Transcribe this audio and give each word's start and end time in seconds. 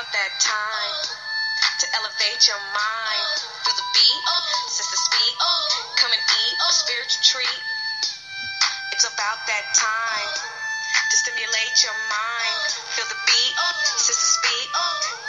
about 0.00 0.12
that 0.12 0.32
time 0.40 1.12
to 1.76 1.86
elevate 1.92 2.48
your 2.48 2.56
mind. 2.72 3.36
Feel 3.64 3.76
the 3.76 3.84
beat, 3.92 4.22
sister 4.68 4.96
speak, 4.96 5.36
come 6.00 6.08
and 6.08 6.24
eat 6.24 6.56
a 6.56 6.72
spiritual 6.72 7.20
treat. 7.20 7.60
It's 8.92 9.04
about 9.04 9.44
that 9.44 9.66
time 9.76 10.32
to 11.10 11.16
stimulate 11.16 11.84
your 11.84 11.92
mind. 12.08 12.70
Feel 12.96 13.04
the 13.12 13.20
beat, 13.28 13.52
sister 14.00 14.40
speak, 14.40 14.68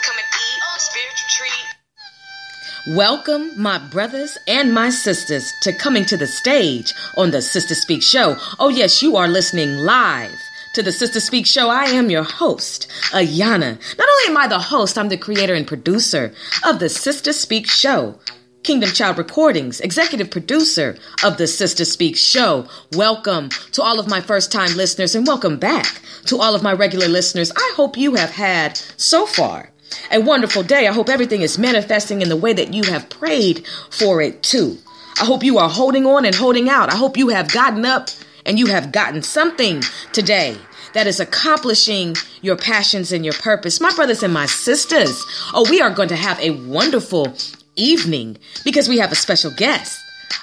come 0.00 0.16
and 0.16 0.28
eat 0.40 0.60
a 0.64 0.80
spiritual 0.80 1.28
treat. 1.28 2.96
Welcome, 2.96 3.52
my 3.60 3.76
brothers 3.76 4.38
and 4.48 4.72
my 4.72 4.88
sisters, 4.88 5.52
to 5.62 5.74
coming 5.74 6.06
to 6.06 6.16
the 6.16 6.26
stage 6.26 6.94
on 7.18 7.30
the 7.30 7.42
Sister 7.42 7.74
Speak 7.74 8.02
Show. 8.02 8.38
Oh, 8.58 8.70
yes, 8.70 9.02
you 9.02 9.16
are 9.16 9.28
listening 9.28 9.76
live 9.76 10.40
to 10.74 10.82
the 10.82 10.92
Sister 10.92 11.20
Speak 11.20 11.46
Show. 11.46 11.68
I 11.68 11.84
am 11.84 12.08
your 12.08 12.22
host, 12.22 12.90
Ayana. 13.10 13.78
Not 13.98 14.08
only 14.08 14.24
am 14.28 14.36
I 14.36 14.46
the 14.46 14.58
host, 14.58 14.96
I'm 14.96 15.08
the 15.08 15.16
creator 15.16 15.54
and 15.54 15.66
producer 15.66 16.32
of 16.64 16.78
the 16.78 16.88
Sister 16.88 17.32
Speak 17.32 17.66
Show. 17.66 18.18
Kingdom 18.62 18.90
Child 18.90 19.18
Recordings, 19.18 19.80
executive 19.80 20.30
producer 20.30 20.96
of 21.24 21.36
the 21.36 21.48
Sister 21.48 21.84
Speak 21.84 22.16
Show. 22.16 22.68
Welcome 22.92 23.48
to 23.72 23.82
all 23.82 23.98
of 23.98 24.08
my 24.08 24.20
first 24.20 24.52
time 24.52 24.76
listeners 24.76 25.16
and 25.16 25.26
welcome 25.26 25.58
back 25.58 26.00
to 26.26 26.38
all 26.38 26.54
of 26.54 26.62
my 26.62 26.72
regular 26.72 27.08
listeners. 27.08 27.50
I 27.56 27.72
hope 27.74 27.96
you 27.96 28.14
have 28.14 28.30
had 28.30 28.76
so 28.96 29.26
far 29.26 29.70
a 30.12 30.20
wonderful 30.20 30.62
day. 30.62 30.86
I 30.86 30.92
hope 30.92 31.08
everything 31.08 31.42
is 31.42 31.58
manifesting 31.58 32.22
in 32.22 32.28
the 32.28 32.36
way 32.36 32.52
that 32.52 32.72
you 32.72 32.84
have 32.84 33.10
prayed 33.10 33.66
for 33.90 34.22
it 34.22 34.44
too. 34.44 34.78
I 35.20 35.24
hope 35.24 35.42
you 35.42 35.58
are 35.58 35.68
holding 35.68 36.06
on 36.06 36.24
and 36.24 36.34
holding 36.34 36.68
out. 36.68 36.92
I 36.92 36.96
hope 36.96 37.16
you 37.16 37.28
have 37.28 37.52
gotten 37.52 37.84
up 37.84 38.10
and 38.46 38.58
you 38.58 38.66
have 38.66 38.92
gotten 38.92 39.22
something 39.22 39.82
today 40.12 40.56
that 40.94 41.06
is 41.06 41.20
accomplishing 41.20 42.16
your 42.42 42.56
passions 42.56 43.12
and 43.12 43.24
your 43.24 43.34
purpose. 43.34 43.80
My 43.80 43.94
brothers 43.94 44.22
and 44.22 44.32
my 44.32 44.46
sisters, 44.46 45.24
oh, 45.54 45.66
we 45.70 45.80
are 45.80 45.90
going 45.90 46.08
to 46.08 46.16
have 46.16 46.38
a 46.40 46.50
wonderful 46.50 47.34
evening 47.76 48.36
because 48.64 48.88
we 48.88 48.98
have 48.98 49.12
a 49.12 49.16
special 49.16 49.50
guest. 49.50 49.98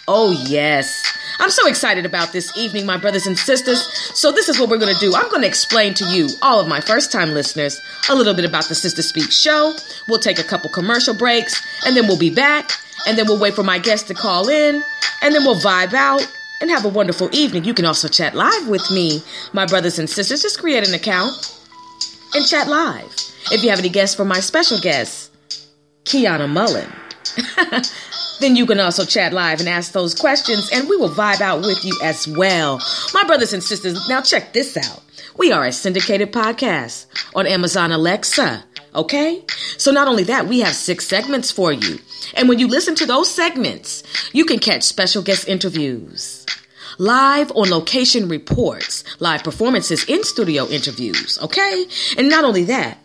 Oh, 0.08 0.32
yes. 0.48 1.18
I'm 1.40 1.50
so 1.50 1.68
excited 1.68 2.06
about 2.06 2.34
this 2.34 2.56
evening, 2.58 2.86
my 2.86 2.98
brothers 2.98 3.26
and 3.26 3.38
sisters. 3.38 3.82
So, 4.18 4.32
this 4.32 4.50
is 4.50 4.60
what 4.60 4.70
we're 4.70 4.78
going 4.78 4.94
to 4.94 5.00
do. 5.00 5.16
I'm 5.16 5.30
going 5.30 5.42
to 5.42 5.48
explain 5.48 5.94
to 5.96 6.06
you, 6.06 6.28
all 6.42 6.60
of 6.60 6.68
my 6.68 6.80
first 6.80 7.12
time 7.12 7.34
listeners, 7.34 7.80
a 8.10 8.16
little 8.16 8.34
bit 8.34 8.46
about 8.46 8.66
the 8.66 8.76
Sister 8.76 9.02
Speak 9.02 9.31
show. 9.31 9.74
We'll 10.08 10.20
take 10.20 10.40
a 10.40 10.44
couple 10.44 10.70
commercial 10.70 11.14
breaks, 11.14 11.64
and 11.86 11.96
then 11.96 12.08
we'll 12.08 12.20
be 12.20 12.34
back. 12.34 12.72
And 13.08 13.18
then 13.18 13.28
we'll 13.28 13.40
wait 13.40 13.54
for 13.54 13.64
my 13.64 13.80
guest 13.80 14.08
to 14.08 14.14
call 14.14 14.50
in, 14.50 14.84
and 15.22 15.34
then 15.34 15.46
we'll 15.46 15.56
vibe 15.56 15.94
out 15.94 16.28
and 16.62 16.70
have 16.70 16.86
a 16.86 16.90
wonderful 16.90 17.30
evening. 17.34 17.64
You 17.64 17.74
can 17.74 17.86
also 17.86 18.08
chat 18.08 18.36
live 18.36 18.68
with 18.68 18.90
me, 18.92 19.22
my 19.53 19.66
brothers 19.66 20.00
and 20.00 20.09
sisters. 20.09 20.42
Just 20.42 20.59
create 20.59 20.88
an 20.88 20.94
account 20.94 21.31
and 22.36 22.46
chat 22.46 22.68
live. 22.68 23.12
If 23.52 23.64
you 23.64 23.70
have 23.70 23.80
any 23.80 23.90
guests 23.90 24.16
for 24.16 24.25
my 24.25 24.40
special 24.40 24.80
guest, 24.80 25.31
Kionna 26.06 26.50
Mullen. 26.50 26.92
then 28.40 28.56
you 28.56 28.66
can 28.66 28.80
also 28.80 29.06
chat 29.06 29.34
live 29.34 29.59
and 29.59 29.69
ask 29.69 29.92
those 29.92 30.16
questions, 30.16 30.69
and 30.72 30.90
we 30.90 30.98
will 30.98 31.09
vibe 31.09 31.42
out 31.42 31.62
with 31.62 31.84
you 31.84 31.98
as 32.03 32.28
well. 32.28 32.81
My 33.14 33.24
brothers 33.24 33.53
and 33.53 33.64
sisters, 33.64 34.08
now 34.09 34.22
check 34.22 34.53
this 34.53 34.78
out. 34.78 35.02
We 35.38 35.52
are 35.52 35.66
a 35.66 35.72
syndicated 35.72 36.34
podcast 36.34 37.06
on 37.36 37.48
Amazon 37.48 37.92
Alexa. 37.92 38.64
Okay? 38.96 39.44
So 39.78 39.92
not 39.92 40.08
only 40.08 40.24
that, 40.24 40.48
we 40.48 40.59
have 40.62 40.74
six 40.74 41.08
segments 41.08 41.52
for 41.52 41.72
you. 41.72 42.00
And 42.35 42.50
when 42.50 42.59
you 42.59 42.68
listen 42.68 42.96
to 42.96 43.06
those 43.06 43.30
segments, 43.30 44.03
you 44.34 44.46
can 44.46 44.59
catch 44.59 44.84
special 44.84 45.22
guest 45.22 45.47
interviews, 45.47 46.46
live 46.97 47.52
on 47.56 47.69
location 47.69 48.28
reports, 48.30 49.03
live 49.19 49.44
performances, 49.44 50.03
in 50.06 50.24
studio 50.24 50.68
interviews. 50.68 51.40
Okay? 51.41 51.85
And 52.18 52.30
not 52.30 52.44
only 52.44 52.66
that, 52.66 52.97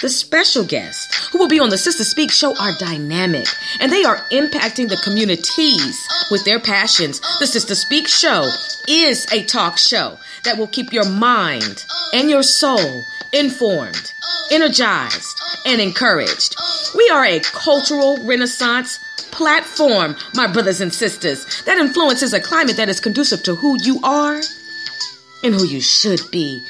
the 0.00 0.08
special 0.08 0.64
guests 0.64 1.28
who 1.28 1.38
will 1.38 1.48
be 1.48 1.58
on 1.58 1.70
the 1.70 1.78
Sister 1.78 2.04
Speak 2.04 2.30
show 2.30 2.56
are 2.60 2.72
dynamic 2.78 3.46
and 3.80 3.90
they 3.90 4.04
are 4.04 4.18
impacting 4.30 4.88
the 4.88 5.00
communities 5.02 6.06
with 6.30 6.44
their 6.44 6.60
passions. 6.60 7.20
The 7.40 7.46
Sister 7.46 7.74
Speak 7.74 8.06
show 8.06 8.48
is 8.86 9.26
a 9.32 9.44
talk 9.44 9.76
show 9.76 10.16
that 10.44 10.56
will 10.56 10.68
keep 10.68 10.92
your 10.92 11.08
mind 11.08 11.84
and 12.14 12.30
your 12.30 12.44
soul 12.44 13.02
informed, 13.32 14.12
energized, 14.50 15.40
and 15.66 15.80
encouraged. 15.80 16.56
We 16.94 17.08
are 17.10 17.24
a 17.24 17.40
cultural 17.40 18.18
renaissance 18.24 18.98
platform, 19.30 20.16
my 20.34 20.46
brothers 20.46 20.80
and 20.80 20.92
sisters, 20.92 21.62
that 21.64 21.78
influences 21.78 22.32
a 22.32 22.40
climate 22.40 22.76
that 22.76 22.88
is 22.88 23.00
conducive 23.00 23.42
to 23.44 23.54
who 23.54 23.76
you 23.82 24.00
are 24.02 24.40
and 25.44 25.54
who 25.54 25.64
you 25.66 25.80
should 25.80 26.20
be. 26.30 26.62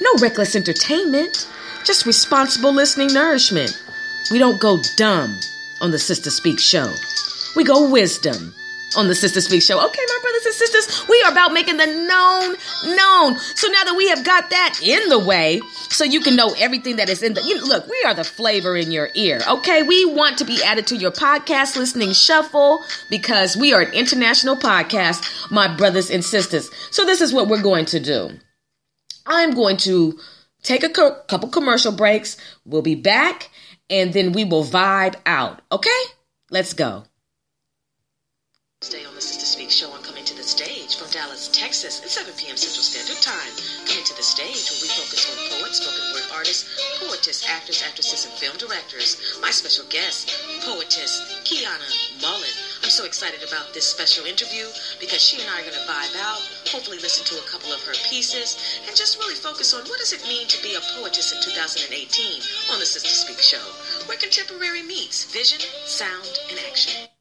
No 0.00 0.14
reckless 0.20 0.54
entertainment 0.54 1.48
just 1.84 2.06
responsible 2.06 2.72
listening 2.72 3.12
nourishment. 3.12 3.82
We 4.30 4.38
don't 4.38 4.60
go 4.60 4.80
dumb 4.96 5.38
on 5.80 5.90
the 5.90 5.98
Sister 5.98 6.30
Speak 6.30 6.60
show. 6.60 6.92
We 7.56 7.64
go 7.64 7.90
wisdom 7.90 8.54
on 8.96 9.08
the 9.08 9.14
Sister 9.14 9.40
Speak 9.40 9.62
show. 9.62 9.84
Okay, 9.84 10.02
my 10.08 10.18
brothers 10.22 10.46
and 10.46 10.54
sisters, 10.54 11.08
we 11.08 11.22
are 11.22 11.32
about 11.32 11.52
making 11.52 11.76
the 11.76 11.86
known 11.86 12.56
known. 12.96 13.38
So 13.38 13.68
now 13.68 13.84
that 13.84 13.94
we 13.96 14.08
have 14.08 14.24
got 14.24 14.50
that 14.50 14.80
in 14.82 15.08
the 15.08 15.18
way, 15.18 15.60
so 15.88 16.04
you 16.04 16.20
can 16.20 16.36
know 16.36 16.54
everything 16.58 16.96
that 16.96 17.08
is 17.08 17.22
in 17.22 17.34
the 17.34 17.42
you 17.42 17.64
look, 17.64 17.88
we 17.88 18.02
are 18.06 18.14
the 18.14 18.24
flavor 18.24 18.76
in 18.76 18.90
your 18.90 19.08
ear. 19.14 19.40
Okay, 19.48 19.82
we 19.82 20.04
want 20.06 20.38
to 20.38 20.44
be 20.44 20.62
added 20.62 20.86
to 20.88 20.96
your 20.96 21.12
podcast 21.12 21.76
listening 21.76 22.12
shuffle 22.12 22.80
because 23.10 23.56
we 23.56 23.72
are 23.72 23.80
an 23.80 23.92
international 23.92 24.56
podcast, 24.56 25.50
my 25.50 25.74
brothers 25.74 26.10
and 26.10 26.24
sisters. 26.24 26.70
So 26.90 27.04
this 27.04 27.20
is 27.20 27.32
what 27.32 27.48
we're 27.48 27.62
going 27.62 27.86
to 27.86 28.00
do. 28.00 28.30
I'm 29.26 29.54
going 29.54 29.76
to 29.78 30.18
take 30.62 30.82
a 30.82 30.88
co- 30.88 31.20
couple 31.28 31.48
commercial 31.48 31.92
breaks. 31.92 32.36
We'll 32.64 32.82
be 32.82 32.94
back 32.94 33.50
and 33.90 34.12
then 34.12 34.32
we 34.32 34.44
will 34.44 34.64
vibe 34.64 35.16
out. 35.26 35.62
Okay? 35.70 35.90
Let's 36.50 36.72
go. 36.72 37.04
Stay 38.82 39.04
on 39.06 39.14
the 39.14 39.22
Sister 39.22 39.46
Speak 39.46 39.70
show. 39.70 39.94
I'm 39.94 40.02
coming 40.02 40.24
to 40.24 40.34
the 40.34 40.42
stage 40.42 40.96
from 40.98 41.08
Dallas, 41.14 41.46
Texas 41.54 42.02
at 42.02 42.10
7 42.10 42.34
p.m. 42.34 42.56
Central 42.56 42.82
Standard 42.82 43.22
Time. 43.22 43.54
Coming 43.86 44.02
to 44.02 44.16
the 44.18 44.26
stage 44.26 44.66
where 44.74 44.82
we 44.82 44.90
focus 44.90 45.22
on 45.30 45.38
poets, 45.54 45.78
spoken 45.78 46.02
word 46.10 46.26
artists, 46.34 46.66
poetess, 46.98 47.46
actors, 47.46 47.80
actresses, 47.80 48.26
and 48.26 48.34
film 48.34 48.58
directors. 48.58 49.38
My 49.40 49.54
special 49.54 49.86
guest, 49.86 50.34
poetess 50.66 51.22
Kionna 51.46 51.86
Mullen. 52.20 52.50
I'm 52.82 52.90
so 52.90 53.06
excited 53.06 53.46
about 53.46 53.72
this 53.72 53.86
special 53.86 54.26
interview 54.26 54.66
because 54.98 55.22
she 55.22 55.38
and 55.38 55.48
I 55.48 55.62
are 55.62 55.70
going 55.70 55.78
to 55.78 55.86
vibe 55.86 56.18
out, 56.18 56.42
hopefully 56.66 56.98
listen 56.98 57.22
to 57.30 57.38
a 57.38 57.46
couple 57.46 57.70
of 57.70 57.78
her 57.86 57.94
pieces, 58.10 58.58
and 58.82 58.96
just 58.98 59.16
really 59.22 59.38
focus 59.38 59.72
on 59.78 59.86
what 59.86 60.02
does 60.02 60.12
it 60.12 60.26
mean 60.26 60.48
to 60.50 60.60
be 60.60 60.74
a 60.74 60.82
poetess 60.98 61.30
in 61.30 61.38
2018 61.38 61.86
on 62.74 62.82
the 62.82 62.86
Sister 62.86 63.14
Speak 63.14 63.38
show, 63.38 63.62
where 64.10 64.18
contemporary 64.18 64.82
meets 64.82 65.30
vision, 65.30 65.62
sound, 65.86 66.34
and 66.50 66.58
action. 66.66 67.11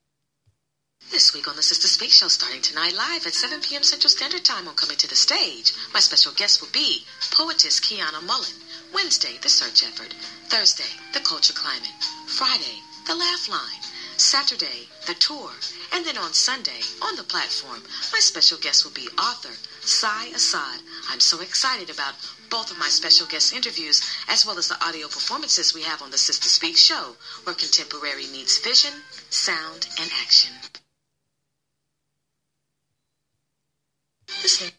This 1.11 1.33
week 1.33 1.49
on 1.49 1.57
the 1.57 1.61
Sister 1.61 1.89
Speak 1.89 2.09
Show, 2.09 2.29
starting 2.29 2.61
tonight 2.61 2.95
live 2.95 3.27
at 3.27 3.33
7 3.33 3.59
p.m. 3.59 3.83
Central 3.83 4.09
Standard 4.09 4.45
Time 4.45 4.65
on 4.69 4.75
Coming 4.75 4.95
to 4.95 5.09
the 5.09 5.15
Stage, 5.15 5.73
my 5.93 5.99
special 5.99 6.31
guest 6.31 6.61
will 6.61 6.71
be 6.71 7.03
poetess 7.31 7.81
Kionna 7.81 8.23
Mullen. 8.23 8.55
Wednesday, 8.93 9.37
The 9.41 9.49
Search 9.49 9.83
Effort. 9.83 10.13
Thursday, 10.47 10.87
The 11.11 11.19
Culture 11.19 11.51
Climate. 11.51 11.91
Friday, 12.27 12.79
The 13.07 13.15
Laugh 13.15 13.49
Line. 13.49 13.83
Saturday, 14.15 14.87
The 15.05 15.15
Tour. 15.15 15.51
And 15.91 16.05
then 16.05 16.17
on 16.17 16.31
Sunday, 16.31 16.79
on 17.01 17.17
the 17.17 17.23
platform, 17.23 17.83
my 18.13 18.19
special 18.19 18.57
guest 18.57 18.85
will 18.85 18.93
be 18.95 19.09
author 19.19 19.53
Sai 19.81 20.27
Assad. 20.33 20.79
I'm 21.09 21.19
so 21.19 21.41
excited 21.41 21.89
about 21.89 22.15
both 22.49 22.71
of 22.71 22.79
my 22.79 22.87
special 22.87 23.27
guest 23.27 23.53
interviews 23.53 24.01
as 24.29 24.45
well 24.45 24.57
as 24.57 24.69
the 24.69 24.81
audio 24.81 25.07
performances 25.07 25.75
we 25.75 25.83
have 25.83 26.01
on 26.01 26.11
the 26.11 26.17
Sister 26.17 26.47
Speak 26.47 26.77
show, 26.77 27.17
where 27.43 27.53
contemporary 27.53 28.27
meets 28.31 28.59
vision, 28.59 28.93
sound, 29.29 29.89
and 29.99 30.09
action. 30.23 30.55
Listen. 34.41 34.73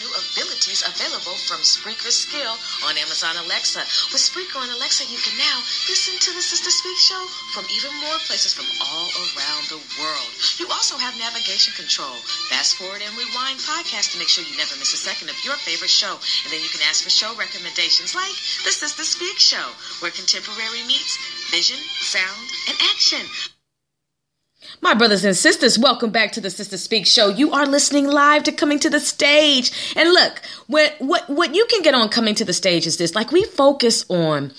New 0.00 0.08
abilities 0.08 0.80
available 0.88 1.36
from 1.44 1.60
Spreaker 1.60 2.08
Skill 2.08 2.56
on 2.88 2.96
Amazon 2.96 3.36
Alexa. 3.44 3.84
With 4.08 4.24
Spreaker 4.24 4.56
on 4.56 4.72
Alexa, 4.72 5.04
you 5.12 5.20
can 5.20 5.36
now 5.36 5.60
listen 5.84 6.16
to 6.16 6.32
the 6.32 6.40
Sister 6.40 6.72
Speak 6.72 6.96
show 6.96 7.20
from 7.52 7.68
even 7.68 7.92
more 8.00 8.16
places 8.24 8.56
from 8.56 8.64
all 8.80 9.08
around 9.36 9.68
the 9.68 9.82
world. 10.00 10.32
You 10.56 10.64
also 10.72 10.96
have 10.96 11.12
navigation 11.20 11.76
control, 11.76 12.16
fast 12.48 12.80
forward 12.80 13.04
and 13.04 13.12
rewind 13.20 13.60
podcast 13.60 14.16
to 14.16 14.18
make 14.18 14.32
sure 14.32 14.48
you 14.48 14.56
never 14.56 14.72
miss 14.80 14.96
a 14.96 15.00
second 15.00 15.28
of 15.28 15.36
your 15.44 15.60
favorite 15.60 15.92
show. 15.92 16.16
And 16.16 16.48
then 16.48 16.64
you 16.64 16.72
can 16.72 16.80
ask 16.88 17.04
for 17.04 17.12
show 17.12 17.36
recommendations 17.36 18.16
like 18.16 18.32
the 18.64 18.72
Sister 18.72 19.04
Speak 19.04 19.36
show, 19.36 19.76
where 20.00 20.14
contemporary 20.14 20.88
meets 20.88 21.20
vision, 21.52 21.80
sound, 22.00 22.48
and 22.64 22.80
action. 22.88 23.28
My 24.80 24.94
brothers 24.94 25.24
and 25.24 25.36
sisters, 25.36 25.78
welcome 25.78 26.10
back 26.10 26.32
to 26.32 26.40
the 26.40 26.50
Sister 26.50 26.76
Speak 26.76 27.06
Show. 27.06 27.28
You 27.28 27.50
are 27.52 27.66
listening 27.66 28.06
live 28.06 28.44
to 28.44 28.52
Coming 28.52 28.78
to 28.80 28.90
the 28.90 29.00
Stage. 29.00 29.94
And 29.96 30.12
look, 30.12 30.40
what 30.68 30.94
what 30.98 31.28
what 31.28 31.54
you 31.54 31.66
can 31.66 31.82
get 31.82 31.94
on 31.94 32.08
Coming 32.08 32.34
to 32.36 32.44
the 32.44 32.52
Stage 32.52 32.86
is 32.86 32.96
this. 32.96 33.14
Like 33.14 33.32
we 33.32 33.42
focus 33.44 34.04
on 34.08 34.52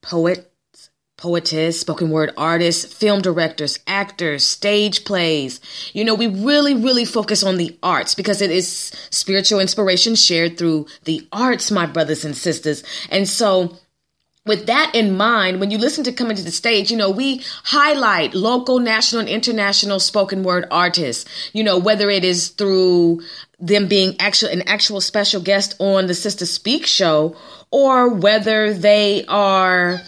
poets, 0.00 0.90
poetess, 1.16 1.80
spoken 1.80 2.10
word 2.10 2.32
artists, 2.36 2.92
film 2.92 3.20
directors, 3.20 3.80
actors, 3.88 4.46
stage 4.46 5.04
plays. 5.04 5.60
You 5.92 6.04
know, 6.04 6.14
we 6.14 6.28
really, 6.28 6.74
really 6.74 7.04
focus 7.04 7.42
on 7.42 7.56
the 7.56 7.76
arts 7.82 8.14
because 8.14 8.40
it 8.40 8.52
is 8.52 8.92
spiritual 9.10 9.58
inspiration 9.58 10.14
shared 10.14 10.56
through 10.56 10.86
the 11.04 11.26
arts, 11.32 11.72
my 11.72 11.86
brothers 11.86 12.24
and 12.24 12.36
sisters. 12.36 12.84
And 13.10 13.28
so 13.28 13.76
with 14.48 14.66
that 14.66 14.92
in 14.94 15.16
mind, 15.16 15.60
when 15.60 15.70
you 15.70 15.78
listen 15.78 16.02
to 16.04 16.12
Coming 16.12 16.36
to 16.36 16.42
the 16.42 16.50
Stage, 16.50 16.90
you 16.90 16.96
know, 16.96 17.10
we 17.10 17.42
highlight 17.64 18.34
local, 18.34 18.80
national, 18.80 19.20
and 19.20 19.28
international 19.28 20.00
spoken 20.00 20.42
word 20.42 20.66
artists, 20.70 21.28
you 21.52 21.62
know, 21.62 21.78
whether 21.78 22.10
it 22.10 22.24
is 22.24 22.48
through 22.48 23.22
them 23.60 23.86
being 23.86 24.16
actual, 24.20 24.48
an 24.48 24.62
actual 24.62 25.00
special 25.00 25.40
guest 25.40 25.76
on 25.78 26.06
the 26.06 26.14
Sister 26.14 26.46
Speak 26.46 26.86
show, 26.86 27.36
or 27.70 28.08
whether 28.08 28.72
they 28.72 29.24
are, 29.26 30.00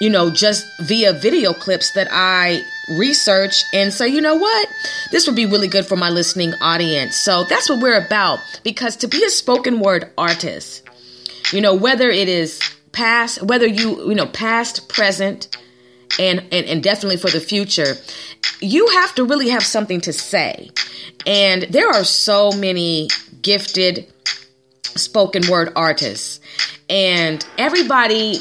you 0.00 0.08
know, 0.08 0.30
just 0.30 0.64
via 0.80 1.12
video 1.12 1.52
clips 1.52 1.92
that 1.92 2.08
I 2.10 2.62
research 2.98 3.62
and 3.72 3.92
say, 3.92 4.08
you 4.08 4.20
know 4.20 4.36
what, 4.36 4.68
this 5.10 5.26
would 5.26 5.36
be 5.36 5.46
really 5.46 5.68
good 5.68 5.86
for 5.86 5.96
my 5.96 6.10
listening 6.10 6.54
audience. 6.60 7.16
So 7.16 7.44
that's 7.44 7.68
what 7.68 7.80
we're 7.80 8.04
about. 8.04 8.38
Because 8.62 8.96
to 8.96 9.08
be 9.08 9.24
a 9.24 9.30
spoken 9.30 9.80
word 9.80 10.10
artist, 10.18 10.88
you 11.52 11.60
know, 11.60 11.74
whether 11.74 12.10
it 12.10 12.28
is 12.28 12.60
past, 12.92 13.42
whether 13.42 13.66
you, 13.66 14.08
you 14.08 14.14
know, 14.14 14.26
past, 14.26 14.88
present, 14.88 15.56
and, 16.18 16.40
and, 16.52 16.66
and 16.66 16.82
definitely 16.82 17.16
for 17.16 17.30
the 17.30 17.40
future, 17.40 17.96
you 18.60 18.86
have 18.88 19.14
to 19.14 19.24
really 19.24 19.48
have 19.48 19.64
something 19.64 20.00
to 20.02 20.12
say. 20.12 20.70
And 21.26 21.62
there 21.62 21.88
are 21.88 22.04
so 22.04 22.52
many 22.52 23.08
gifted 23.40 24.12
spoken 24.82 25.48
word 25.48 25.72
artists. 25.74 26.40
And 26.88 27.44
everybody, 27.58 28.40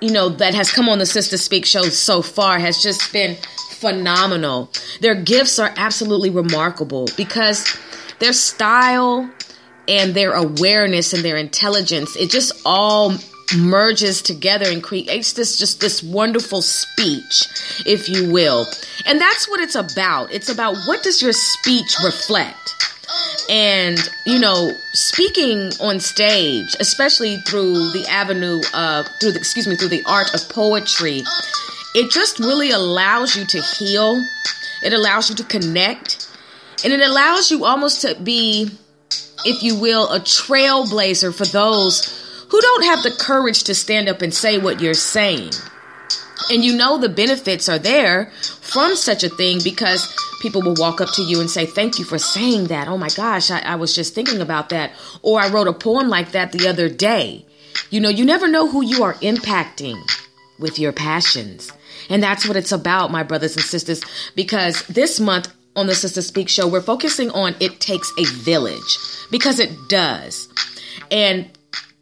you 0.00 0.12
know, 0.12 0.28
that 0.28 0.54
has 0.54 0.70
come 0.70 0.88
on 0.88 0.98
the 0.98 1.06
Sister 1.06 1.36
Speak 1.36 1.66
show 1.66 1.82
so 1.82 2.22
far 2.22 2.58
has 2.58 2.82
just 2.82 3.12
been 3.12 3.36
phenomenal. 3.72 4.70
Their 5.00 5.14
gifts 5.14 5.58
are 5.58 5.72
absolutely 5.76 6.30
remarkable 6.30 7.08
because 7.16 7.76
their 8.20 8.32
style 8.32 9.28
and 9.88 10.14
their 10.14 10.34
awareness 10.34 11.12
and 11.12 11.24
their 11.24 11.36
intelligence, 11.36 12.14
it 12.16 12.30
just 12.30 12.52
all 12.64 13.14
merges 13.56 14.22
together 14.22 14.66
and 14.68 14.82
creates 14.82 15.32
this 15.34 15.58
just 15.58 15.80
this 15.80 16.02
wonderful 16.02 16.62
speech 16.62 17.48
if 17.86 18.08
you 18.08 18.30
will. 18.30 18.66
And 19.06 19.20
that's 19.20 19.48
what 19.48 19.60
it's 19.60 19.74
about. 19.74 20.32
It's 20.32 20.48
about 20.48 20.76
what 20.86 21.02
does 21.02 21.22
your 21.22 21.32
speech 21.32 21.96
reflect? 22.04 22.74
And 23.48 23.98
you 24.26 24.38
know 24.38 24.70
speaking 24.92 25.72
on 25.80 25.98
stage 25.98 26.76
especially 26.78 27.38
through 27.38 27.90
the 27.90 28.06
avenue 28.08 28.60
of 28.72 29.08
through 29.20 29.32
the 29.32 29.38
excuse 29.38 29.66
me 29.66 29.74
through 29.74 29.88
the 29.88 30.04
art 30.06 30.32
of 30.32 30.48
poetry 30.48 31.22
it 31.94 32.10
just 32.10 32.38
really 32.38 32.70
allows 32.70 33.36
you 33.36 33.44
to 33.46 33.60
heal. 33.60 34.22
It 34.82 34.92
allows 34.92 35.28
you 35.28 35.36
to 35.36 35.44
connect. 35.44 36.28
And 36.84 36.92
it 36.92 37.00
allows 37.00 37.50
you 37.50 37.64
almost 37.64 38.02
to 38.02 38.14
be 38.14 38.70
if 39.44 39.62
you 39.62 39.78
will 39.78 40.08
a 40.12 40.20
trailblazer 40.20 41.34
for 41.34 41.46
those 41.46 42.19
who 42.50 42.60
don't 42.60 42.84
have 42.84 43.02
the 43.02 43.10
courage 43.10 43.64
to 43.64 43.74
stand 43.74 44.08
up 44.08 44.22
and 44.22 44.34
say 44.34 44.58
what 44.58 44.80
you're 44.80 44.94
saying. 44.94 45.50
And 46.50 46.64
you 46.64 46.76
know 46.76 46.98
the 46.98 47.08
benefits 47.08 47.68
are 47.68 47.78
there 47.78 48.30
from 48.60 48.96
such 48.96 49.22
a 49.22 49.28
thing 49.28 49.60
because 49.62 50.12
people 50.40 50.62
will 50.62 50.74
walk 50.74 51.00
up 51.00 51.12
to 51.14 51.22
you 51.22 51.40
and 51.40 51.50
say, 51.50 51.66
Thank 51.66 51.98
you 51.98 52.04
for 52.04 52.18
saying 52.18 52.66
that. 52.66 52.88
Oh 52.88 52.98
my 52.98 53.08
gosh, 53.08 53.50
I, 53.50 53.60
I, 53.60 53.76
was 53.76 53.94
just 53.94 54.14
thinking 54.14 54.40
about 54.40 54.70
that. 54.70 54.92
Or 55.22 55.40
I 55.40 55.48
wrote 55.48 55.68
a 55.68 55.72
poem 55.72 56.08
like 56.08 56.32
that 56.32 56.50
the 56.52 56.66
other 56.66 56.88
day. 56.88 57.44
You 57.90 58.00
know, 58.00 58.08
you 58.08 58.24
never 58.24 58.48
know 58.48 58.68
who 58.68 58.84
you 58.84 59.04
are 59.04 59.14
impacting 59.14 60.00
with 60.58 60.78
your 60.78 60.92
passions. 60.92 61.72
And 62.08 62.22
that's 62.22 62.46
what 62.46 62.56
it's 62.56 62.72
about, 62.72 63.12
my 63.12 63.22
brothers 63.22 63.54
and 63.54 63.64
sisters, 63.64 64.02
because 64.34 64.82
this 64.86 65.20
month 65.20 65.52
on 65.76 65.86
the 65.86 65.94
Sister 65.94 66.22
Speak 66.22 66.48
show, 66.48 66.66
we're 66.66 66.80
focusing 66.80 67.30
on 67.30 67.54
it 67.60 67.78
takes 67.80 68.12
a 68.18 68.24
village 68.24 68.98
because 69.30 69.60
it 69.60 69.70
does. 69.88 70.48
And 71.10 71.50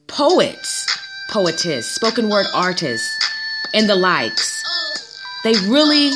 poets, 0.09 0.87
poetess, 1.31 1.87
spoken 1.87 2.29
word 2.29 2.47
artists, 2.55 3.19
and 3.73 3.89
the 3.89 3.95
likes. 3.95 4.65
They 5.45 5.53
really 5.69 6.11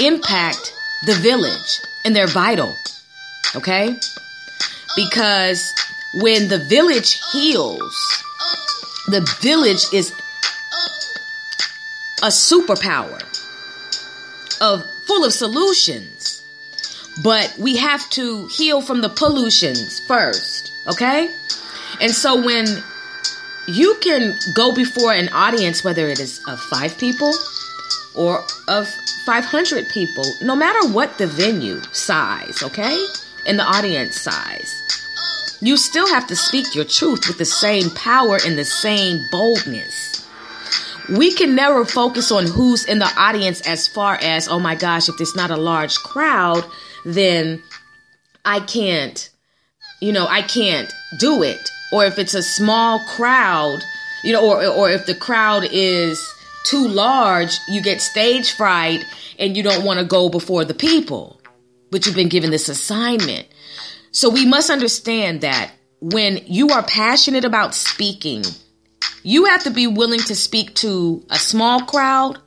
impact 0.00 0.72
the 1.06 1.14
village 1.14 1.80
and 2.04 2.14
they're 2.14 2.26
vital. 2.26 2.74
Okay? 3.56 3.98
Because 4.94 5.72
when 6.14 6.48
the 6.48 6.58
village 6.58 7.20
heals, 7.32 8.22
the 9.08 9.20
village 9.40 9.84
is 9.92 10.12
a 12.22 12.28
superpower 12.28 13.20
of 14.60 14.84
full 15.06 15.24
of 15.24 15.32
solutions. 15.32 16.42
But 17.22 17.54
we 17.58 17.76
have 17.76 18.08
to 18.10 18.46
heal 18.46 18.80
from 18.80 19.02
the 19.02 19.08
pollutions 19.08 20.00
first, 20.06 20.72
okay? 20.86 21.28
And 22.00 22.12
so 22.12 22.42
when 22.42 22.66
you 23.66 23.96
can 24.00 24.34
go 24.54 24.74
before 24.74 25.12
an 25.12 25.28
audience, 25.30 25.84
whether 25.84 26.08
it 26.08 26.18
is 26.18 26.40
of 26.48 26.60
five 26.60 26.96
people 26.98 27.32
or 28.14 28.44
of 28.68 28.88
500 29.24 29.88
people, 29.88 30.24
no 30.42 30.56
matter 30.56 30.86
what 30.88 31.18
the 31.18 31.26
venue 31.26 31.80
size, 31.92 32.62
okay? 32.62 33.06
And 33.46 33.58
the 33.58 33.64
audience 33.64 34.20
size. 34.20 35.58
You 35.60 35.76
still 35.76 36.08
have 36.08 36.26
to 36.26 36.36
speak 36.36 36.74
your 36.74 36.84
truth 36.84 37.28
with 37.28 37.38
the 37.38 37.44
same 37.44 37.90
power 37.90 38.38
and 38.44 38.58
the 38.58 38.64
same 38.64 39.20
boldness. 39.30 40.26
We 41.08 41.32
can 41.32 41.54
never 41.54 41.84
focus 41.84 42.32
on 42.32 42.46
who's 42.46 42.84
in 42.84 42.98
the 42.98 43.12
audience 43.16 43.60
as 43.66 43.86
far 43.86 44.18
as, 44.20 44.48
oh 44.48 44.58
my 44.58 44.74
gosh, 44.74 45.08
if 45.08 45.16
there's 45.18 45.36
not 45.36 45.50
a 45.50 45.56
large 45.56 45.96
crowd, 45.98 46.64
then 47.04 47.62
I 48.44 48.60
can't, 48.60 49.30
you 50.00 50.12
know, 50.12 50.26
I 50.26 50.42
can't 50.42 50.92
do 51.18 51.42
it 51.42 51.70
or 51.92 52.04
if 52.06 52.18
it's 52.18 52.34
a 52.34 52.42
small 52.42 52.98
crowd, 53.00 53.84
you 54.24 54.32
know, 54.32 54.44
or 54.44 54.66
or 54.66 54.90
if 54.90 55.06
the 55.06 55.14
crowd 55.14 55.64
is 55.70 56.20
too 56.64 56.88
large, 56.88 57.58
you 57.68 57.82
get 57.82 58.00
stage 58.00 58.52
fright 58.52 59.04
and 59.38 59.56
you 59.56 59.62
don't 59.62 59.84
want 59.84 59.98
to 59.98 60.04
go 60.04 60.28
before 60.28 60.64
the 60.64 60.74
people. 60.74 61.40
But 61.90 62.06
you've 62.06 62.16
been 62.16 62.28
given 62.28 62.50
this 62.50 62.68
assignment. 62.68 63.46
So 64.10 64.30
we 64.30 64.46
must 64.46 64.70
understand 64.70 65.42
that 65.42 65.72
when 66.00 66.40
you 66.46 66.68
are 66.68 66.82
passionate 66.82 67.44
about 67.44 67.74
speaking, 67.74 68.44
you 69.22 69.44
have 69.46 69.64
to 69.64 69.70
be 69.70 69.86
willing 69.86 70.20
to 70.20 70.34
speak 70.34 70.74
to 70.76 71.24
a 71.30 71.36
small 71.36 71.80
crowd, 71.82 72.38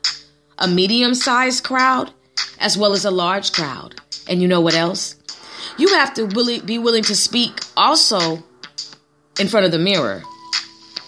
a 0.58 0.68
medium 0.68 1.14
sized 1.14 1.64
crowd, 1.64 2.12
as 2.60 2.78
well 2.78 2.94
as 2.94 3.06
a 3.06 3.12
large 3.12 3.52
crowd. 3.52 3.96
And 4.28 4.42
you 4.42 4.48
know 4.48 4.62
what 4.62 4.74
else? 4.74 5.16
You 5.78 5.90
have 5.90 6.14
to 6.16 6.26
really 6.28 6.60
be 6.60 6.78
willing 6.80 7.04
to 7.04 7.16
speak 7.16 7.60
also 7.78 8.44
in 9.40 9.48
front 9.48 9.66
of 9.66 9.72
the 9.72 9.80
mirror. 9.80 10.24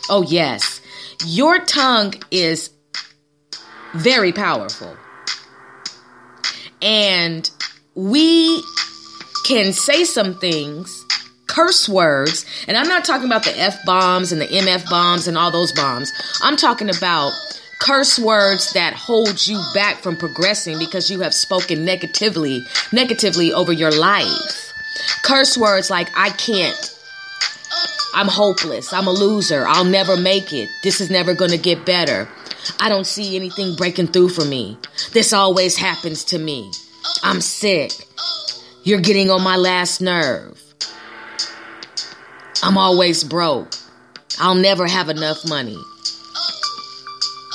Oh, 0.10 0.24
yes. 0.24 0.82
Your 1.26 1.60
tongue 1.60 2.14
is 2.32 2.70
very 3.94 4.32
powerful. 4.32 4.96
And 6.82 7.50
we 7.96 8.62
can 9.46 9.74
say 9.74 10.04
some 10.04 10.40
things, 10.40 11.06
curse 11.48 11.90
words, 11.90 12.46
and 12.68 12.78
I'm 12.78 12.88
not 12.88 13.06
talking 13.06 13.26
about 13.26 13.44
the 13.44 13.58
F 13.60 13.84
bombs 13.86 14.32
and 14.32 14.42
the 14.42 14.48
MF 14.48 14.90
bombs 14.90 15.28
and 15.28 15.38
all 15.38 15.50
those 15.50 15.72
bombs. 15.72 16.12
I'm 16.44 16.56
talking 16.56 16.90
about 16.90 17.32
curse 17.80 18.20
words 18.20 18.74
that 18.74 18.94
hold 18.94 19.48
you 19.48 19.64
back 19.74 19.98
from 19.98 20.18
progressing 20.18 20.78
because 20.78 21.10
you 21.10 21.22
have 21.22 21.34
spoken 21.34 21.86
negatively, 21.86 22.64
negatively 22.92 23.54
over 23.54 23.72
your 23.72 23.92
life. 23.92 24.74
Curse 25.24 25.58
words 25.58 25.90
like 25.90 26.10
I 26.16 26.30
can't, 26.32 26.97
I'm 28.14 28.28
hopeless. 28.28 28.94
I'm 28.94 29.08
a 29.08 29.12
loser. 29.12 29.66
I'll 29.68 29.86
never 29.86 30.18
make 30.18 30.54
it. 30.54 30.70
This 30.84 31.02
is 31.02 31.10
never 31.10 31.34
going 31.34 31.52
to 31.52 31.58
get 31.58 31.86
better. 31.86 32.28
I 32.80 32.90
don't 32.90 33.06
see 33.06 33.36
anything 33.36 33.76
breaking 33.76 34.08
through 34.08 34.30
for 34.30 34.46
me. 34.46 34.78
This 35.14 35.34
always 35.34 35.78
happens 35.78 36.24
to 36.26 36.40
me. 36.40 36.72
I'm 37.24 37.42
sick. 37.42 37.92
You're 38.84 39.02
getting 39.02 39.30
on 39.30 39.44
my 39.44 39.56
last 39.56 40.02
nerve. 40.02 40.62
I'm 42.64 42.78
always 42.78 43.24
broke. 43.24 43.74
I'll 44.40 44.56
never 44.56 44.88
have 44.88 45.10
enough 45.10 45.48
money. 45.48 45.78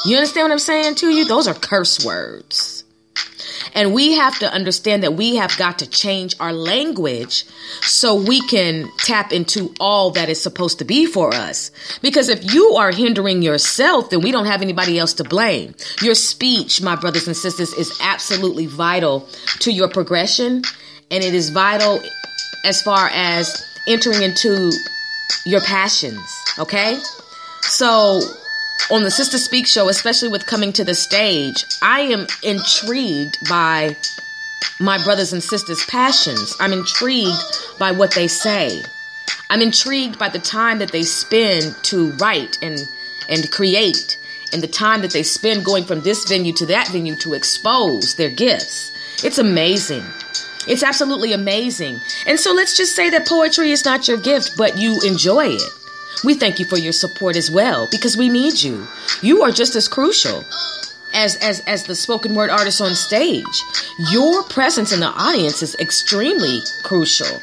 You 0.05 0.17
understand 0.17 0.47
what 0.47 0.53
I'm 0.53 0.59
saying 0.59 0.97
to 0.97 1.11
you? 1.11 1.25
Those 1.25 1.47
are 1.47 1.55
curse 1.55 2.05
words. 2.05 2.72
And 3.75 3.95
we 3.95 4.13
have 4.13 4.39
to 4.41 4.53
understand 4.53 5.03
that 5.03 5.15
we 5.15 5.37
have 5.37 5.57
got 5.57 5.79
to 5.79 5.89
change 5.89 6.35
our 6.41 6.53
language 6.53 7.45
so 7.83 8.15
we 8.15 8.47
can 8.49 8.91
tap 8.99 9.33
into 9.33 9.75
all 9.81 10.11
that 10.13 10.29
is 10.29 10.41
supposed 10.43 10.79
to 10.81 10.85
be 10.85 11.07
for 11.07 11.35
us. 11.35 11.71
Because 12.03 12.29
if 12.29 12.53
you 12.53 12.73
are 12.73 12.93
hindering 12.93 13.43
yourself, 13.43 14.11
then 14.11 14.21
we 14.21 14.33
don't 14.33 14.47
have 14.47 14.63
anybody 14.63 14.99
else 14.99 15.15
to 15.15 15.25
blame. 15.25 15.75
Your 16.03 16.15
speech, 16.15 16.83
my 16.83 16.97
brothers 16.97 17.27
and 17.27 17.37
sisters, 17.37 17.73
is 17.73 17.99
absolutely 18.03 18.67
vital 18.67 19.29
to 19.61 19.73
your 19.73 19.89
progression. 19.89 20.63
And 21.11 21.25
it 21.25 21.35
is 21.35 21.51
vital 21.51 22.01
as 22.65 22.83
far 22.83 23.09
as 23.13 23.65
entering 23.87 24.23
into 24.23 24.71
your 25.45 25.61
passions. 25.63 26.21
Okay? 26.59 26.99
So 27.63 28.21
on 28.91 29.05
the 29.05 29.11
Sister 29.11 29.39
Speak 29.39 29.67
show, 29.67 29.89
especially 29.89 30.29
with 30.29 30.47
coming 30.47 30.73
to 30.75 30.85
the 30.85 30.95
stage, 30.95 31.65
I 31.81 32.01
am 32.01 32.27
intrigued 32.43 33.39
by 33.49 33.97
my 34.81 35.03
brothers 35.05 35.33
and 35.33 35.43
sisters' 35.43 35.85
passions. 35.87 36.55
I'm 36.61 36.73
intrigued 36.73 37.79
by 37.79 37.93
what 37.93 38.15
they 38.15 38.29
say. 38.29 38.83
I'm 39.51 39.63
intrigued 39.63 40.19
by 40.19 40.29
the 40.29 40.39
time 40.39 40.79
that 40.79 40.93
they 40.93 41.03
spend 41.03 41.77
to 41.85 42.13
write 42.13 42.59
and 42.63 42.79
and 43.29 43.51
create 43.51 44.19
and 44.53 44.63
the 44.63 44.69
time 44.69 45.01
that 45.03 45.13
they 45.13 45.23
spend 45.23 45.65
going 45.65 45.85
from 45.85 46.01
this 46.03 46.29
venue 46.29 46.53
to 46.55 46.67
that 46.67 46.89
venue 46.89 47.17
to 47.17 47.35
expose 47.35 48.15
their 48.17 48.31
gifts. 48.31 48.93
It's 49.25 49.39
amazing. 49.39 50.05
It's 50.67 50.83
absolutely 50.83 51.33
amazing. 51.33 52.01
And 52.27 52.39
so 52.39 52.53
let's 52.53 52.77
just 52.77 52.95
say 52.95 53.11
that 53.11 53.27
poetry 53.27 53.73
is 53.73 53.85
not 53.85 54.07
your 54.09 54.19
gift, 54.19 54.57
but 54.57 54.79
you 54.79 55.01
enjoy 55.05 55.47
it. 55.47 55.82
We 56.25 56.35
thank 56.35 56.59
you 56.59 56.65
for 56.65 56.79
your 56.79 56.93
support 56.93 57.37
as 57.37 57.51
well 57.51 57.89
because 57.91 58.17
we 58.17 58.29
need 58.29 58.63
you. 58.63 58.87
You 59.23 59.43
are 59.43 59.51
just 59.51 59.75
as 59.75 59.89
crucial 59.89 60.45
as 61.15 61.37
as 61.37 61.61
as 61.61 61.85
the 61.85 61.95
spoken 61.95 62.35
word 62.35 62.51
artist 62.51 62.81
on 62.81 62.95
stage. 62.95 63.63
Your 64.11 64.43
presence 64.45 64.93
in 64.93 65.01
the 65.01 65.09
audience 65.09 65.63
is 65.63 65.75
extremely 65.77 66.61
crucial. 66.85 67.41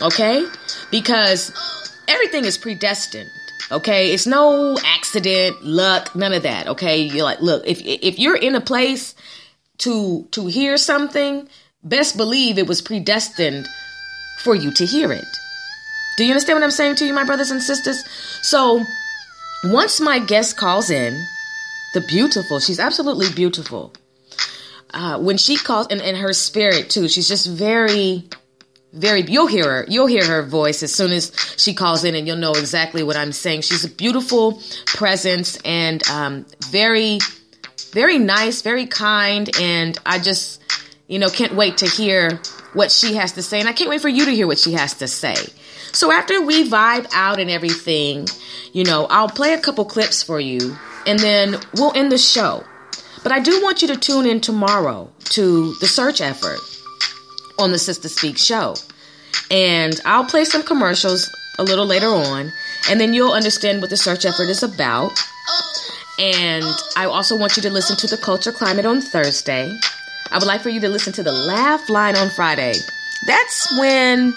Okay? 0.00 0.46
Because 0.90 1.52
everything 2.08 2.44
is 2.44 2.58
predestined. 2.58 3.30
Okay? 3.70 4.12
It's 4.12 4.26
no 4.26 4.76
accident, 4.84 5.62
luck, 5.64 6.14
none 6.14 6.32
of 6.32 6.42
that. 6.42 6.68
Okay? 6.68 7.02
You're 7.02 7.24
like, 7.24 7.40
look, 7.40 7.66
if 7.66 7.80
if 7.82 8.18
you're 8.18 8.36
in 8.36 8.54
a 8.54 8.60
place 8.60 9.14
to 9.78 10.26
to 10.30 10.46
hear 10.46 10.76
something, 10.76 11.48
best 11.84 12.16
believe 12.16 12.58
it 12.58 12.66
was 12.66 12.80
predestined 12.80 13.68
for 14.38 14.54
you 14.54 14.72
to 14.72 14.86
hear 14.86 15.12
it. 15.12 15.41
Do 16.16 16.24
you 16.24 16.30
understand 16.30 16.56
what 16.56 16.64
I'm 16.64 16.70
saying 16.70 16.96
to 16.96 17.06
you, 17.06 17.14
my 17.14 17.24
brothers 17.24 17.50
and 17.50 17.62
sisters? 17.62 18.04
So, 18.42 18.84
once 19.64 20.00
my 20.00 20.18
guest 20.18 20.56
calls 20.56 20.90
in, 20.90 21.24
the 21.94 22.00
beautiful, 22.00 22.60
she's 22.60 22.80
absolutely 22.80 23.30
beautiful. 23.30 23.92
Uh, 24.92 25.18
when 25.18 25.38
she 25.38 25.56
calls, 25.56 25.86
and, 25.88 26.00
and 26.02 26.16
her 26.16 26.32
spirit 26.32 26.90
too, 26.90 27.08
she's 27.08 27.28
just 27.28 27.48
very, 27.48 28.28
very, 28.92 29.22
you'll 29.22 29.46
hear 29.46 29.64
her, 29.64 29.86
you'll 29.88 30.06
hear 30.06 30.24
her 30.24 30.42
voice 30.42 30.82
as 30.82 30.94
soon 30.94 31.12
as 31.12 31.32
she 31.56 31.72
calls 31.72 32.04
in 32.04 32.14
and 32.14 32.26
you'll 32.26 32.36
know 32.36 32.52
exactly 32.52 33.02
what 33.02 33.16
I'm 33.16 33.32
saying. 33.32 33.62
She's 33.62 33.84
a 33.84 33.88
beautiful 33.88 34.60
presence 34.86 35.56
and 35.64 36.06
um, 36.08 36.46
very, 36.68 37.18
very 37.92 38.18
nice, 38.18 38.60
very 38.62 38.86
kind. 38.86 39.48
And 39.58 39.98
I 40.04 40.18
just, 40.18 40.60
you 41.08 41.18
know, 41.18 41.30
can't 41.30 41.54
wait 41.54 41.78
to 41.78 41.86
hear 41.86 42.40
what 42.74 42.90
she 42.90 43.14
has 43.14 43.32
to 43.32 43.42
say. 43.42 43.60
And 43.60 43.68
I 43.68 43.72
can't 43.72 43.88
wait 43.88 44.00
for 44.00 44.08
you 44.08 44.26
to 44.26 44.30
hear 44.30 44.46
what 44.46 44.58
she 44.58 44.72
has 44.72 44.94
to 44.94 45.08
say. 45.08 45.36
So 45.92 46.10
after 46.10 46.40
we 46.42 46.68
vibe 46.68 47.06
out 47.12 47.38
and 47.38 47.50
everything, 47.50 48.26
you 48.72 48.84
know, 48.84 49.06
I'll 49.10 49.28
play 49.28 49.52
a 49.52 49.60
couple 49.60 49.84
clips 49.84 50.22
for 50.22 50.40
you 50.40 50.76
and 51.06 51.18
then 51.18 51.56
we'll 51.74 51.94
end 51.94 52.10
the 52.10 52.18
show. 52.18 52.64
But 53.22 53.32
I 53.32 53.40
do 53.40 53.62
want 53.62 53.82
you 53.82 53.88
to 53.88 53.96
tune 53.96 54.26
in 54.26 54.40
tomorrow 54.40 55.10
to 55.30 55.74
the 55.80 55.86
search 55.86 56.20
effort 56.20 56.58
on 57.58 57.70
the 57.70 57.78
Sister 57.78 58.08
Speak 58.08 58.38
show. 58.38 58.74
And 59.50 60.00
I'll 60.04 60.24
play 60.24 60.44
some 60.44 60.62
commercials 60.62 61.30
a 61.58 61.62
little 61.62 61.86
later 61.86 62.08
on, 62.08 62.52
and 62.88 63.00
then 63.00 63.12
you'll 63.12 63.32
understand 63.32 63.80
what 63.80 63.90
the 63.90 63.96
search 63.96 64.24
effort 64.24 64.48
is 64.48 64.62
about. 64.62 65.12
And 66.18 66.64
I 66.96 67.04
also 67.06 67.36
want 67.36 67.56
you 67.56 67.62
to 67.62 67.70
listen 67.70 67.96
to 67.98 68.06
the 68.06 68.16
Culture 68.16 68.52
Climate 68.52 68.86
on 68.86 69.00
Thursday. 69.00 69.70
I 70.30 70.38
would 70.38 70.46
like 70.46 70.62
for 70.62 70.70
you 70.70 70.80
to 70.80 70.88
listen 70.88 71.12
to 71.14 71.22
the 71.22 71.32
Laugh 71.32 71.88
Line 71.88 72.16
on 72.16 72.30
Friday. 72.30 72.74
That's 73.26 73.78
when 73.78 74.34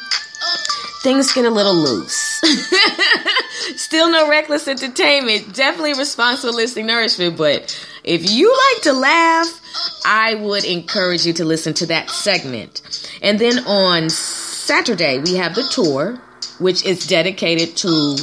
things 1.06 1.32
get 1.34 1.46
a 1.46 1.52
little 1.52 1.76
loose. 1.76 2.42
Still 3.76 4.10
no 4.10 4.28
reckless 4.28 4.68
entertainment, 4.68 5.54
definitely 5.54 5.94
responsible 5.94 6.56
listening 6.56 6.88
nourishment, 6.88 7.38
but 7.38 7.80
if 8.04 8.28
you 8.28 8.50
like 8.50 8.82
to 8.86 8.94
laugh, 8.94 9.62
I 10.04 10.34
would 10.34 10.66
encourage 10.66 11.24
you 11.24 11.34
to 11.34 11.46
listen 11.46 11.76
to 11.76 11.86
that 11.86 12.10
segment. 12.10 12.82
And 13.22 13.38
then 13.38 13.60
on 13.68 14.10
Saturday, 14.10 15.20
we 15.20 15.36
have 15.36 15.54
the 15.54 15.62
tour, 15.72 16.20
which 16.58 16.84
is 16.84 17.06
dedicated 17.06 17.78
to 17.78 18.16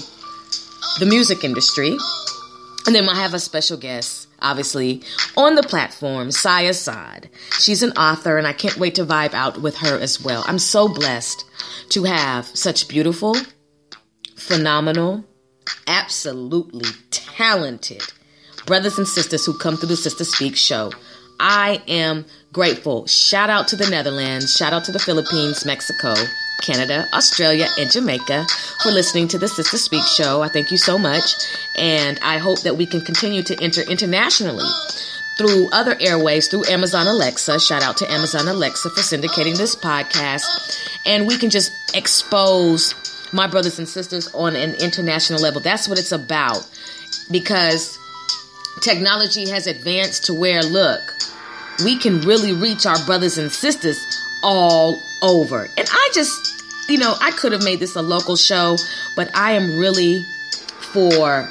the 0.99 1.07
music 1.07 1.45
industry. 1.45 1.97
And 2.87 2.97
then 2.97 3.09
I 3.09 3.15
have 3.15 3.33
a 3.33 3.39
special 3.39 3.77
guest, 3.77 4.27
obviously, 4.43 5.03
on 5.37 5.55
the 5.55 5.63
platform, 5.63 6.31
Saya 6.31 6.75
Saad. 6.75 7.29
She's 7.59 7.83
an 7.83 7.93
author, 7.93 8.39
and 8.39 8.47
I 8.47 8.53
can't 8.53 8.77
wait 8.77 8.95
to 8.97 9.05
vibe 9.05 9.35
out 9.35 9.63
with 9.63 9.77
her 9.79 9.99
as 9.99 10.23
well. 10.23 10.45
I'm 10.47 10.59
so 10.59 10.89
blessed 10.89 11.45
to 11.91 12.05
have 12.05 12.47
such 12.47 12.89
beautiful, 12.89 13.37
phenomenal, 14.37 15.25
absolutely 15.87 16.91
talented 17.11 18.03
brothers 18.67 18.99
and 18.99 19.09
sisters 19.09 19.45
who 19.45 19.57
come 19.59 19.77
through 19.77 19.89
the 19.89 19.97
Sister 19.97 20.25
Speak 20.25 20.57
show. 20.57 20.93
I 21.41 21.83
am 21.89 22.25
grateful. 22.53 23.07
Shout 23.07 23.51
out 23.51 23.69
to 23.69 23.77
the 23.77 23.91
Netherlands, 23.91 24.55
shout 24.55 24.73
out 24.73 24.85
to 24.85 24.93
the 24.93 24.99
Philippines, 24.99 25.65
Mexico, 25.65 26.15
Canada, 26.61 27.09
Australia, 27.13 27.67
and 27.79 27.91
Jamaica 27.91 28.47
for 28.83 28.91
listening 28.91 29.29
to 29.29 29.39
the 29.39 29.49
Sister 29.49 29.79
Speak 29.79 30.05
show. 30.05 30.43
I 30.43 30.49
thank 30.49 30.71
you 30.71 30.79
so 30.79 30.99
much, 30.99 31.35
and 31.77 32.19
I 32.23 32.39
hope 32.39 32.61
that 32.63 32.77
we 32.77 32.87
can 32.87 33.01
continue 33.01 33.43
to 33.43 33.63
enter 33.63 33.83
internationally 33.83 34.69
through 35.39 35.71
other 35.73 35.97
airways, 36.01 36.49
through 36.49 36.67
Amazon 36.67 37.07
Alexa. 37.07 37.59
Shout 37.59 37.83
out 37.83 37.97
to 37.99 38.11
Amazon 38.11 38.49
Alexa 38.49 38.91
for 38.91 39.01
syndicating 39.01 39.57
this 39.57 39.75
podcast. 39.75 40.89
And 41.07 41.27
we 41.27 41.37
can 41.39 41.51
just 41.51 41.73
expose 41.97 42.95
my 43.33 43.47
brothers 43.47 43.79
and 43.79 43.89
sisters 43.89 44.33
on 44.35 44.55
an 44.55 44.75
international 44.75 45.41
level. 45.41 45.61
That's 45.61 45.89
what 45.89 45.99
it's 45.99 46.13
about. 46.13 46.69
Because 47.31 47.99
technology 48.83 49.49
has 49.49 49.67
advanced 49.67 50.27
to 50.27 50.35
where, 50.35 50.63
look, 50.63 51.01
we 51.85 51.99
can 51.99 52.21
really 52.21 52.53
reach 52.53 52.85
our 52.85 53.03
brothers 53.07 53.39
and 53.39 53.51
sisters 53.51 53.99
all 54.43 55.01
over. 55.23 55.69
And 55.79 55.89
I 55.91 56.11
just, 56.13 56.63
you 56.89 56.99
know, 56.99 57.15
I 57.21 57.31
could 57.31 57.53
have 57.53 57.65
made 57.65 57.81
this 57.81 57.97
a 57.97 58.03
local 58.03 58.37
show, 58.37 58.77
but 59.17 59.31
I 59.35 59.53
am 59.53 59.79
really 59.79 60.25
for 60.93 61.49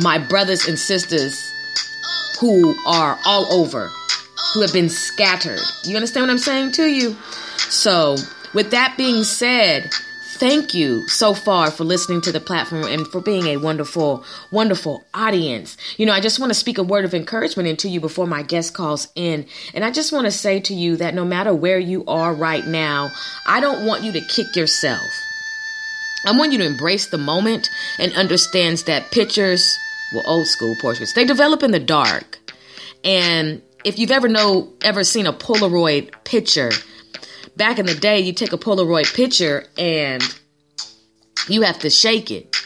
my 0.00 0.18
brothers 0.18 0.66
and 0.66 0.78
sisters 0.78 1.52
who 2.40 2.76
are 2.86 3.18
all 3.26 3.52
over, 3.52 3.90
who 4.54 4.62
have 4.62 4.72
been 4.72 4.88
scattered. 4.88 5.60
You 5.84 5.96
understand 5.96 6.24
what 6.24 6.30
I'm 6.30 6.38
saying 6.38 6.72
to 6.72 6.86
you? 6.86 7.16
So, 7.68 8.16
with 8.54 8.70
that 8.70 8.94
being 8.96 9.24
said, 9.24 9.90
thank 10.38 10.72
you 10.72 11.06
so 11.08 11.34
far 11.34 11.70
for 11.70 11.84
listening 11.84 12.20
to 12.22 12.32
the 12.32 12.40
platform 12.40 12.84
and 12.84 13.06
for 13.08 13.20
being 13.20 13.46
a 13.46 13.56
wonderful, 13.56 14.24
wonderful 14.52 15.04
audience. 15.12 15.76
You 15.96 16.06
know, 16.06 16.12
I 16.12 16.20
just 16.20 16.38
want 16.38 16.50
to 16.50 16.54
speak 16.54 16.78
a 16.78 16.82
word 16.82 17.04
of 17.04 17.14
encouragement 17.14 17.68
into 17.68 17.88
you 17.88 18.00
before 18.00 18.26
my 18.26 18.42
guest 18.42 18.74
calls 18.74 19.08
in. 19.14 19.46
And 19.74 19.84
I 19.84 19.90
just 19.90 20.12
want 20.12 20.26
to 20.26 20.30
say 20.30 20.60
to 20.60 20.74
you 20.74 20.96
that 20.96 21.14
no 21.14 21.24
matter 21.24 21.52
where 21.52 21.78
you 21.78 22.04
are 22.06 22.32
right 22.32 22.66
now, 22.66 23.10
I 23.46 23.60
don't 23.60 23.86
want 23.86 24.04
you 24.04 24.12
to 24.12 24.20
kick 24.20 24.54
yourself. 24.54 25.02
I 26.26 26.36
want 26.36 26.52
you 26.52 26.58
to 26.58 26.66
embrace 26.66 27.06
the 27.06 27.18
moment 27.18 27.68
and 27.98 28.12
understands 28.14 28.84
that 28.84 29.10
pictures 29.10 29.76
well, 30.12 30.24
old 30.26 30.46
school 30.46 30.74
portraits. 30.80 31.12
They 31.12 31.24
develop 31.24 31.62
in 31.62 31.70
the 31.70 31.80
dark. 31.80 32.38
And 33.04 33.62
if 33.84 33.98
you've 33.98 34.10
ever 34.10 34.28
know 34.28 34.72
ever 34.82 35.04
seen 35.04 35.26
a 35.26 35.32
Polaroid 35.32 36.12
picture, 36.24 36.70
back 37.58 37.78
in 37.78 37.84
the 37.84 37.94
day, 37.94 38.20
you 38.20 38.32
take 38.32 38.54
a 38.54 38.58
Polaroid 38.58 39.14
picture 39.14 39.66
and 39.76 40.22
you 41.48 41.62
have 41.62 41.80
to 41.80 41.90
shake 41.90 42.30
it 42.30 42.56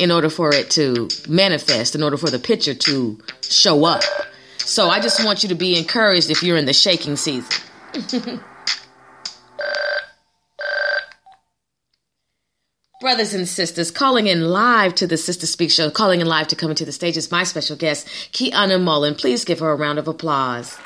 in 0.00 0.10
order 0.10 0.30
for 0.30 0.52
it 0.52 0.70
to 0.70 1.08
manifest, 1.28 1.94
in 1.94 2.02
order 2.02 2.16
for 2.16 2.30
the 2.30 2.38
picture 2.38 2.74
to 2.74 3.18
show 3.42 3.84
up. 3.84 4.02
So 4.58 4.88
I 4.88 4.98
just 5.00 5.24
want 5.24 5.42
you 5.42 5.50
to 5.50 5.54
be 5.54 5.78
encouraged 5.78 6.30
if 6.30 6.42
you're 6.42 6.56
in 6.56 6.64
the 6.64 6.72
shaking 6.72 7.16
season. 7.16 7.60
Brothers 13.00 13.32
and 13.32 13.48
sisters, 13.48 13.90
calling 13.90 14.26
in 14.26 14.50
live 14.50 14.94
to 14.96 15.06
the 15.06 15.16
Sister 15.16 15.46
Speak 15.46 15.70
Show, 15.70 15.90
calling 15.90 16.20
in 16.20 16.26
live 16.26 16.48
to 16.48 16.56
come 16.56 16.68
into 16.68 16.84
the 16.84 16.92
stage 16.92 17.16
is 17.16 17.30
my 17.30 17.44
special 17.44 17.74
guest, 17.74 18.06
Kionna 18.32 18.78
Mullen. 18.78 19.14
Please 19.14 19.44
give 19.44 19.60
her 19.60 19.70
a 19.70 19.74
round 19.74 19.98
of 19.98 20.06
applause. 20.06 20.76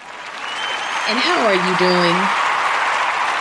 And 1.07 1.19
how 1.19 1.45
are 1.45 1.55
you 1.55 1.77
doing? 1.77 2.17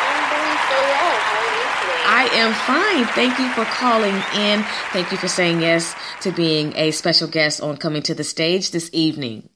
I'm 0.04 0.26
doing 0.34 0.58
so 0.68 0.78
well. 0.90 1.16
How 1.22 1.38
are 1.38 1.54
you 1.54 1.66
today? 1.80 2.02
I 2.04 2.23
am 2.34 2.54
fine. 2.54 3.06
Thank 3.14 3.40
you 3.40 3.50
for 3.50 3.66
calling 3.66 4.16
in. 4.36 4.64
Thank 4.92 5.12
you 5.12 5.18
for 5.18 5.28
saying 5.28 5.62
yes 5.62 5.96
to 6.22 6.32
being 6.32 6.76
a 6.76 6.92
special 6.92 7.28
guest 7.28 7.62
on 7.62 7.78
Coming 7.78 8.02
to 8.04 8.14
the 8.14 8.24
Stage 8.24 8.72
this 8.72 8.90
evening. 8.94 9.50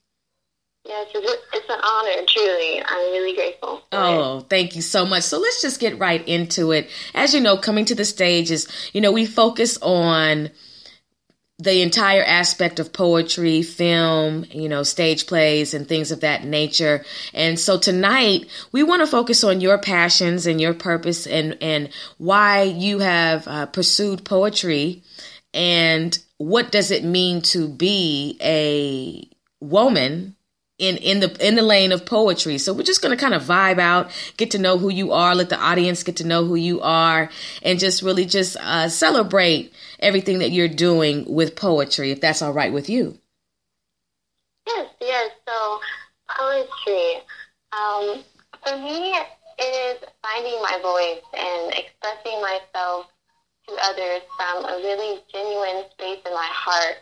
Yes, 0.85 1.07
it's 1.13 1.69
an 1.69 1.79
honor, 1.83 2.25
truly. 2.27 2.81
I'm 2.85 3.11
really 3.11 3.35
grateful. 3.35 3.81
Oh, 3.91 4.41
thank 4.49 4.75
you 4.75 4.81
so 4.81 5.05
much. 5.05 5.23
So 5.23 5.37
let's 5.39 5.61
just 5.61 5.79
get 5.79 5.99
right 5.99 6.25
into 6.27 6.71
it. 6.71 6.89
As 7.13 7.33
you 7.33 7.41
know, 7.41 7.57
Coming 7.57 7.85
to 7.85 7.95
the 7.95 8.05
Stage 8.05 8.51
is, 8.51 8.67
you 8.93 9.01
know, 9.01 9.11
we 9.11 9.25
focus 9.25 9.77
on 9.81 10.49
the 11.59 11.81
entire 11.81 12.23
aspect 12.23 12.79
of 12.79 12.93
poetry, 12.93 13.63
film, 13.63 14.45
you 14.51 14.69
know, 14.69 14.83
stage 14.83 15.25
plays 15.25 15.73
and 15.73 15.87
things 15.87 16.11
of 16.11 16.19
that 16.19 16.43
nature. 16.43 17.03
And 17.33 17.59
so 17.59 17.79
tonight 17.79 18.47
we 18.71 18.83
want 18.83 19.01
to 19.01 19.07
focus 19.07 19.43
on 19.43 19.59
your 19.59 19.79
passions 19.79 20.45
and 20.45 20.61
your 20.61 20.75
purpose 20.75 21.25
and, 21.25 21.57
and 21.59 21.89
why 22.19 22.61
you 22.61 22.99
have 22.99 23.47
uh, 23.47 23.65
pursued 23.65 24.23
poetry 24.23 25.01
and 25.51 26.17
what 26.37 26.71
does 26.71 26.91
it 26.91 27.03
mean 27.03 27.41
to 27.41 27.67
be 27.67 28.37
a 28.41 29.27
woman 29.59 30.35
in 30.77 30.97
in 30.97 31.19
the 31.19 31.35
in 31.45 31.55
the 31.55 31.63
lane 31.63 31.91
of 31.91 32.05
poetry. 32.05 32.59
So 32.59 32.71
we're 32.71 32.83
just 32.83 33.01
going 33.01 33.17
to 33.17 33.19
kind 33.19 33.33
of 33.33 33.41
vibe 33.43 33.79
out, 33.79 34.11
get 34.37 34.51
to 34.51 34.59
know 34.59 34.77
who 34.77 34.89
you 34.89 35.11
are, 35.11 35.33
let 35.33 35.49
the 35.49 35.59
audience 35.59 36.03
get 36.03 36.17
to 36.17 36.27
know 36.27 36.45
who 36.45 36.53
you 36.53 36.81
are, 36.81 37.31
and 37.63 37.79
just 37.79 38.03
really 38.03 38.25
just 38.25 38.57
uh, 38.57 38.87
celebrate 38.87 39.73
everything 39.99 40.39
that 40.39 40.51
you're 40.51 40.67
doing 40.67 41.25
with 41.27 41.55
poetry, 41.55 42.11
if 42.11 42.21
that's 42.21 42.41
all 42.41 42.53
right 42.53 42.71
with 42.71 42.89
you. 42.89 43.17
Yes, 44.67 44.87
yes. 44.99 45.31
So 45.47 45.79
poetry, 46.29 47.21
um, 47.71 48.23
for 48.63 48.77
me, 48.77 49.13
it 49.59 49.97
is 50.03 50.09
finding 50.21 50.61
my 50.61 50.77
voice 50.81 51.23
and 51.33 51.73
expressing 51.73 52.41
myself 52.41 53.07
to 53.67 53.75
others 53.83 54.21
from 54.37 54.65
a 54.65 54.77
really 54.77 55.21
genuine 55.31 55.83
space 55.91 56.19
in 56.25 56.33
my 56.33 56.49
heart. 56.51 56.97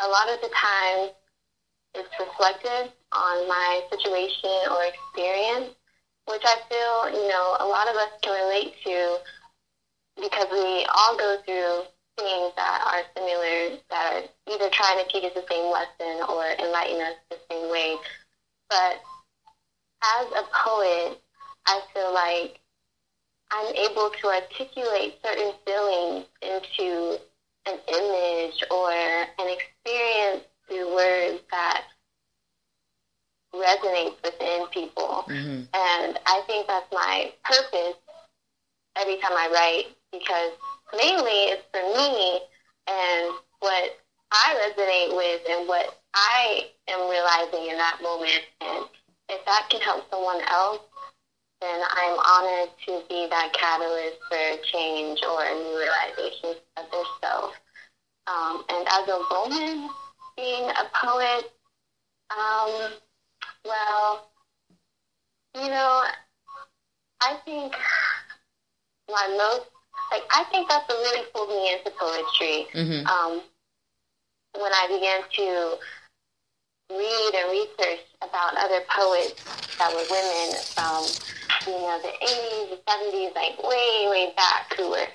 A 0.00 0.08
lot 0.08 0.28
of 0.28 0.40
the 0.40 0.48
times, 0.48 1.12
it's 1.94 2.08
reflected 2.18 2.92
on 3.12 3.48
my 3.48 3.82
situation 3.90 4.50
or 4.70 4.84
experience, 4.84 5.74
which 6.26 6.42
I 6.44 6.56
feel, 6.68 7.22
you 7.22 7.28
know, 7.28 7.56
a 7.60 7.66
lot 7.66 7.88
of 7.88 7.96
us 7.96 8.08
can 8.22 8.32
relate 8.32 8.74
to 8.84 9.18
because 10.16 10.46
we 10.50 10.86
all 10.94 11.16
go 11.16 11.38
through 11.44 11.82
things 12.18 12.52
that 12.56 12.82
are 12.86 13.02
similar, 13.16 13.78
that 13.90 14.12
are 14.12 14.52
either 14.52 14.70
trying 14.70 14.98
to 14.98 15.10
teach 15.10 15.24
us 15.24 15.34
the 15.34 15.44
same 15.50 15.70
lesson 15.70 16.22
or 16.28 16.44
enlighten 16.58 17.00
us 17.00 17.14
the 17.30 17.38
same 17.50 17.70
way. 17.70 17.96
But 18.68 19.00
as 20.20 20.26
a 20.26 20.44
poet, 20.52 21.20
I 21.66 21.80
feel 21.94 22.12
like 22.12 22.60
I'm 23.50 23.74
able 23.76 24.10
to 24.10 24.26
articulate 24.28 25.18
certain 25.24 25.52
feelings 25.64 26.26
into 26.40 27.18
an 27.66 27.78
image 27.86 28.64
or 28.70 28.90
an 28.90 29.48
experience 29.48 30.44
through 30.68 30.94
words 30.94 31.42
that 31.50 31.84
resonates 33.54 34.16
within 34.24 34.66
people. 34.72 35.24
Mm-hmm. 35.28 35.62
And 35.74 36.18
I 36.26 36.42
think 36.46 36.66
that's 36.66 36.90
my 36.92 37.32
purpose 37.44 37.96
every 38.96 39.18
time 39.18 39.32
I 39.32 39.48
write 39.52 39.96
because 40.10 40.52
mainly 40.96 41.52
it's 41.52 41.62
for 41.70 41.82
me 41.82 42.40
and 42.86 43.34
what 43.60 43.98
I 44.30 44.54
resonate 44.60 45.16
with 45.16 45.42
and 45.48 45.68
what 45.68 45.98
I 46.14 46.68
am 46.88 47.08
realizing 47.10 47.70
in 47.70 47.76
that 47.76 47.98
moment. 48.02 48.42
And 48.60 48.84
if 49.28 49.44
that 49.44 49.68
can 49.70 49.80
help 49.80 50.10
someone 50.10 50.40
else, 50.50 50.80
then 51.60 51.80
I'm 51.90 52.18
honored 52.18 52.70
to 52.86 53.02
be 53.08 53.28
that 53.30 53.52
catalyst 53.52 54.18
for 54.28 54.56
change 54.72 55.20
or 55.22 55.44
a 55.44 55.54
new 55.54 55.78
realization 55.78 56.56
of 56.76 56.90
their 56.90 57.04
self. 57.22 57.52
Um, 58.26 58.64
and 58.68 58.86
as 58.88 59.08
a 59.08 59.20
woman, 59.30 59.88
being 60.36 60.64
a 60.64 60.90
poet, 60.94 61.52
um, 62.30 62.92
well, 63.64 64.28
you 65.54 65.68
know, 65.68 66.04
I 67.20 67.36
think 67.44 67.74
my 69.08 69.28
most 69.36 69.66
like 70.10 70.24
I 70.30 70.44
think 70.50 70.68
that's 70.68 70.88
what 70.88 70.98
really 70.98 71.26
pulled 71.32 71.48
me 71.48 71.72
into 71.72 71.90
poetry. 71.96 72.66
Mm-hmm. 72.74 73.06
Um, 73.06 73.42
when 74.54 74.72
I 74.72 74.84
began 74.88 75.22
to 75.24 75.78
read 76.92 77.32
and 77.34 77.48
research 77.50 78.04
about 78.20 78.56
other 78.56 78.84
poets 78.92 79.40
that 79.78 79.88
were 79.92 80.04
women 80.12 80.52
from 80.76 81.08
you 81.66 81.78
know 81.80 81.98
the 82.02 82.12
80s, 82.12 82.76
the 82.76 82.80
70s, 82.84 83.34
like 83.34 83.56
way 83.62 84.08
way 84.10 84.32
back, 84.36 84.74
who 84.76 84.90
were 84.90 85.08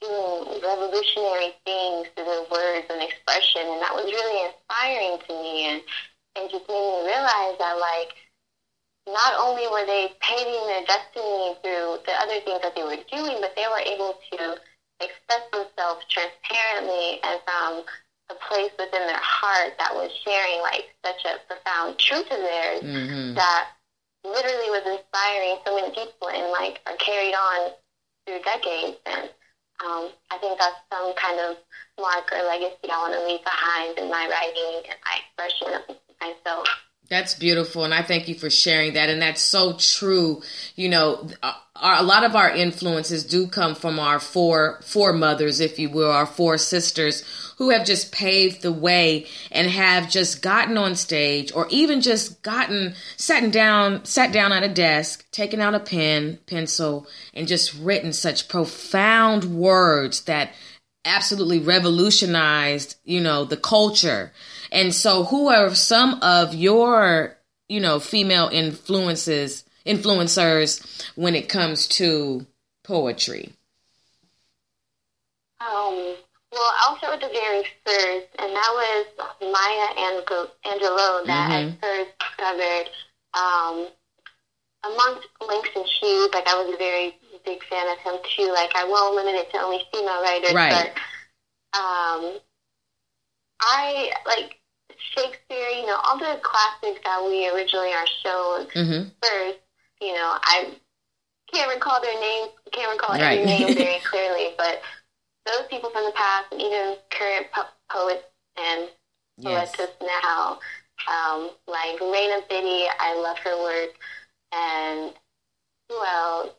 doing 0.00 0.60
revolutionary 0.60 1.54
things 1.64 2.08
through 2.14 2.26
their 2.26 2.46
words 2.50 2.86
and 2.90 3.02
expression, 3.02 3.62
and 3.64 3.80
that 3.80 3.94
was 3.94 4.04
really 4.04 4.50
inspiring 4.50 5.18
to 5.26 5.32
me. 5.32 5.72
And 5.72 5.82
and 6.36 6.50
just 6.50 6.68
made 6.68 6.80
me 6.80 7.06
realize 7.06 7.56
that 7.58 7.76
like 7.80 8.16
not 9.06 9.34
only 9.38 9.66
were 9.66 9.86
they 9.86 10.12
paving 10.20 10.66
their 10.66 10.84
destiny 10.86 11.58
through 11.62 11.98
the 12.06 12.14
other 12.22 12.38
things 12.44 12.62
that 12.62 12.74
they 12.74 12.84
were 12.84 13.02
doing, 13.10 13.38
but 13.40 13.54
they 13.56 13.66
were 13.66 13.82
able 13.82 14.14
to 14.30 14.56
express 15.02 15.42
themselves 15.50 16.06
transparently 16.08 17.18
and 17.22 17.40
from 17.42 17.82
a 18.30 18.36
place 18.48 18.70
within 18.78 19.02
their 19.06 19.20
heart 19.20 19.74
that 19.78 19.92
was 19.94 20.10
sharing 20.24 20.62
like 20.62 20.94
such 21.04 21.24
a 21.26 21.42
profound 21.50 21.98
truth 21.98 22.30
of 22.30 22.38
theirs 22.38 22.82
mm-hmm. 22.82 23.34
that 23.34 23.68
literally 24.24 24.70
was 24.70 24.86
inspiring 24.86 25.58
so 25.66 25.74
many 25.74 25.90
people 25.90 26.30
and 26.30 26.50
like 26.52 26.80
are 26.86 26.96
carried 26.96 27.34
on 27.34 27.72
through 28.26 28.40
decades. 28.46 28.98
And 29.06 29.28
um, 29.82 30.14
I 30.30 30.38
think 30.38 30.58
that's 30.58 30.78
some 30.92 31.12
kind 31.14 31.40
of 31.40 31.56
mark 31.98 32.30
or 32.30 32.46
legacy 32.46 32.86
I 32.86 32.98
want 33.02 33.14
to 33.14 33.26
leave 33.26 33.42
behind 33.42 33.98
in 33.98 34.08
my 34.08 34.30
writing 34.30 34.86
and 34.86 34.98
my 35.02 35.14
expression 35.18 35.74
of 35.74 35.96
myself. 36.22 36.68
That's 37.12 37.34
beautiful, 37.34 37.84
and 37.84 37.92
I 37.92 38.00
thank 38.00 38.26
you 38.26 38.34
for 38.34 38.48
sharing 38.48 38.94
that. 38.94 39.10
And 39.10 39.20
that's 39.20 39.42
so 39.42 39.74
true. 39.74 40.40
You 40.76 40.88
know, 40.88 41.28
our, 41.42 41.98
a 41.98 42.02
lot 42.02 42.24
of 42.24 42.34
our 42.34 42.48
influences 42.48 43.22
do 43.22 43.46
come 43.48 43.74
from 43.74 43.98
our 43.98 44.18
four 44.18 44.80
four 44.82 45.12
mothers, 45.12 45.60
if 45.60 45.78
you 45.78 45.90
will, 45.90 46.10
our 46.10 46.24
four 46.24 46.56
sisters 46.56 47.22
who 47.58 47.68
have 47.68 47.84
just 47.84 48.12
paved 48.12 48.62
the 48.62 48.72
way 48.72 49.26
and 49.50 49.68
have 49.68 50.08
just 50.08 50.40
gotten 50.40 50.78
on 50.78 50.96
stage, 50.96 51.52
or 51.52 51.66
even 51.68 52.00
just 52.00 52.42
gotten 52.42 52.94
sat 53.18 53.52
down, 53.52 54.06
sat 54.06 54.32
down 54.32 54.50
at 54.50 54.62
a 54.62 54.68
desk, 54.72 55.30
taken 55.32 55.60
out 55.60 55.74
a 55.74 55.80
pen, 55.80 56.38
pencil, 56.46 57.06
and 57.34 57.46
just 57.46 57.74
written 57.74 58.14
such 58.14 58.48
profound 58.48 59.44
words 59.44 60.22
that 60.22 60.54
absolutely 61.04 61.58
revolutionized, 61.58 62.96
you 63.04 63.20
know, 63.20 63.44
the 63.44 63.58
culture 63.58 64.32
and 64.72 64.94
so, 64.94 65.24
who 65.24 65.48
are 65.48 65.74
some 65.74 66.18
of 66.22 66.54
your, 66.54 67.36
you 67.68 67.80
know, 67.80 68.00
female 68.00 68.48
influences, 68.50 69.64
influencers 69.86 71.04
when 71.14 71.34
it 71.34 71.48
comes 71.48 71.86
to 71.88 72.46
poetry? 72.82 73.52
Um, 75.60 76.16
well, 76.50 76.72
I'll 76.80 76.96
start 76.96 77.20
with 77.20 77.30
the 77.30 77.38
very 77.38 77.64
first, 77.84 78.28
and 78.38 78.50
that 78.56 78.70
was 78.72 79.06
Maya 79.40 80.08
Angelou 80.64 81.26
that 81.26 81.50
mm-hmm. 81.50 81.68
I 81.68 81.78
first 81.80 82.10
discovered. 82.18 82.90
Um, 83.34 83.88
amongst 84.84 85.28
Langston 85.40 85.84
Hughes, 85.84 86.30
like 86.34 86.46
I 86.48 86.54
was 86.54 86.74
a 86.74 86.78
very 86.78 87.14
big 87.44 87.62
fan 87.64 87.86
of 87.92 87.98
him 87.98 88.20
too. 88.36 88.50
Like 88.52 88.74
I 88.74 88.84
won't 88.84 89.14
limit 89.14 89.34
it 89.34 89.50
to 89.52 89.58
only 89.58 89.82
female 89.92 90.22
writers, 90.22 90.54
right. 90.54 90.72
but 90.72 91.78
um, 91.78 92.38
I 93.60 94.10
like 94.26 94.58
Shakespeare, 95.14 95.68
you 95.68 95.86
know, 95.86 95.98
all 96.04 96.18
the 96.18 96.40
classics 96.42 97.00
that 97.04 97.22
we 97.24 97.48
originally 97.50 97.92
are 97.92 98.06
shown 98.22 98.66
mm-hmm. 98.66 99.08
first, 99.22 99.58
you 100.00 100.14
know, 100.14 100.38
I 100.42 100.74
can't 101.52 101.72
recall 101.72 102.00
their 102.00 102.18
names, 102.20 102.50
can't 102.72 102.92
recall 102.92 103.16
right. 103.16 103.38
every 103.38 103.44
name 103.44 103.74
very 103.74 103.98
clearly, 104.04 104.54
but 104.56 104.82
those 105.46 105.66
people 105.68 105.90
from 105.90 106.04
the 106.04 106.12
past 106.12 106.46
and 106.52 106.60
even 106.60 106.96
current 107.10 107.46
po- 107.52 107.74
poets 107.90 108.24
and 108.56 108.88
yes. 109.38 109.74
poetess 109.76 109.94
now, 110.00 110.58
um, 111.08 111.50
like 111.66 111.98
Raina 112.00 112.48
Biddy, 112.48 112.86
I 113.00 113.14
love 113.16 113.38
her 113.38 113.62
work, 113.62 113.90
and 114.52 115.12
who 115.88 116.04
else? 116.04 116.50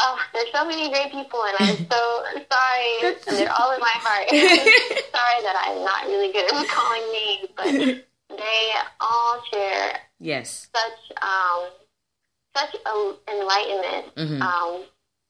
Oh, 0.00 0.18
there's 0.32 0.52
so 0.52 0.64
many 0.64 0.88
great 0.90 1.10
people, 1.10 1.42
and 1.42 1.56
I'm 1.58 1.76
so 1.90 2.24
sorry. 2.52 3.16
and 3.26 3.36
they're 3.36 3.52
all 3.52 3.74
in 3.74 3.80
my 3.80 3.94
heart. 3.98 4.28
sorry 5.18 5.42
that 5.42 5.56
I'm 5.66 5.84
not 5.84 6.06
really 6.06 6.32
good 6.32 6.44
at 6.52 6.68
calling 6.68 7.02
names, 7.12 7.48
but 7.56 8.38
they 8.38 8.72
all 9.00 9.42
share 9.52 9.92
yes 10.20 10.68
such 10.74 11.18
um, 11.22 11.68
such 12.54 12.74
a 12.86 13.14
enlightenment 13.32 14.14
mm-hmm. 14.14 14.42
um, 14.42 14.84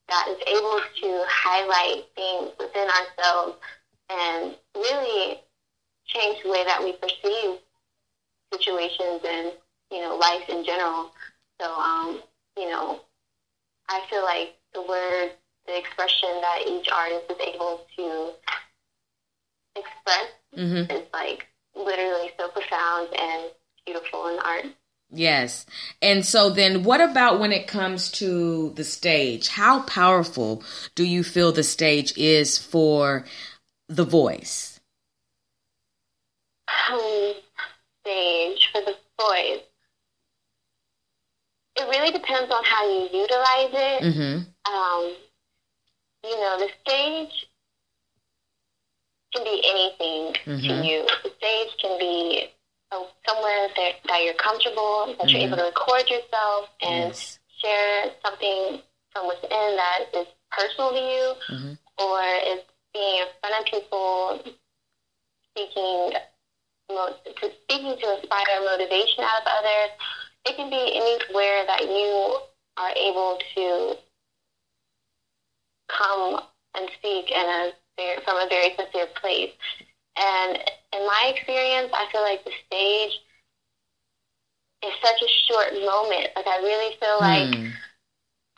that 0.08 0.28
is 0.28 0.38
able 0.46 0.80
to 1.00 1.24
highlight 1.28 2.04
things 2.14 2.50
within 2.58 2.88
ourselves 2.88 3.56
and 4.10 4.56
really 4.76 5.40
change 6.06 6.42
the 6.42 6.50
way 6.50 6.64
that 6.64 6.82
we 6.82 6.92
perceive 6.92 7.58
situations 8.52 9.20
and 9.26 9.52
you 9.90 10.00
know 10.00 10.16
life 10.16 10.48
in 10.48 10.64
general. 10.64 11.10
So 11.60 11.72
um, 11.72 12.20
you 12.56 12.68
know, 12.68 13.00
I 13.88 14.02
feel 14.10 14.24
like 14.24 14.57
the 14.74 14.82
words 14.82 15.32
the 15.66 15.78
expression 15.78 16.30
that 16.40 16.62
each 16.66 16.88
artist 16.90 17.30
is 17.30 17.54
able 17.54 17.86
to 17.96 18.30
express 19.76 20.28
Mm-hmm. 20.56 20.90
is 20.90 21.02
like 21.12 21.46
literally 21.76 22.30
so 22.38 22.48
profound 22.48 23.08
and 23.16 23.50
beautiful 23.84 24.28
in 24.28 24.38
art. 24.38 24.64
Yes. 25.10 25.66
And 26.02 26.24
so 26.24 26.50
then 26.50 26.84
what 26.84 27.00
about 27.00 27.40
when 27.40 27.52
it 27.52 27.66
comes 27.66 28.10
to 28.12 28.70
the 28.70 28.84
stage? 28.84 29.48
How 29.48 29.82
powerful 29.82 30.62
do 30.94 31.04
you 31.04 31.22
feel 31.22 31.52
the 31.52 31.62
stage 31.62 32.16
is 32.16 32.58
for 32.58 33.24
the 33.88 34.04
voice? 34.04 34.80
Um, 36.90 37.34
stage 38.02 38.70
for 38.72 38.80
the 38.82 38.96
voice. 39.20 39.62
It 41.78 41.88
really 41.88 42.10
depends 42.10 42.50
on 42.52 42.64
how 42.64 42.82
you 42.90 43.08
utilize 43.12 43.70
it. 43.72 44.02
Mm-hmm. 44.02 44.72
Um, 44.74 45.14
you 46.24 46.36
know, 46.40 46.58
the 46.58 46.68
stage 46.82 47.46
can 49.32 49.44
be 49.44 49.62
anything 49.64 50.34
Mhm. 50.44 50.60
to 50.62 50.86
you. 50.86 51.06
The 51.22 51.32
stage 51.38 51.76
can 51.78 51.98
be 51.98 52.50
uh, 52.90 53.04
somewhere 53.28 53.68
that, 53.76 53.94
that 54.08 54.22
you're 54.24 54.34
comfortable, 54.34 55.14
that 55.18 55.30
you're 55.30 55.40
Mhm. 55.42 55.46
able 55.46 55.56
to 55.58 55.64
record 55.64 56.08
yourself 56.10 56.70
and 56.80 57.10
Yes. 57.12 57.38
share 57.60 58.14
something 58.24 58.82
from 59.12 59.28
within 59.28 59.76
that 59.76 60.08
is 60.14 60.26
personal 60.50 60.90
to 60.92 60.98
you, 60.98 61.34
Mhm. 61.48 61.78
or 61.98 62.22
is 62.22 62.60
being 62.94 63.18
in 63.22 63.28
front 63.40 63.54
of 63.60 63.64
people, 63.66 64.40
speaking, 65.50 66.14
to, 66.88 67.52
speaking 67.64 67.98
to 67.98 68.18
inspire 68.18 68.60
motivation 68.64 69.22
out 69.22 69.42
of 69.42 69.46
others. 69.48 69.90
It 70.44 70.56
can 70.56 70.70
be 70.70 70.76
anywhere 70.96 71.66
that 71.66 71.82
you 71.82 72.38
are 72.76 72.92
able 72.96 73.38
to 73.56 73.96
come 75.88 76.42
and 76.76 76.88
speak 76.98 77.30
in 77.30 77.44
a 77.46 77.72
very, 77.96 78.20
from 78.24 78.36
a 78.36 78.48
very 78.48 78.74
sincere 78.76 79.08
place. 79.20 79.50
And 80.16 80.58
in 80.94 81.06
my 81.06 81.32
experience, 81.34 81.90
I 81.92 82.06
feel 82.10 82.22
like 82.22 82.44
the 82.44 82.52
stage 82.66 83.12
is 84.84 84.92
such 85.02 85.20
a 85.22 85.28
short 85.46 85.72
moment. 85.74 86.28
Like 86.36 86.46
I 86.46 86.58
really 86.58 86.96
feel 87.00 87.18
like 87.20 87.54
Hmm. 87.54 87.70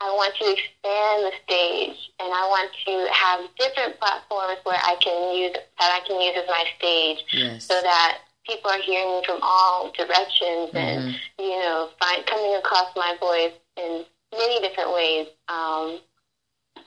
I 0.02 0.10
want 0.12 0.34
to 0.36 0.50
expand 0.50 1.24
the 1.28 1.32
stage, 1.44 2.10
and 2.18 2.32
I 2.32 2.48
want 2.48 2.70
to 2.86 3.12
have 3.12 3.40
different 3.58 4.00
platforms 4.00 4.58
where 4.64 4.80
I 4.82 4.96
can 4.96 5.36
use 5.36 5.52
that 5.52 5.92
I 5.92 6.00
can 6.06 6.18
use 6.18 6.34
as 6.36 6.48
my 6.48 6.64
stage, 6.78 7.18
Yes. 7.32 7.66
so 7.66 7.78
that 7.82 8.18
people 8.46 8.70
are 8.70 8.78
hearing 8.80 9.08
me 9.18 9.22
from 9.24 9.40
all 9.42 9.90
directions, 9.96 10.70
and 10.74 11.00
Mm-hmm. 11.00 11.42
you 11.42 11.58
know, 11.60 11.88
find 12.00 12.26
coming 12.26 12.54
across 12.56 12.86
my 12.96 13.14
voice 13.20 13.52
in 13.76 14.04
many 14.36 14.60
different 14.60 14.92
ways. 14.92 15.26
Um, 15.48 16.00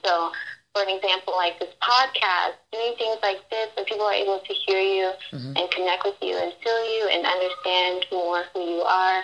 so, 0.04 0.30
for 0.74 0.82
an 0.82 0.88
example, 0.90 1.34
like 1.34 1.58
this 1.58 1.74
podcast, 1.82 2.54
doing 2.72 2.94
things 2.96 3.18
like 3.22 3.38
this, 3.50 3.68
where 3.76 3.84
people 3.84 4.04
are 4.06 4.12
able 4.14 4.38
to 4.40 4.52
hear 4.54 4.80
you 4.80 5.12
Mhm. 5.32 5.56
and 5.58 5.70
connect 5.70 6.04
with 6.04 6.16
you 6.20 6.36
and 6.36 6.52
feel 6.62 6.84
you 6.84 7.08
and 7.08 7.26
understand 7.26 8.06
more 8.12 8.44
who 8.52 8.60
you 8.60 8.82
are. 8.82 9.18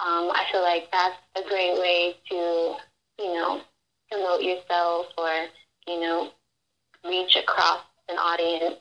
Um, 0.00 0.30
I 0.34 0.44
feel 0.50 0.62
like 0.62 0.90
that's 0.90 1.16
a 1.36 1.42
great 1.42 1.78
way 1.78 2.16
to, 2.30 2.76
you 3.18 3.32
know, 3.34 3.60
promote 4.10 4.42
yourself 4.42 5.06
or, 5.16 5.46
you 5.86 6.00
know, 6.00 6.30
reach 7.04 7.36
across 7.36 7.80
an 8.08 8.18
audience. 8.18 8.76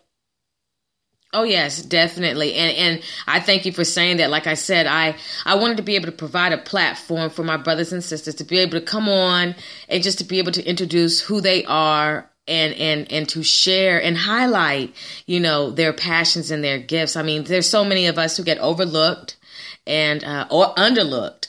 Oh 1.36 1.44
yes, 1.44 1.82
definitely. 1.82 2.54
And 2.54 2.78
and 2.78 3.04
I 3.28 3.42
thank 3.42 3.66
you 3.66 3.74
for 3.74 3.84
saying 3.84 4.18
that. 4.18 4.30
Like 4.30 4.48
I 4.48 4.54
said, 4.54 4.88
I 4.88 5.18
I 5.44 5.56
wanted 5.56 5.76
to 5.78 5.84
be 5.84 5.98
able 5.98 6.06
to 6.06 6.14
provide 6.14 6.54
a 6.54 6.58
platform 6.58 7.30
for 7.30 7.44
my 7.44 7.58
brothers 7.58 7.92
and 7.92 8.02
sisters 8.02 8.36
to 8.36 8.46
be 8.46 8.60
able 8.60 8.80
to 8.80 8.86
come 8.86 9.10
on 9.10 9.54
and 9.90 10.02
just 10.02 10.20
to 10.20 10.24
be 10.24 10.40
able 10.40 10.54
to 10.54 10.64
introduce 10.64 11.20
who 11.20 11.42
they 11.42 11.66
are 11.66 12.30
and 12.48 12.74
and 12.76 13.12
and 13.12 13.28
to 13.30 13.44
share 13.44 14.02
and 14.02 14.18
highlight, 14.18 14.96
you 15.26 15.42
know, 15.42 15.72
their 15.72 15.92
passions 15.92 16.52
and 16.52 16.64
their 16.64 16.80
gifts. 16.80 17.18
I 17.18 17.24
mean, 17.24 17.44
there's 17.44 17.70
so 17.70 17.84
many 17.84 18.08
of 18.08 18.18
us 18.18 18.38
who 18.38 18.44
get 18.44 18.58
overlooked 18.60 19.36
and 19.88 20.24
uh, 20.24 20.48
or 20.50 20.74
underlooked. 20.76 21.48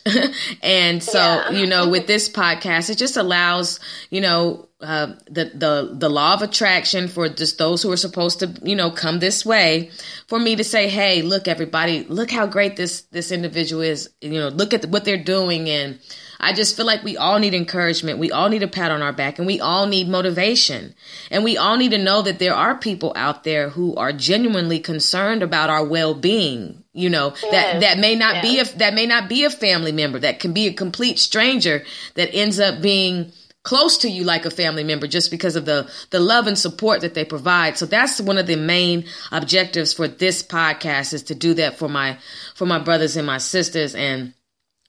and 0.62 1.02
so, 1.02 1.18
Yeah. 1.18 1.50
you 1.50 1.66
know, 1.66 1.88
with 1.88 2.06
this 2.06 2.28
podcast, 2.28 2.90
it 2.90 2.98
just 2.98 3.16
allows, 3.16 3.80
you 4.10 4.20
know, 4.20 4.68
uh, 4.80 5.14
the 5.30 5.50
the 5.54 5.90
the 5.94 6.08
law 6.10 6.34
of 6.34 6.42
attraction 6.42 7.08
for 7.08 7.28
just 7.30 7.56
those 7.58 7.82
who 7.82 7.90
are 7.90 7.96
supposed 7.96 8.40
to, 8.40 8.46
you 8.62 8.76
know, 8.76 8.90
come 8.90 9.18
this 9.20 9.44
way, 9.46 9.90
for 10.28 10.38
me 10.38 10.54
to 10.56 10.62
say, 10.64 10.88
hey, 10.88 11.22
look, 11.22 11.48
everybody, 11.48 12.04
look 12.04 12.30
how 12.30 12.46
great 12.46 12.76
this 12.76 13.02
this 13.10 13.32
individual 13.32 13.80
is. 13.82 14.10
You 14.20 14.38
know, 14.38 14.48
look 14.48 14.74
at 14.74 14.84
what 14.86 15.04
they're 15.06 15.16
doing, 15.22 15.68
and 15.70 15.98
I 16.40 16.52
just 16.52 16.76
feel 16.76 16.86
like 16.86 17.02
we 17.02 17.16
all 17.16 17.38
need 17.38 17.54
encouragement. 17.54 18.18
We 18.18 18.30
all 18.30 18.48
need 18.48 18.62
a 18.62 18.68
pat 18.68 18.90
on 18.90 19.02
our 19.02 19.12
back, 19.12 19.38
and 19.38 19.46
we 19.46 19.60
all 19.60 19.86
need 19.86 20.08
motivation, 20.08 20.94
and 21.30 21.44
we 21.44 21.56
all 21.56 21.76
need 21.76 21.90
to 21.92 21.98
know 21.98 22.22
that 22.22 22.38
there 22.38 22.54
are 22.54 22.76
people 22.76 23.12
out 23.16 23.44
there 23.44 23.70
who 23.70 23.94
are 23.96 24.12
genuinely 24.12 24.78
concerned 24.78 25.42
about 25.42 25.70
our 25.70 25.84
well 25.84 26.14
being. 26.14 26.84
You 26.92 27.10
know 27.10 27.30
that 27.30 27.52
Yes. 27.52 27.82
that 27.82 27.98
may 27.98 28.14
not 28.14 28.42
be 28.42 28.58
a 28.58 28.64
that 28.78 28.94
may 28.94 29.06
not 29.06 29.28
be 29.28 29.44
a 29.44 29.50
family 29.50 29.92
member. 29.92 30.18
That 30.18 30.40
can 30.40 30.52
be 30.52 30.66
a 30.66 30.72
complete 30.72 31.18
stranger 31.18 31.84
that 32.14 32.34
ends 32.34 32.58
up 32.58 32.80
being 32.80 33.32
close 33.62 33.98
to 33.98 34.08
you 34.08 34.22
like 34.22 34.46
a 34.46 34.50
family 34.50 34.84
member 34.84 35.06
just 35.08 35.30
because 35.30 35.56
of 35.56 35.64
the 35.66 35.90
the 36.10 36.20
love 36.20 36.46
and 36.46 36.56
support 36.56 37.00
that 37.00 37.14
they 37.14 37.24
provide. 37.24 37.76
So 37.76 37.84
that's 37.84 38.20
one 38.20 38.38
of 38.38 38.46
the 38.46 38.56
main 38.56 39.04
objectives 39.32 39.92
for 39.92 40.06
this 40.08 40.42
podcast 40.42 41.12
is 41.12 41.24
to 41.24 41.34
do 41.34 41.54
that 41.54 41.76
for 41.76 41.88
my 41.88 42.16
for 42.54 42.64
my 42.64 42.78
brothers 42.78 43.16
and 43.16 43.26
my 43.26 43.38
sisters 43.38 43.94
and 43.94 44.32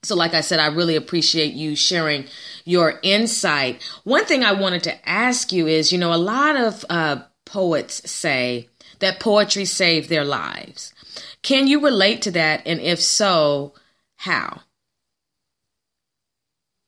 so 0.02 0.14
like 0.14 0.34
I 0.34 0.40
said 0.40 0.58
I 0.60 0.66
really 0.68 0.96
appreciate 0.96 1.54
you 1.54 1.76
sharing 1.76 2.26
your 2.64 3.00
insight. 3.02 3.82
One 4.04 4.24
thing 4.24 4.44
I 4.44 4.52
wanted 4.52 4.82
to 4.84 5.08
ask 5.08 5.52
you 5.52 5.66
is, 5.66 5.92
you 5.92 5.98
know, 5.98 6.12
a 6.12 6.16
lot 6.16 6.56
of 6.56 6.84
uh 6.90 7.22
poets 7.46 8.08
say 8.10 8.68
that 8.98 9.20
poetry 9.20 9.64
saved 9.64 10.08
their 10.08 10.24
lives. 10.24 10.92
Can 11.42 11.66
you 11.66 11.80
relate 11.80 12.22
to 12.22 12.30
that 12.32 12.62
and 12.66 12.80
if 12.80 13.00
so, 13.00 13.74
how? 14.16 14.60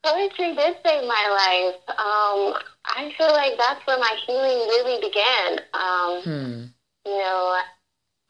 Poetry 0.05 0.55
did 0.55 0.77
save 0.85 1.07
my 1.07 1.75
life. 1.77 1.99
Um, 1.99 2.55
I 2.87 3.13
feel 3.19 3.29
like 3.33 3.53
that's 3.59 3.87
where 3.87 3.99
my 3.99 4.17
healing 4.27 4.59
really 4.69 5.01
began. 5.01 5.61
Um, 5.75 6.23
Hmm. 6.23 6.65
you 7.05 7.19
know, 7.19 7.59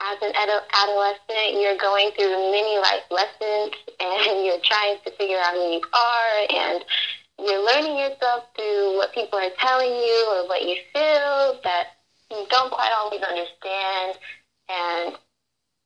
as 0.01 0.19
an 0.23 0.31
ado- 0.31 0.67
adolescent, 0.73 1.61
you're 1.61 1.77
going 1.77 2.11
through 2.13 2.51
many 2.51 2.79
life 2.79 3.05
lessons 3.11 3.73
and 4.01 4.45
you're 4.47 4.63
trying 4.65 4.97
to 5.05 5.11
figure 5.13 5.39
out 5.39 5.55
who 5.55 5.73
you 5.73 5.83
are 5.93 6.47
and 6.51 6.85
you're 7.39 7.65
learning 7.65 7.99
yourself 7.99 8.45
through 8.57 8.97
what 8.97 9.13
people 9.13 9.39
are 9.39 9.51
telling 9.59 9.91
you 9.91 10.27
or 10.33 10.49
what 10.49 10.63
you 10.63 10.77
feel 10.93 11.59
that 11.65 11.89
you 12.31 12.47
don't 12.51 12.71
quite 12.71 12.93
always 12.93 13.23
understand. 13.23 14.19
And 14.69 15.17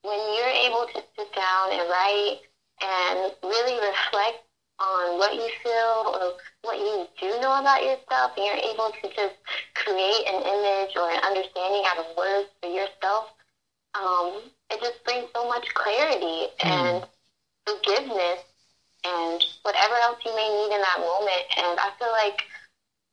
when 0.02 0.18
you're 0.36 0.56
able 0.66 0.86
to 0.86 1.02
sit 1.16 1.34
down 1.34 1.72
and 1.72 1.88
write 1.88 2.38
and 2.82 3.32
really 3.42 3.74
reflect 3.80 4.38
on 4.80 5.18
what 5.18 5.34
you 5.34 5.48
feel 5.62 6.12
or 6.14 6.34
what 6.62 6.78
you 6.78 7.06
do 7.20 7.40
know 7.40 7.58
about 7.60 7.82
yourself, 7.82 8.32
and 8.36 8.44
you're 8.46 8.70
able 8.72 8.90
to 8.90 9.08
just 9.14 9.34
create 9.74 10.26
an 10.26 10.42
image 10.42 10.96
or 10.96 11.10
an 11.10 11.20
understanding 11.22 11.82
out 11.86 11.98
of 11.98 12.16
words 12.16 12.48
for 12.60 12.68
yourself, 12.68 13.30
um, 13.94 14.50
it 14.70 14.80
just 14.80 15.04
brings 15.04 15.28
so 15.34 15.48
much 15.48 15.72
clarity 15.74 16.48
and 16.62 17.04
forgiveness 17.66 18.40
and 19.06 19.42
whatever 19.62 19.94
else 19.94 20.18
you 20.24 20.34
may 20.34 20.48
need 20.48 20.74
in 20.74 20.80
that 20.80 20.98
moment. 20.98 21.44
And 21.56 21.78
I 21.78 21.90
feel 21.98 22.10
like 22.10 22.42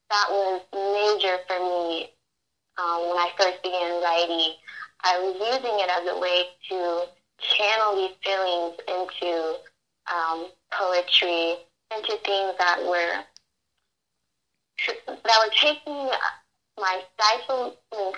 that 0.10 0.28
was 0.30 0.62
major 0.74 1.38
for 1.48 1.60
me 1.60 2.10
um, 2.78 3.10
when 3.10 3.17
I 3.17 3.32
first 3.38 3.62
began 3.63 4.02
writing. 4.02 4.54
I 5.04 5.17
was 5.20 5.36
using 5.36 5.80
it 5.80 5.89
as 5.89 6.08
a 6.08 6.20
way 6.20 6.46
to 6.70 7.08
channel 7.39 7.96
these 7.96 8.15
feelings 8.24 8.76
into 8.88 9.56
um, 10.12 10.48
poetry, 10.72 11.58
into 11.96 12.17
things 12.24 12.54
that 12.60 12.80
were 12.86 13.24
that 15.08 15.38
were 15.46 15.54
taking 15.60 16.10
my 16.79 17.01
stifling 17.15 17.73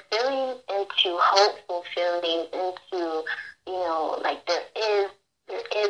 feelings 0.10 0.58
into 0.70 1.18
hopeful 1.20 1.84
feelings, 1.94 2.48
into 2.54 3.24
you 3.68 3.74
know, 3.74 4.20
like 4.24 4.46
there 4.48 4.64
is 4.76 5.10
there 5.48 5.64
is 5.84 5.90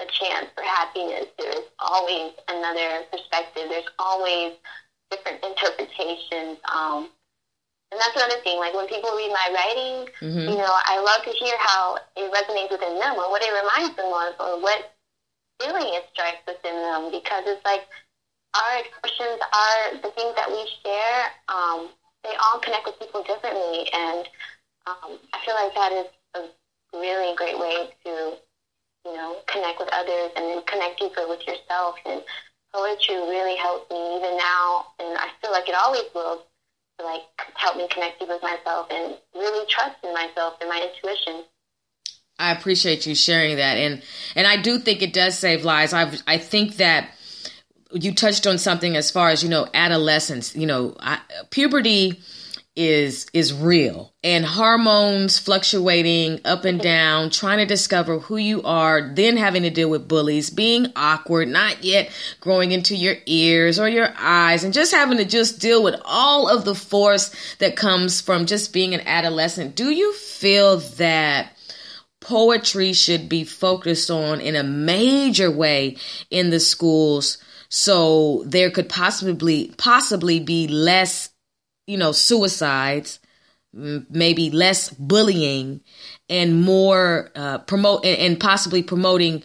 a 0.00 0.06
chance 0.06 0.46
for 0.54 0.62
happiness. 0.62 1.26
There 1.38 1.50
is 1.50 1.66
always 1.78 2.32
another 2.48 3.04
perspective. 3.12 3.64
There's 3.68 3.88
always 3.98 4.54
different 5.10 5.44
interpretations. 5.44 6.58
Um, 6.72 7.10
and 7.92 8.00
that's 8.00 8.16
another 8.16 8.40
thing. 8.42 8.58
Like 8.58 8.74
when 8.74 8.86
people 8.86 9.10
read 9.16 9.30
my 9.30 9.48
writing, 9.54 10.08
hmm 10.20 10.48
you 10.50 10.56
know, 10.56 10.72
I 10.72 10.98
love 11.00 11.24
to 11.24 11.30
hear 11.30 11.54
how 11.58 11.98
it 12.16 12.32
resonates 12.32 12.70
within 12.70 12.98
them 12.98 13.14
or 13.16 13.30
what 13.30 13.42
it 13.42 13.52
reminds 13.52 13.96
them 13.96 14.06
of 14.12 14.34
or 14.40 14.60
what 14.62 14.92
feeling 15.60 15.92
it 15.94 16.04
strikes 16.12 16.42
within 16.46 16.74
them 16.74 17.10
because 17.10 17.44
it's 17.46 17.64
like 17.64 17.82
our 18.54 18.78
expressions 18.80 19.38
are 19.52 19.94
the 20.02 20.10
things 20.16 20.34
that 20.36 20.50
we 20.50 20.66
share. 20.82 21.30
Um, 21.48 21.90
they 22.24 22.34
all 22.44 22.60
connect 22.60 22.86
with 22.86 22.98
people 22.98 23.22
differently, 23.22 23.88
and 23.92 24.28
um, 24.86 25.18
I 25.32 25.38
feel 25.44 25.54
like 25.54 25.74
that 25.74 25.92
is 25.92 26.06
a 26.36 26.96
really 26.96 27.34
great 27.36 27.58
way 27.58 27.90
to, 28.04 28.36
you 29.04 29.14
know, 29.14 29.36
connect 29.46 29.78
with 29.78 29.88
others 29.92 30.30
and 30.36 30.44
then 30.46 30.62
connect 30.66 31.00
deeper 31.00 31.26
with 31.28 31.46
yourself 31.46 31.96
and 32.06 32.22
poetry 32.72 33.16
really 33.16 33.56
helped 33.56 33.90
me 33.90 34.16
even 34.16 34.36
now, 34.36 34.86
and 34.98 35.16
I 35.18 35.28
feel 35.40 35.50
like 35.52 35.68
it 35.68 35.74
always 35.74 36.04
will, 36.14 36.42
to 36.98 37.04
like 37.04 37.22
help 37.54 37.76
me 37.76 37.88
connect 37.90 38.20
with 38.20 38.42
myself 38.42 38.86
and 38.90 39.16
really 39.34 39.66
trust 39.68 39.96
in 40.04 40.12
myself 40.14 40.54
and 40.60 40.68
my 40.68 40.88
intuition. 40.88 41.44
I 42.38 42.52
appreciate 42.52 43.06
you 43.06 43.14
sharing 43.14 43.56
that, 43.56 43.76
and 43.76 44.02
and 44.34 44.46
I 44.46 44.56
do 44.56 44.78
think 44.78 45.02
it 45.02 45.12
does 45.12 45.38
save 45.38 45.64
lives. 45.64 45.92
I 45.92 46.10
I 46.26 46.38
think 46.38 46.76
that 46.76 47.10
you 47.92 48.14
touched 48.14 48.46
on 48.46 48.58
something 48.58 48.96
as 48.96 49.10
far 49.10 49.30
as 49.30 49.42
you 49.42 49.48
know 49.48 49.66
adolescence. 49.74 50.54
You 50.54 50.66
know, 50.66 50.96
I, 51.00 51.20
puberty 51.50 52.20
is 52.76 53.26
is 53.32 53.52
real 53.52 54.12
and 54.22 54.44
hormones 54.44 55.40
fluctuating 55.40 56.40
up 56.44 56.64
and 56.64 56.80
down 56.80 57.28
trying 57.28 57.58
to 57.58 57.66
discover 57.66 58.20
who 58.20 58.36
you 58.36 58.62
are 58.62 59.12
then 59.14 59.36
having 59.36 59.64
to 59.64 59.70
deal 59.70 59.90
with 59.90 60.06
bullies 60.06 60.50
being 60.50 60.86
awkward 60.94 61.48
not 61.48 61.82
yet 61.82 62.08
growing 62.38 62.70
into 62.70 62.94
your 62.94 63.16
ears 63.26 63.80
or 63.80 63.88
your 63.88 64.08
eyes 64.16 64.62
and 64.62 64.72
just 64.72 64.94
having 64.94 65.18
to 65.18 65.24
just 65.24 65.60
deal 65.60 65.82
with 65.82 66.00
all 66.04 66.48
of 66.48 66.64
the 66.64 66.74
force 66.74 67.34
that 67.58 67.74
comes 67.74 68.20
from 68.20 68.46
just 68.46 68.72
being 68.72 68.94
an 68.94 69.00
adolescent 69.00 69.74
do 69.74 69.90
you 69.90 70.12
feel 70.12 70.76
that 70.76 71.56
poetry 72.20 72.92
should 72.92 73.28
be 73.28 73.42
focused 73.42 74.12
on 74.12 74.40
in 74.40 74.54
a 74.54 74.62
major 74.62 75.50
way 75.50 75.96
in 76.30 76.50
the 76.50 76.60
schools 76.60 77.38
so 77.70 78.42
there 78.44 78.70
could 78.70 78.90
possibly 78.90 79.72
possibly 79.78 80.40
be 80.40 80.68
less 80.68 81.30
you 81.90 81.96
know, 81.96 82.12
suicides, 82.12 83.18
maybe 83.72 84.50
less 84.50 84.90
bullying, 84.90 85.80
and 86.28 86.62
more 86.62 87.30
uh, 87.34 87.58
promote 87.58 88.04
and, 88.04 88.16
and 88.18 88.40
possibly 88.40 88.82
promoting 88.82 89.42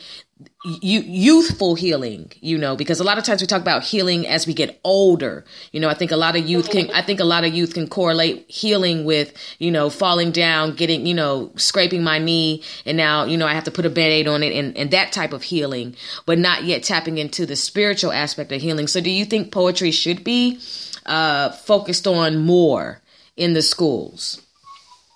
youthful 0.66 1.76
healing 1.76 2.30
you 2.42 2.58
know 2.58 2.76
because 2.76 3.00
a 3.00 3.06
lot 3.06 3.18
of 3.18 3.24
times 3.24 3.40
we 3.40 3.48
talk 3.48 3.62
about 3.62 3.84
healing 3.84 4.28
as 4.28 4.46
we 4.46 4.54
get 4.54 4.78
older 4.84 5.46
you 5.72 5.80
know 5.80 5.88
i 5.88 5.94
think 5.94 6.12
a 6.12 6.18
lot 6.18 6.36
of 6.36 6.46
youth 6.46 6.70
can 6.70 6.92
i 6.92 7.02
think 7.02 7.22
a 7.22 7.24
lot 7.24 7.46
of 7.46 7.54
youth 7.54 7.74
can 7.74 7.88
correlate 7.88 8.46
healing 8.50 9.06
with 9.06 9.34
you 9.60 9.72
know 9.72 9.90
falling 9.90 10.32
down 10.32 10.76
getting 10.76 11.06
you 11.06 11.14
know 11.14 11.52
scraping 11.56 12.04
my 12.04 12.20
knee 12.20 12.62
and 12.86 12.98
now 12.98 13.24
you 13.24 13.38
know 13.38 13.48
i 13.48 13.54
have 13.54 13.64
to 13.64 13.72
put 13.72 13.86
a 13.86 13.90
band-aid 13.90 14.28
on 14.28 14.44
it 14.44 14.54
and, 14.54 14.76
and 14.76 14.92
that 14.92 15.14
type 15.14 15.32
of 15.32 15.42
healing 15.42 15.96
but 16.26 16.38
not 16.38 16.66
yet 16.66 16.84
tapping 16.84 17.18
into 17.18 17.46
the 17.46 17.56
spiritual 17.56 18.12
aspect 18.12 18.52
of 18.52 18.62
healing 18.62 18.88
so 18.88 19.00
do 19.00 19.10
you 19.10 19.24
think 19.24 19.54
poetry 19.54 19.92
should 19.92 20.22
be 20.22 20.60
uh, 21.06 21.52
focused 21.52 22.08
on 22.08 22.38
more 22.38 23.02
in 23.38 23.54
the 23.54 23.62
schools? 23.62 24.42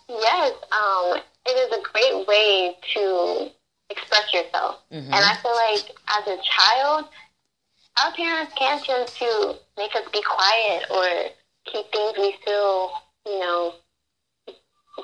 Yes, 0.08 0.54
um, 0.72 1.20
it 1.46 1.52
is 1.52 1.72
a 1.72 1.82
great 1.92 2.28
way 2.28 2.76
to 2.94 3.50
express 3.90 4.34
yourself. 4.34 4.80
Mm-hmm. 4.92 5.14
And 5.14 5.24
I 5.26 5.36
feel 5.42 5.56
like 5.56 5.96
as 6.08 6.28
a 6.28 6.38
child, 6.44 7.06
our 8.02 8.12
parents 8.14 8.54
can 8.56 8.82
tend 8.84 9.08
to 9.08 9.56
make 9.78 9.96
us 9.96 10.08
be 10.14 10.22
quiet 10.22 10.86
or 10.90 11.06
keep 11.66 11.92
things 11.92 12.18
we 12.18 12.36
feel, 12.46 12.92
you 13.26 13.40
know, 13.40 13.74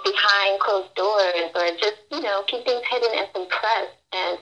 behind 0.04 0.60
closed 0.60 0.94
doors 0.96 1.52
or 1.56 1.68
just, 1.80 1.98
you 2.12 2.22
know, 2.22 2.44
keep 2.48 2.66
things 2.66 2.84
hidden 2.90 3.12
and 3.18 3.28
suppressed. 3.34 3.96
And 4.14 4.40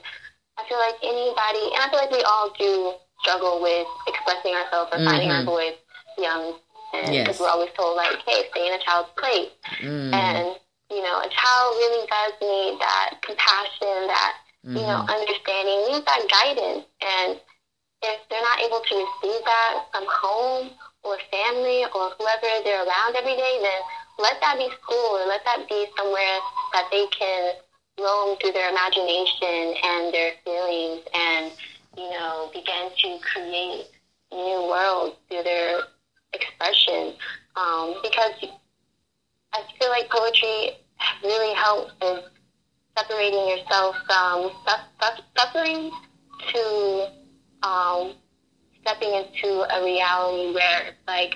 I 0.58 0.68
feel 0.70 0.78
like 0.78 0.96
anybody, 1.02 1.74
and 1.74 1.82
I 1.82 1.88
feel 1.90 2.00
like 2.00 2.12
we 2.12 2.24
all 2.24 2.54
do 2.58 2.94
struggle 3.22 3.62
with 3.62 3.88
expressing 4.08 4.54
ourselves 4.54 4.92
or 4.94 4.98
mm-hmm. 4.98 5.08
finding 5.08 5.32
our 5.32 5.44
voice 5.44 5.74
young, 6.18 6.60
and 6.94 7.08
because 7.08 7.26
yes. 7.28 7.40
we're 7.40 7.50
always 7.50 7.72
told 7.76 7.98
like, 7.98 8.18
hey, 8.28 8.44
stay 8.52 8.68
in 8.68 8.74
a 8.74 8.84
child's 8.84 9.10
place, 9.18 9.50
mm. 9.82 10.14
and 10.14 10.60
you 10.90 11.02
know, 11.02 11.20
a 11.20 11.30
child 11.30 11.70
really 11.78 12.06
does 12.08 12.34
need 12.42 12.80
that 12.80 13.22
compassion, 13.22 14.08
that 14.08 14.34
mm-hmm. 14.66 14.78
you 14.78 14.84
know, 14.84 15.04
mm-hmm. 15.04 15.16
understanding, 15.16 15.80
needs 15.92 16.06
that 16.06 16.24
guidance, 16.30 16.86
and 17.02 17.40
if 18.04 18.20
they're 18.30 18.44
not 18.44 18.60
able 18.60 18.82
to 18.84 18.94
receive 19.00 19.42
that 19.46 19.86
from 19.92 20.04
home 20.08 20.70
or 21.04 21.18
family 21.32 21.84
or 21.96 22.12
whoever 22.20 22.52
they're 22.64 22.84
around 22.84 23.16
every 23.16 23.36
day, 23.36 23.60
then 23.62 23.82
let 24.20 24.40
that 24.42 24.58
be 24.58 24.68
school 24.84 25.18
or 25.18 25.26
let 25.26 25.44
that 25.46 25.68
be 25.70 25.88
somewhere 25.98 26.40
that 26.74 26.88
they 26.92 27.08
can 27.08 27.54
roam 28.00 28.38
through 28.38 28.52
their 28.52 28.70
imagination 28.70 29.76
and 29.84 30.14
their 30.14 30.32
feelings 30.44 31.02
and, 31.16 31.52
you 31.98 32.10
know, 32.12 32.50
begin 32.54 32.92
to 32.98 33.20
create 33.24 33.88
new 34.32 34.68
worlds 34.68 35.16
through 35.30 35.44
their 35.44 35.82
expression 36.34 37.14
um, 37.56 37.96
because 38.04 38.34
I 39.54 39.62
feel 39.80 39.90
like 39.90 40.10
poetry 40.10 40.72
really 41.24 41.54
helps 41.56 41.94
in 42.02 42.20
separating 42.98 43.48
yourself 43.48 43.96
from 44.08 44.52
suffering 45.36 45.92
to 46.52 47.08
um, 47.64 48.14
stepping 48.82 49.14
into 49.14 49.66
a 49.74 49.84
reality 49.84 50.54
where 50.54 50.88
it's 50.88 50.98
like 51.08 51.36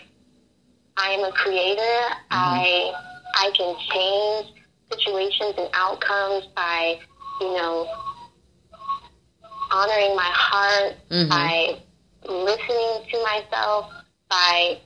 I 0.97 1.11
am 1.11 1.23
a 1.23 1.31
creator. 1.31 1.81
Mm-hmm. 1.81 2.33
I 2.33 2.91
I 3.35 3.51
can 3.55 3.75
change 3.93 4.63
situations 4.91 5.53
and 5.57 5.69
outcomes 5.73 6.47
by 6.55 6.99
you 7.41 7.53
know 7.53 7.87
honoring 9.71 10.15
my 10.15 10.31
heart 10.33 10.95
mm-hmm. 11.09 11.29
by 11.29 11.81
listening 12.27 13.09
to 13.11 13.23
myself 13.23 13.91
by 14.29 14.79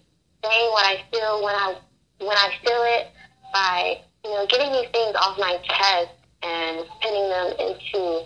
saying 0.44 0.72
what 0.72 0.86
I 0.86 1.04
feel 1.12 1.44
when 1.44 1.56
I 1.56 1.76
when 2.20 2.38
I 2.38 2.52
feel 2.64 2.84
it 2.84 3.08
by 3.54 4.02
you 4.24 4.32
know 4.32 4.46
getting 4.48 4.72
these 4.72 4.90
things 4.92 5.16
off 5.16 5.38
my 5.38 5.58
chest 5.64 6.12
and 6.44 6.86
putting 7.02 7.30
them 7.30 7.48
into 7.60 8.26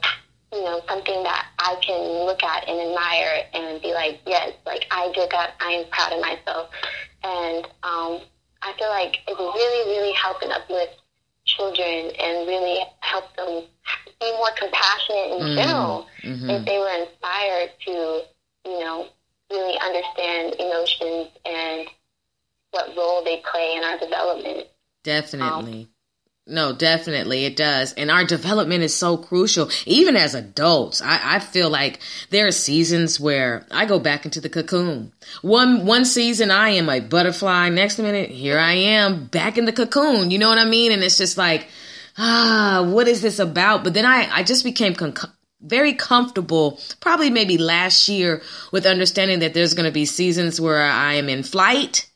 you 0.54 0.64
know 0.64 0.82
something 0.88 1.24
that 1.24 1.48
I 1.60 1.76
can 1.82 2.26
look 2.26 2.44
at 2.44 2.68
and 2.68 2.80
admire 2.80 3.44
and 3.54 3.82
be 3.82 3.94
like 3.94 4.22
yes 4.26 4.54
like 4.66 4.86
I 4.92 5.12
did 5.14 5.30
that 5.32 5.56
I 5.60 5.72
am 5.72 5.86
proud 5.90 6.14
of 6.14 6.22
myself 6.22 6.70
and 7.24 7.66
um, 7.84 8.22
I 8.62 8.74
feel 8.78 8.90
like 8.90 9.18
it's 9.28 9.40
really 9.40 9.92
really 9.92 10.14
helping 10.14 10.52
uplift 10.52 11.02
children 11.46 12.12
and 12.20 12.48
really 12.48 12.84
help 13.02 13.36
them 13.36 13.64
be 14.20 14.32
more 14.34 14.50
compassionate 14.58 15.32
in 15.32 15.40
mm-hmm. 15.40 15.58
general 15.58 16.08
mm-hmm. 16.24 16.50
if 16.50 16.66
they 16.66 16.78
were 16.78 17.06
inspired 17.06 17.70
to 17.86 18.22
you 18.66 18.80
know 18.80 19.08
really 19.52 19.78
understand 19.80 20.56
emotions 20.60 21.30
and 21.46 21.88
what 22.72 22.96
role 22.98 23.24
they 23.24 23.42
play 23.50 23.76
in 23.78 23.84
our 23.84 23.98
development. 23.98 24.68
Definitely. 25.06 25.82
Um, 25.84 25.88
no, 26.48 26.74
definitely 26.74 27.46
it 27.46 27.56
does. 27.56 27.94
And 27.94 28.12
our 28.12 28.24
development 28.24 28.84
is 28.84 28.94
so 28.94 29.18
crucial. 29.18 29.70
Even 29.86 30.16
as 30.16 30.36
adults, 30.36 31.02
I, 31.02 31.36
I, 31.36 31.40
feel 31.40 31.70
like 31.72 32.00
there 32.30 32.46
are 32.46 32.52
seasons 32.52 33.20
where 33.20 33.66
I 33.72 33.86
go 33.86 33.98
back 33.98 34.26
into 34.26 34.42
the 34.42 34.50
cocoon. 34.50 35.12
One 35.42 35.88
one 35.88 36.06
season 36.06 36.52
I 36.52 36.70
am 36.70 36.90
a 36.90 37.00
butterfly. 37.00 37.70
Next 37.70 37.98
minute, 37.98 38.30
here 38.30 38.60
I 38.60 38.74
am 38.74 39.26
back 39.26 39.58
in 39.58 39.66
the 39.66 39.74
cocoon. 39.74 40.30
You 40.30 40.38
know 40.38 40.50
what 40.50 40.60
I 40.60 40.66
mean? 40.66 40.92
And 40.92 41.04
it's 41.04 41.18
just 41.18 41.38
like, 41.38 41.68
ah, 42.18 42.86
what 42.88 43.08
is 43.08 43.22
this 43.22 43.40
about? 43.40 43.84
But 43.84 43.96
then 43.96 44.06
I, 44.06 44.30
I 44.32 44.44
just 44.44 44.64
became 44.64 44.94
con- 44.94 45.16
very 45.62 45.94
comfortable, 45.94 46.80
probably 47.00 47.32
maybe 47.32 47.58
last 47.58 48.08
year, 48.08 48.44
with 48.72 48.86
understanding 48.86 49.40
that 49.40 49.56
there's 49.56 49.74
going 49.74 49.88
to 49.88 49.92
be 49.92 50.06
seasons 50.06 50.62
where 50.62 50.82
I 50.82 51.14
am 51.16 51.28
in 51.28 51.42
flight 51.42 52.08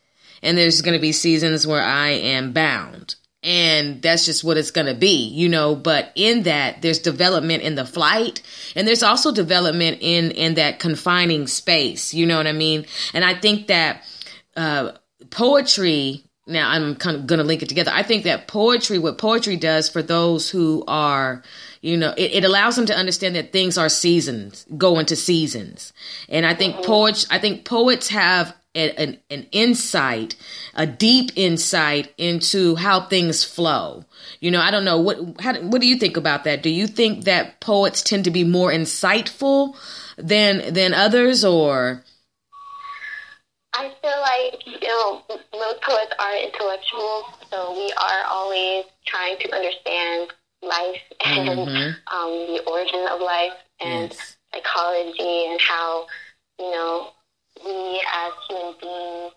and 0.42 0.58
there's 0.58 0.82
going 0.82 0.98
to 0.98 1.02
be 1.02 1.12
seasons 1.12 1.66
where 1.66 1.82
I 1.82 2.10
am 2.10 2.54
bound. 2.54 3.16
And 3.42 4.02
that's 4.02 4.26
just 4.26 4.44
what 4.44 4.58
it's 4.58 4.72
going 4.72 4.88
to 4.88 4.94
be, 4.94 5.30
you 5.30 5.48
know. 5.48 5.74
But 5.74 6.12
in 6.16 6.44
that, 6.44 6.82
there's 6.82 7.00
development 7.00 7.64
in 7.64 7.76
the 7.76 7.86
flight, 7.86 8.42
and 8.76 8.86
there's 8.86 9.02
also 9.02 9.32
development 9.32 10.00
in 10.02 10.32
in 10.32 10.56
that 10.56 10.80
confining 10.80 11.48
space. 11.48 12.14
You 12.14 12.26
know 12.26 12.36
what 12.36 12.48
I 12.48 12.52
mean? 12.52 12.86
And 13.14 13.24
I 13.24 13.36
think 13.36 13.68
that 13.68 14.04
uh, 14.58 14.92
poetry. 15.30 16.26
Now, 16.48 16.72
I'm 16.72 16.96
kind 16.96 17.16
of 17.16 17.28
going 17.28 17.38
to 17.38 17.46
link 17.46 17.62
it 17.62 17.70
together. 17.70 17.92
I 17.94 18.02
think 18.02 18.24
that 18.24 18.48
poetry, 18.48 18.98
what 18.98 19.20
poetry 19.20 19.56
does 19.56 19.88
for 19.88 20.02
those 20.02 20.50
who 20.50 20.84
are 20.88 21.44
you 21.82 21.98
know 21.98 22.14
it, 22.18 22.32
it 22.34 22.44
allows 22.44 22.76
them 22.76 22.86
to 22.86 22.96
understand 22.96 23.36
that 23.36 23.52
things 23.52 23.78
are 23.78 23.90
seasons 23.90 24.66
go 24.78 25.00
into 25.00 25.16
seasons 25.16 25.94
and 26.28 26.46
i 26.46 26.54
think 26.54 26.76
poets 26.86 27.26
i 27.30 27.40
think 27.40 27.66
poets 27.66 28.10
have 28.10 28.54
an, 28.80 29.18
an 29.30 29.48
insight, 29.52 30.36
a 30.74 30.88
deep 30.88 31.32
insight 31.36 32.14
into 32.18 32.76
how 32.76 33.02
things 33.02 33.44
flow. 33.44 34.06
You 34.40 34.52
know, 34.52 34.62
I 34.62 34.72
don't 34.72 34.86
know 34.86 35.00
what 35.00 35.18
how, 35.40 35.60
what 35.62 35.82
do 35.82 35.88
you 35.88 35.98
think 35.98 36.18
about 36.18 36.46
that? 36.46 36.64
Do 36.64 36.70
you 36.70 36.88
think 36.88 37.26
that 37.26 37.60
poets 37.60 38.02
tend 38.02 38.24
to 38.26 38.32
be 38.32 38.44
more 38.44 38.72
insightful 38.72 39.76
than 40.18 40.74
than 40.74 40.94
others, 40.94 41.44
or? 41.44 42.04
I 43.74 43.92
feel 44.02 44.20
like 44.22 44.66
you 44.66 44.88
know 44.88 45.22
most 45.54 45.82
poets 45.82 46.14
are 46.20 46.38
intellectuals, 46.38 47.26
so 47.52 47.74
we 47.74 47.92
are 47.94 48.24
always 48.30 48.86
trying 49.06 49.38
to 49.40 49.56
understand 49.56 50.32
life 50.62 51.02
and 51.26 51.60
mm-hmm. 51.60 52.16
um, 52.16 52.32
the 52.56 52.64
origin 52.68 53.06
of 53.10 53.22
life 53.22 53.54
and 53.80 54.12
yes. 54.12 54.38
psychology 54.54 55.46
and 55.48 55.60
how 55.62 56.06
you 56.60 56.72
know 56.72 57.10
we 57.66 58.02
as 58.02 58.34
human 58.48 58.76
beings 58.80 59.34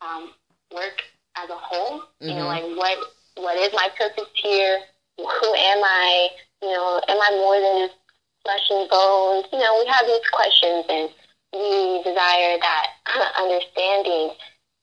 um, 0.00 0.30
work 0.74 1.02
as 1.36 1.50
a 1.50 1.56
whole. 1.56 2.00
Mm-hmm. 2.00 2.28
You 2.28 2.34
know, 2.34 2.46
mm-hmm. 2.46 2.78
like 2.78 2.78
what 2.78 2.98
what 3.36 3.56
is 3.56 3.72
my 3.72 3.88
purpose 3.98 4.30
here? 4.34 4.80
Who 5.18 5.54
am 5.54 5.80
I? 5.84 6.28
You 6.62 6.70
know, 6.70 7.00
am 7.08 7.18
I 7.20 7.30
more 7.36 7.60
than 7.60 7.88
just 7.88 7.98
flesh 8.44 8.66
and 8.70 8.88
bones? 8.88 9.46
You 9.52 9.58
know, 9.58 9.78
we 9.78 9.86
have 9.90 10.06
these 10.06 10.26
questions, 10.32 10.84
and 10.88 11.10
we 11.52 12.02
desire 12.02 12.58
that 12.58 12.86
understanding. 13.40 14.30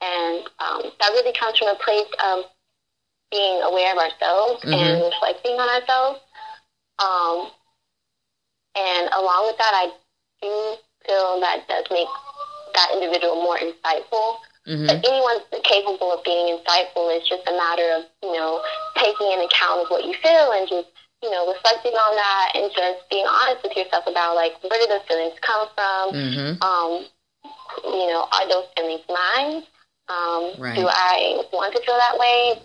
And 0.02 0.50
um, 0.58 0.92
that 1.00 1.14
really 1.14 1.34
comes 1.38 1.58
from 1.60 1.70
a 1.70 1.76
place 1.76 2.10
of 2.26 2.46
being 3.30 3.62
aware 3.62 3.94
of 3.94 4.00
ourselves 4.00 4.64
mm-hmm. 4.64 4.74
and 4.74 5.04
reflecting 5.04 5.60
on 5.60 5.70
ourselves. 5.70 6.20
Um, 6.98 7.52
and 8.76 9.10
along 9.14 9.48
with 9.48 9.58
that, 9.58 9.74
I 9.74 9.92
do 10.42 10.76
feel 11.06 11.40
that 11.42 11.68
does 11.68 11.86
make 11.92 12.08
that 12.74 12.90
individual 12.94 13.36
more 13.42 13.58
insightful. 13.58 14.42
Mm-hmm. 14.68 14.86
But 14.88 15.02
anyone's 15.02 15.48
capable 15.66 16.14
of 16.14 16.24
being 16.24 16.54
insightful. 16.54 17.10
It's 17.18 17.28
just 17.28 17.48
a 17.50 17.56
matter 17.58 17.98
of, 17.98 18.06
you 18.22 18.34
know, 18.34 18.62
taking 18.96 19.32
into 19.34 19.50
account 19.50 19.82
of 19.82 19.88
what 19.90 20.06
you 20.06 20.14
feel 20.22 20.54
and 20.54 20.70
just, 20.70 20.88
you 21.24 21.30
know, 21.34 21.50
reflecting 21.50 21.94
on 21.94 22.14
that 22.16 22.48
and 22.54 22.70
just 22.70 23.10
being 23.10 23.26
honest 23.26 23.66
with 23.66 23.74
yourself 23.74 24.06
about, 24.06 24.36
like, 24.36 24.54
where 24.62 24.78
did 24.78 24.90
those 24.90 25.06
feelings 25.10 25.34
come 25.42 25.66
from? 25.74 26.14
Mm-hmm. 26.14 26.62
Um, 26.62 27.10
you 27.90 28.08
know, 28.14 28.30
are 28.30 28.48
those 28.50 28.70
feelings 28.78 29.02
mine? 29.10 29.66
Um, 30.10 30.54
right. 30.62 30.78
Do 30.78 30.86
I 30.86 31.42
want 31.54 31.74
to 31.74 31.82
feel 31.82 31.98
that 31.98 32.18
way? 32.22 32.62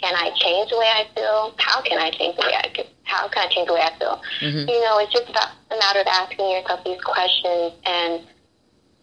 Can 0.00 0.14
I 0.16 0.32
change 0.36 0.70
the 0.70 0.78
way 0.78 0.88
I 0.88 1.04
feel? 1.14 1.54
How 1.58 1.80
can 1.82 1.98
I 1.98 2.10
change 2.10 2.36
the 2.36 2.42
way 2.42 2.56
I 2.56 2.72
feel? 2.72 2.88
How 3.04 3.28
can 3.28 3.46
I 3.46 3.52
change 3.52 3.68
the 3.68 3.74
way 3.74 3.84
I 3.84 3.98
feel? 3.98 4.20
Mm-hmm. 4.40 4.68
You 4.68 4.80
know, 4.80 4.98
it's 4.98 5.12
just 5.12 5.28
about 5.28 5.48
a 5.70 5.76
matter 5.76 6.00
of 6.00 6.06
asking 6.06 6.50
yourself 6.50 6.84
these 6.84 7.00
questions 7.00 7.72
and 7.84 8.24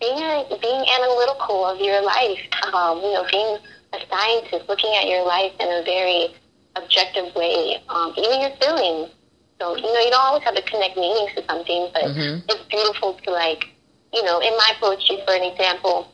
being 0.01 0.19
being 0.59 0.83
analytical 0.99 1.65
of 1.65 1.79
your 1.79 2.01
life. 2.01 2.41
Um, 2.73 2.99
you 2.99 3.13
know, 3.13 3.25
being 3.31 3.57
a 3.93 3.99
scientist, 4.09 4.67
looking 4.67 4.91
at 4.97 5.07
your 5.07 5.25
life 5.25 5.53
in 5.59 5.67
a 5.69 5.83
very 5.83 6.35
objective 6.75 7.33
way, 7.35 7.77
um, 7.89 8.13
even 8.17 8.41
your 8.41 8.55
feelings. 8.57 9.11
So 9.59 9.75
you 9.75 9.83
know, 9.83 10.01
you 10.01 10.09
don't 10.09 10.25
always 10.25 10.43
have 10.43 10.55
to 10.55 10.63
connect 10.63 10.97
meanings 10.97 11.31
to 11.35 11.45
something, 11.47 11.89
but 11.93 12.03
mm-hmm. 12.03 12.41
it's 12.49 12.65
beautiful 12.69 13.13
to 13.13 13.31
like, 13.31 13.65
you 14.11 14.23
know, 14.23 14.39
in 14.39 14.57
my 14.57 14.73
poetry, 14.81 15.21
for 15.25 15.35
an 15.35 15.43
example, 15.43 16.11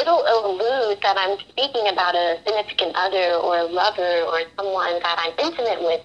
it'll 0.00 0.26
allude 0.26 0.98
that 1.02 1.16
I'm 1.16 1.38
speaking 1.48 1.88
about 1.88 2.14
a 2.14 2.38
significant 2.44 2.92
other 2.96 3.34
or 3.34 3.58
a 3.58 3.64
lover 3.64 4.22
or 4.26 4.42
someone 4.56 4.98
that 5.00 5.16
I'm 5.18 5.46
intimate 5.46 5.82
with, 5.82 6.02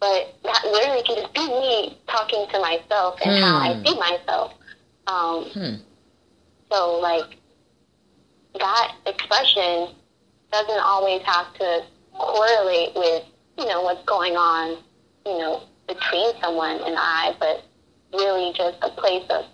but 0.00 0.36
that 0.44 0.64
literally 0.64 1.02
can 1.02 1.16
just 1.16 1.32
be 1.32 1.48
me 1.48 1.98
talking 2.08 2.46
to 2.52 2.60
myself 2.60 3.18
and 3.24 3.36
hmm. 3.36 3.42
how 3.42 3.56
I 3.56 3.74
hmm. 3.74 3.86
see 3.86 3.98
myself. 3.98 4.52
Um, 5.06 5.44
hmm. 5.44 5.74
So, 6.74 6.98
like, 6.98 7.36
that 8.58 8.96
expression 9.06 9.94
doesn't 10.50 10.80
always 10.80 11.22
have 11.22 11.54
to 11.54 11.84
correlate 12.12 12.96
with, 12.96 13.22
you 13.58 13.66
know, 13.66 13.82
what's 13.82 14.04
going 14.06 14.34
on, 14.34 14.82
you 15.24 15.38
know, 15.38 15.62
between 15.86 16.32
someone 16.42 16.80
and 16.80 16.96
I, 16.98 17.36
but 17.38 17.64
really 18.12 18.52
just 18.56 18.76
a 18.82 18.90
place 18.90 19.22
of 19.30 19.44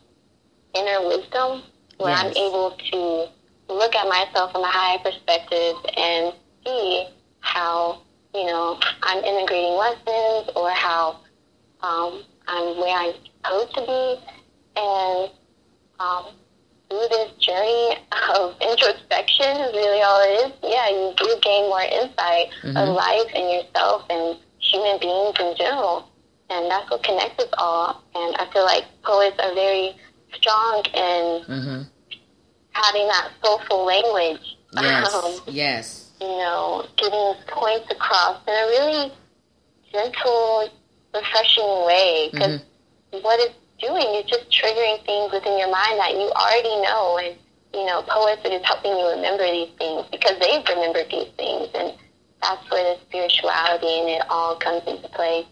inner 0.75 1.07
wisdom 1.09 1.63
where 1.99 2.09
yes. 2.09 2.25
I'm 2.25 2.31
able 2.31 2.75
to 2.91 3.29
look 3.69 3.95
at 3.95 4.09
myself 4.09 4.53
from 4.53 4.63
a 4.63 4.71
higher 4.71 4.99
perspective 5.01 5.77
and 5.99 6.33
see 6.65 7.07
how, 7.41 8.01
you 8.33 8.47
know, 8.47 8.81
I'm 9.03 9.23
integrating 9.23 9.77
lessons 9.77 10.51
or 10.57 10.71
how 10.71 11.21
um, 11.83 12.23
I'm 12.49 12.79
where 12.79 12.97
I'm 12.97 13.13
supposed 13.45 13.75
to 13.75 13.81
be. 13.83 14.21
And 14.77 15.31
um, 15.99 16.25
through 16.91 17.07
this 17.09 17.33
journey 17.39 17.97
of 18.35 18.55
introspection 18.61 19.57
is 19.63 19.73
really 19.73 20.03
all 20.03 20.21
it 20.21 20.35
is. 20.45 20.53
Yeah, 20.63 20.91
you 20.91 21.15
do 21.17 21.31
gain 21.41 21.71
more 21.71 21.87
insight 21.87 22.51
mm-hmm. 22.63 22.77
of 22.77 22.89
life 22.91 23.31
and 23.35 23.47
yourself 23.49 24.05
and 24.11 24.37
human 24.59 24.99
beings 25.01 25.37
in 25.39 25.55
general. 25.57 26.11
And 26.51 26.69
that's 26.69 26.91
what 26.91 27.03
connects 27.05 27.43
us 27.43 27.51
all. 27.57 28.03
And 28.15 28.37
I 28.37 28.51
feel 28.53 28.65
like 28.65 28.85
poets 29.03 29.39
are 29.39 29.55
very 29.55 29.95
strong 30.35 30.83
in 30.93 31.45
mm-hmm 31.47 31.83
having 32.73 33.07
that 33.09 33.31
soulful 33.43 33.85
language. 33.85 34.57
Yes. 34.73 35.15
Um, 35.15 35.41
yes. 35.47 36.11
You 36.21 36.29
know, 36.29 36.87
getting 36.97 37.35
points 37.49 37.91
across 37.91 38.41
in 38.47 38.55
a 38.55 38.67
really 38.67 39.13
gentle, 39.93 40.69
refreshing 41.15 41.87
way. 41.87 42.29
Because 42.33 42.61
mm-hmm. 42.61 43.19
what 43.23 43.41
it's 43.41 43.55
doing 43.81 44.07
is 44.17 44.29
just 44.29 44.51
triggering 44.51 45.05
things 45.05 45.33
within 45.33 45.59
your 45.59 45.71
mind 45.71 45.99
that 45.99 46.13
you 46.13 46.31
already 46.33 46.77
know. 46.83 47.19
And, 47.19 47.37
you 47.75 47.87
know, 47.87 48.03
poets 48.03 48.45
are 48.45 48.51
just 48.51 48.65
helping 48.65 48.93
you 48.93 49.07
remember 49.09 49.45
these 49.45 49.73
things 49.79 50.07
because 50.11 50.39
they've 50.39 50.65
remembered 50.69 51.09
these 51.11 51.33
things. 51.37 51.69
And 51.75 51.97
that's 52.43 52.71
where 52.71 52.95
the 52.95 53.01
spirituality 53.09 54.01
and 54.01 54.09
it 54.09 54.23
all 54.29 54.57
comes 54.57 54.83
into 54.87 55.09
play. 55.09 55.47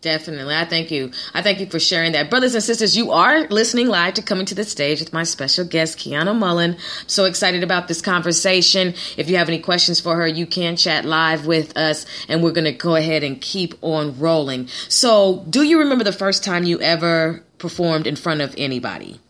Definitely. 0.00 0.54
I 0.54 0.64
thank 0.64 0.90
you. 0.90 1.12
I 1.34 1.42
thank 1.42 1.60
you 1.60 1.66
for 1.66 1.78
sharing 1.78 2.12
that. 2.12 2.30
Brothers 2.30 2.54
and 2.54 2.62
sisters, 2.62 2.96
you 2.96 3.10
are 3.10 3.46
listening 3.48 3.86
live 3.86 4.14
to 4.14 4.22
Coming 4.22 4.46
to 4.46 4.54
the 4.54 4.64
Stage 4.64 4.98
with 4.98 5.12
my 5.12 5.24
special 5.24 5.66
guest, 5.66 5.98
Kionna 5.98 6.34
Mullen. 6.34 6.78
so 7.06 7.26
excited 7.26 7.62
about 7.62 7.86
this 7.86 8.00
conversation. 8.00 8.94
If 9.18 9.28
you 9.28 9.36
have 9.36 9.48
any 9.48 9.58
questions 9.58 10.00
for 10.00 10.16
her, 10.16 10.26
you 10.26 10.46
can 10.46 10.76
chat 10.76 11.04
live 11.04 11.44
with 11.44 11.76
us, 11.76 12.06
and 12.30 12.42
we're 12.42 12.52
going 12.52 12.64
to 12.64 12.72
go 12.72 12.96
ahead 12.96 13.22
and 13.22 13.42
keep 13.42 13.74
on 13.82 14.18
rolling. 14.18 14.68
So, 14.88 15.44
do 15.50 15.64
you 15.64 15.78
remember 15.80 16.04
the 16.04 16.12
first 16.12 16.42
time 16.42 16.64
you 16.64 16.80
ever 16.80 17.44
performed 17.60 18.06
in 18.06 18.16
front 18.16 18.40
of 18.40 18.54
anybody? 18.58 19.20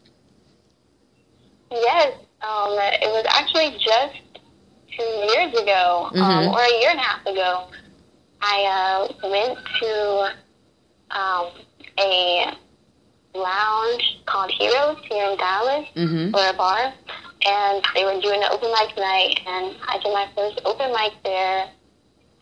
Yes. 1.71 2.14
Um, 2.40 2.73
it 2.73 3.11
was 3.12 3.27
actually 3.29 3.77
just 3.79 4.40
two 4.97 5.03
years 5.03 5.53
ago, 5.61 6.09
um, 6.09 6.14
mm-hmm. 6.14 6.49
um, 6.49 6.55
or 6.55 6.61
a 6.61 6.81
year 6.81 6.90
and 6.90 6.99
a 6.99 7.03
half 7.03 7.27
ago. 7.27 7.69
I 8.40 9.09
uh, 9.12 9.29
went 9.29 9.59
to 9.81 10.31
um, 11.11 11.51
a 11.99 12.57
lounge 13.35 14.21
called 14.27 14.51
Heroes 14.51 14.97
here 15.09 15.31
in 15.31 15.37
Dallas, 15.37 15.87
mm-hmm. 15.95 16.35
or 16.35 16.49
a 16.49 16.57
bar, 16.57 16.93
and 17.47 17.85
they 17.95 18.05
were 18.05 18.21
doing 18.21 18.43
an 18.43 18.49
open 18.51 18.73
mic 18.73 18.97
night, 18.97 19.40
and 19.47 19.77
I 19.87 19.99
did 20.03 20.12
my 20.12 20.29
first 20.35 20.61
open 20.64 20.93
mic 20.93 21.12
there, 21.23 21.69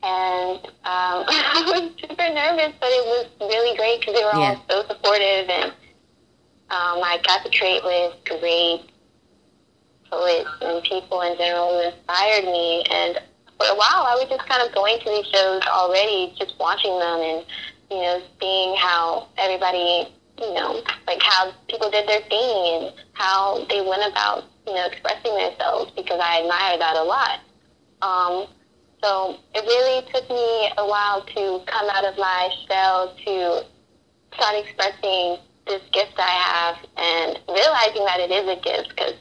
and 0.03 0.59
um, 0.85 1.25
I 1.29 1.63
was 1.67 1.93
super 2.01 2.29
nervous, 2.29 2.75
but 2.81 2.91
it 2.91 3.05
was 3.07 3.27
really 3.41 3.77
great 3.77 4.01
because 4.01 4.15
they 4.15 4.25
were 4.25 4.39
yeah. 4.39 4.57
all 4.57 4.65
so 4.69 4.87
supportive, 4.89 5.49
and 5.49 5.71
um, 6.71 7.03
I 7.03 7.19
got 7.25 7.45
to 7.45 7.51
create 7.57 7.83
with 7.85 8.15
great 8.25 8.91
poets 10.11 10.51
and 10.63 10.83
people 10.85 11.21
in 11.23 11.37
general 11.37 11.69
who 11.71 11.89
inspired 11.89 12.45
me, 12.45 12.85
and 12.91 13.19
for 13.59 13.67
a 13.67 13.77
while 13.77 14.07
I 14.07 14.15
was 14.15 14.29
just 14.29 14.49
kind 14.49 14.63
of 14.63 14.75
going 14.75 14.99
to 15.01 15.05
these 15.05 15.27
shows 15.27 15.63
already, 15.67 16.35
just 16.39 16.55
watching 16.59 16.99
them 16.99 17.21
and 17.21 17.45
you 17.91 17.97
know, 17.97 18.23
seeing 18.41 18.77
how 18.77 19.29
everybody, 19.39 20.09
you 20.39 20.55
know, 20.55 20.83
like 21.07 21.21
how 21.23 21.53
people 21.69 21.91
did 21.91 22.09
their 22.09 22.21
thing 22.21 22.83
and 22.85 22.93
how 23.15 23.65
they 23.69 23.81
went 23.81 24.03
about, 24.11 24.45
you 24.67 24.75
know, 24.75 24.87
expressing 24.87 25.35
themselves 25.35 25.91
because 25.97 26.21
I 26.23 26.43
admire 26.43 26.79
that 26.79 26.97
a 26.97 27.03
lot. 27.03 27.41
Um, 28.03 28.47
so 29.03 29.37
it 29.55 29.65
really 29.65 30.07
took 30.13 30.29
me 30.29 30.71
a 30.77 30.87
while 30.87 31.23
to 31.23 31.63
come 31.67 31.89
out 31.91 32.05
of 32.05 32.17
my 32.19 32.51
shell 32.67 33.15
to 33.25 33.65
start 34.35 34.57
expressing 34.65 35.39
this 35.67 35.83
gift 35.93 36.15
I 36.17 36.33
have 36.33 36.77
and 36.97 37.39
realizing 37.49 38.05
that 38.07 38.21
it 38.21 38.31
is 38.31 38.49
a 38.49 38.61
gift 38.61 38.89
because 38.91 39.15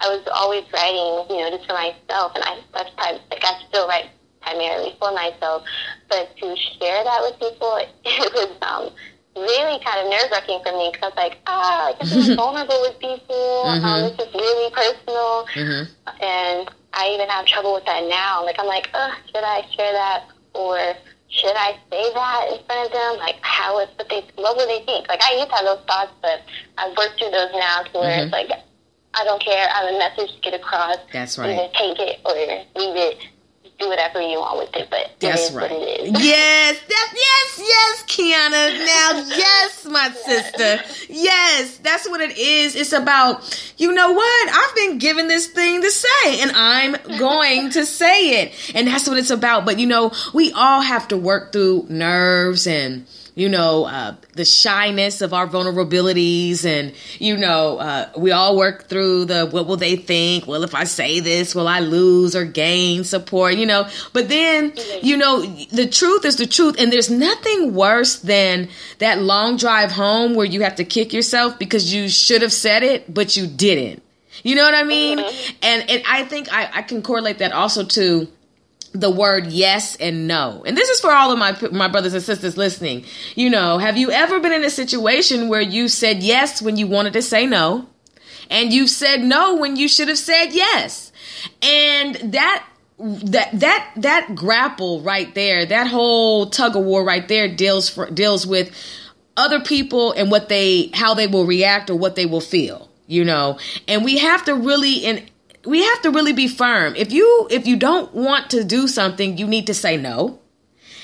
I 0.00 0.08
was 0.08 0.22
always 0.34 0.64
writing, 0.72 1.24
you 1.30 1.42
know, 1.42 1.56
just 1.56 1.66
for 1.66 1.72
myself, 1.72 2.32
and 2.34 2.44
I 2.44 2.60
that's 2.74 2.90
probably, 2.96 3.20
like 3.30 3.42
I 3.42 3.62
still 3.68 3.88
write 3.88 4.10
primarily 4.42 4.94
for 5.00 5.12
myself, 5.12 5.64
but 6.08 6.36
to 6.36 6.56
share 6.78 7.02
that 7.02 7.20
with 7.22 7.40
people, 7.40 7.80
it 8.04 8.32
was 8.34 8.52
um, 8.62 8.92
really 9.34 9.80
kind 9.82 10.04
of 10.04 10.10
nerve 10.10 10.30
wracking 10.30 10.60
for 10.64 10.72
me 10.72 10.90
because 10.92 11.00
I 11.02 11.08
was 11.08 11.16
like, 11.16 11.38
ah, 11.46 11.90
like, 11.90 11.98
this 12.00 12.28
is 12.28 12.34
vulnerable 12.36 12.80
with 12.82 12.98
people. 13.00 13.64
Mm-hmm. 13.66 13.84
Um, 13.84 14.02
this 14.02 14.28
is 14.28 14.34
really 14.34 14.70
personal, 14.70 15.46
mm-hmm. 15.56 16.22
and 16.22 16.70
I 16.96 17.12
even 17.14 17.28
have 17.28 17.46
trouble 17.46 17.74
with 17.74 17.84
that 17.84 18.08
now. 18.08 18.44
Like 18.44 18.56
I'm 18.58 18.66
like, 18.66 18.88
oh, 18.94 19.12
should 19.26 19.44
I 19.44 19.62
share 19.76 19.92
that 19.92 20.24
or 20.54 20.94
should 21.28 21.56
I 21.56 21.76
say 21.90 22.12
that 22.14 22.48
in 22.52 22.64
front 22.64 22.86
of 22.86 22.92
them? 22.92 23.16
Like, 23.18 23.36
how 23.42 23.78
is 23.80 23.88
what 23.96 24.08
they 24.08 24.24
what 24.36 24.56
would 24.56 24.68
they 24.68 24.84
think? 24.84 25.08
Like, 25.08 25.22
I 25.22 25.34
used 25.34 25.50
to 25.50 25.56
have 25.56 25.64
those 25.64 25.84
thoughts, 25.86 26.12
but 26.22 26.40
I've 26.78 26.96
worked 26.96 27.18
through 27.18 27.30
those 27.30 27.52
now 27.52 27.82
to 27.82 27.98
where 27.98 28.10
mm-hmm. 28.10 28.24
it's 28.24 28.32
like, 28.32 28.50
I 29.14 29.24
don't 29.24 29.42
care. 29.42 29.68
I 29.68 29.84
have 29.84 29.94
a 29.94 29.98
message 29.98 30.34
to 30.34 30.40
get 30.40 30.54
across. 30.54 30.96
That's 31.12 31.38
right. 31.38 31.50
Either 31.50 31.68
take 31.74 31.98
it 31.98 32.20
or 32.24 32.34
leave 32.80 32.96
it 32.96 33.18
do 33.78 33.88
whatever 33.88 34.20
you 34.20 34.38
want 34.38 34.58
with 34.58 34.76
it, 34.76 34.88
but 34.90 35.10
that's 35.20 35.52
right. 35.52 35.70
yes, 35.70 36.80
that 36.88 37.14
yes, 37.14 37.58
yes, 37.58 38.04
Kionna. 38.06 38.66
Now, 38.86 39.24
yes, 39.36 39.84
my 39.84 40.10
sister. 40.10 41.12
Yes, 41.12 41.78
that's 41.78 42.08
what 42.08 42.20
it 42.20 42.38
is. 42.38 42.74
It's 42.74 42.92
about 42.92 43.74
you 43.76 43.92
know 43.92 44.12
what? 44.12 44.48
I've 44.50 44.74
been 44.74 44.98
given 44.98 45.28
this 45.28 45.48
thing 45.48 45.82
to 45.82 45.90
say, 45.90 46.40
and 46.40 46.52
I'm 46.52 46.96
going 47.18 47.70
to 47.70 47.84
say 47.84 48.42
it, 48.42 48.72
and 48.74 48.86
that's 48.86 49.08
what 49.08 49.18
it's 49.18 49.30
about. 49.30 49.64
But 49.64 49.78
you 49.78 49.86
know, 49.86 50.12
we 50.32 50.52
all 50.52 50.80
have 50.80 51.08
to 51.08 51.16
work 51.16 51.52
through 51.52 51.86
nerves 51.88 52.66
and 52.66 53.06
you 53.36 53.50
know, 53.50 53.84
uh, 53.84 54.16
the 54.32 54.46
shyness 54.46 55.20
of 55.20 55.34
our 55.34 55.46
vulnerabilities. 55.46 56.64
And, 56.64 56.94
you 57.18 57.36
know, 57.36 57.76
uh, 57.76 58.08
we 58.16 58.32
all 58.32 58.56
work 58.56 58.88
through 58.88 59.26
the 59.26 59.46
what 59.46 59.66
will 59.66 59.76
they 59.76 59.94
think? 59.94 60.46
Well, 60.46 60.64
if 60.64 60.74
I 60.74 60.84
say 60.84 61.20
this, 61.20 61.54
will 61.54 61.68
I 61.68 61.80
lose 61.80 62.34
or 62.34 62.46
gain 62.46 63.04
support? 63.04 63.54
You 63.54 63.66
know, 63.66 63.88
but 64.14 64.30
then, 64.30 64.72
you 65.02 65.18
know, 65.18 65.42
the 65.42 65.86
truth 65.86 66.24
is 66.24 66.36
the 66.36 66.46
truth. 66.46 66.76
And 66.78 66.90
there's 66.90 67.10
nothing 67.10 67.74
worse 67.74 68.16
than 68.20 68.70
that 68.98 69.20
long 69.20 69.58
drive 69.58 69.92
home 69.92 70.34
where 70.34 70.46
you 70.46 70.62
have 70.62 70.76
to 70.76 70.84
kick 70.84 71.12
yourself 71.12 71.58
because 71.58 71.92
you 71.92 72.08
should 72.08 72.40
have 72.40 72.52
said 72.52 72.82
it, 72.82 73.12
but 73.12 73.36
you 73.36 73.46
didn't. 73.46 74.02
You 74.42 74.54
know 74.54 74.64
what 74.64 74.74
I 74.74 74.84
mean? 74.84 75.18
Mm-hmm. 75.18 75.56
And, 75.62 75.90
and 75.90 76.02
I 76.08 76.24
think 76.24 76.52
I, 76.52 76.70
I 76.72 76.82
can 76.82 77.02
correlate 77.02 77.38
that 77.38 77.52
also 77.52 77.84
to 77.84 78.28
the 79.00 79.10
word 79.10 79.46
yes 79.48 79.96
and 79.96 80.26
no. 80.26 80.62
And 80.66 80.76
this 80.76 80.88
is 80.88 81.00
for 81.00 81.12
all 81.12 81.32
of 81.32 81.38
my 81.38 81.56
my 81.70 81.88
brothers 81.88 82.14
and 82.14 82.22
sisters 82.22 82.56
listening. 82.56 83.04
You 83.34 83.50
know, 83.50 83.78
have 83.78 83.96
you 83.96 84.10
ever 84.10 84.40
been 84.40 84.52
in 84.52 84.64
a 84.64 84.70
situation 84.70 85.48
where 85.48 85.60
you 85.60 85.88
said 85.88 86.22
yes 86.22 86.62
when 86.62 86.76
you 86.76 86.86
wanted 86.86 87.12
to 87.14 87.22
say 87.22 87.46
no 87.46 87.86
and 88.50 88.72
you 88.72 88.86
said 88.86 89.22
no 89.22 89.56
when 89.56 89.76
you 89.76 89.88
should 89.88 90.08
have 90.08 90.18
said 90.18 90.46
yes? 90.52 91.12
And 91.62 92.14
that 92.32 92.66
that 92.98 93.50
that 93.60 93.92
that 93.96 94.34
grapple 94.34 95.02
right 95.02 95.34
there, 95.34 95.66
that 95.66 95.86
whole 95.86 96.46
tug 96.46 96.76
of 96.76 96.84
war 96.84 97.04
right 97.04 97.26
there 97.28 97.54
deals 97.54 97.88
for, 97.88 98.10
deals 98.10 98.46
with 98.46 98.74
other 99.36 99.60
people 99.60 100.12
and 100.12 100.30
what 100.30 100.48
they 100.48 100.90
how 100.94 101.14
they 101.14 101.26
will 101.26 101.44
react 101.44 101.90
or 101.90 101.96
what 101.96 102.16
they 102.16 102.26
will 102.26 102.40
feel, 102.40 102.88
you 103.06 103.24
know. 103.24 103.58
And 103.86 104.04
we 104.04 104.18
have 104.18 104.44
to 104.46 104.54
really 104.54 105.04
and 105.04 105.30
we 105.66 105.82
have 105.82 106.02
to 106.02 106.10
really 106.10 106.32
be 106.32 106.48
firm. 106.48 106.94
If 106.96 107.12
you 107.12 107.48
if 107.50 107.66
you 107.66 107.76
don't 107.76 108.12
want 108.14 108.50
to 108.50 108.64
do 108.64 108.88
something, 108.88 109.38
you 109.38 109.46
need 109.46 109.66
to 109.66 109.74
say 109.74 109.96
no. 109.96 110.38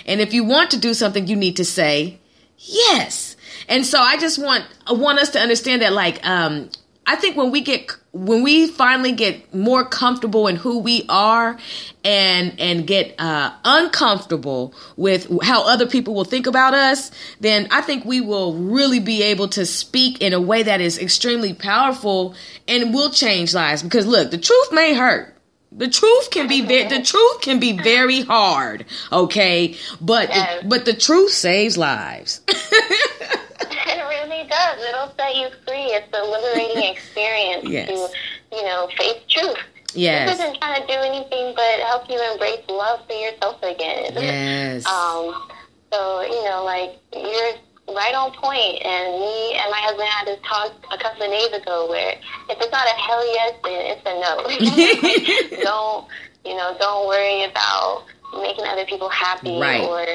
And 0.07 0.21
if 0.21 0.33
you 0.33 0.45
want 0.45 0.71
to 0.73 0.79
do 0.79 0.95
something, 0.95 1.27
you 1.27 1.37
need 1.37 1.57
to 1.57 1.65
say 1.65 2.19
yes. 2.59 3.37
And 3.69 3.87
so 3.87 4.01
I 4.01 4.17
just 4.19 4.39
want 4.39 4.65
want 4.89 5.19
us 5.19 5.31
to 5.31 5.41
understand 5.41 5.83
that 5.83 5.93
like 5.93 6.25
um 6.27 6.71
I 7.07 7.17
think 7.17 7.37
when 7.37 7.51
we 7.51 7.63
get 7.63 7.91
when 8.13 8.43
we 8.43 8.69
finally 8.69 9.13
get 9.13 9.55
more 9.55 9.85
comfortable 9.85 10.47
in 10.47 10.57
who 10.57 10.79
we 10.79 11.05
are 11.09 11.59
and 12.05 12.59
and 12.61 12.87
get 12.87 13.15
uh, 13.19 13.53
uncomfortable 13.65 14.75
with 14.97 15.29
how 15.43 15.67
other 15.67 15.87
people 15.87 16.15
will 16.15 16.25
think 16.25 16.47
about 16.47 16.75
us, 16.75 17.11
then 17.41 17.67
I 17.71 17.81
think 17.81 18.05
we 18.05 18.21
will 18.21 18.55
really 18.55 19.01
be 19.01 19.23
able 19.23 19.49
to 19.49 19.67
speak 19.67 20.21
in 20.21 20.33
a 20.33 20.41
way 20.41 20.63
that 20.63 20.81
is 20.81 20.99
extremely 20.99 21.55
powerful 21.55 22.35
and 22.69 22.95
will 22.95 23.11
change 23.11 23.53
lives. 23.53 23.83
Because 23.83 24.07
look, 24.07 24.31
the 24.31 24.39
truth 24.39 24.73
may 24.73 24.95
hurt. 24.95 25.37
The 25.75 25.89
truth 25.89 26.31
can 26.31 26.49
be 26.49 26.61
very, 26.61 26.87
the 26.87 27.03
truth 27.03 27.41
can 27.41 27.59
be 27.59 27.79
very 27.79 28.21
hard, 28.21 28.85
okay? 29.11 29.75
But 30.01 30.29
yes. 30.29 30.65
but 30.69 30.85
the 30.85 30.93
truth 30.93 31.33
saves 31.33 31.79
lives. 31.79 32.43
it 34.53 34.77
really 34.77 34.77
does. 34.77 34.89
It'll 34.89 35.15
set 35.17 35.37
you 35.37 35.49
free. 35.67 35.93
It's 35.93 36.09
a 36.13 36.23
liberating 36.23 36.91
experience 36.95 37.69
yes. 37.69 37.89
to, 37.89 38.57
you 38.57 38.65
know, 38.65 38.89
face 38.97 39.23
truth. 39.29 39.59
Yes. 39.95 40.31
This 40.31 40.41
isn't 40.41 40.61
trying 40.61 40.81
to 40.81 40.87
do 40.87 40.95
anything 40.95 41.55
but 41.55 41.81
help 41.81 42.09
you 42.09 42.21
embrace 42.33 42.61
love 42.69 43.01
for 43.07 43.13
yourself 43.13 43.63
again. 43.63 44.13
Yes. 44.15 44.87
um, 44.87 45.49
so, 45.93 46.23
you 46.23 46.45
know, 46.45 46.65
like, 46.65 46.99
you're 47.13 47.95
right 47.95 48.15
on 48.15 48.33
point. 48.33 48.81
And 48.85 49.21
me 49.21 49.55
and 49.55 49.71
my 49.71 49.81
husband 49.85 50.09
had 50.09 50.27
this 50.27 50.41
talk 50.49 50.73
a 50.91 50.99
couple 50.99 51.25
of 51.25 51.31
days 51.31 51.53
ago 51.53 51.89
where 51.91 52.13
if 52.49 52.59
it's 52.59 52.73
not 52.73 52.87
a 52.87 52.97
hell 52.97 53.27
yes, 53.35 53.55
then 53.65 53.81
it's 53.93 54.03
a 54.07 54.15
no. 54.17 55.59
don't, 55.63 56.09
you 56.45 56.57
know, 56.57 56.75
don't 56.79 57.07
worry 57.07 57.45
about 57.45 58.05
making 58.41 58.65
other 58.65 58.87
people 58.87 59.11
happy 59.11 59.61
right. 59.61 59.83
or, 59.83 60.07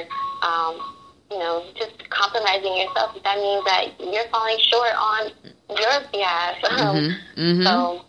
um, 0.41 0.96
you 1.31 1.39
know, 1.39 1.63
just 1.75 2.09
compromising 2.09 2.77
yourself, 2.77 3.11
that 3.23 3.37
means 3.37 3.65
that 3.65 3.99
you're 3.99 4.27
falling 4.29 4.57
short 4.59 4.93
on 4.97 5.31
your 5.69 5.99
behalf. 6.11 6.55
Mm-hmm. 6.63 7.41
Mm-hmm. 7.41 7.63
So, 7.63 8.05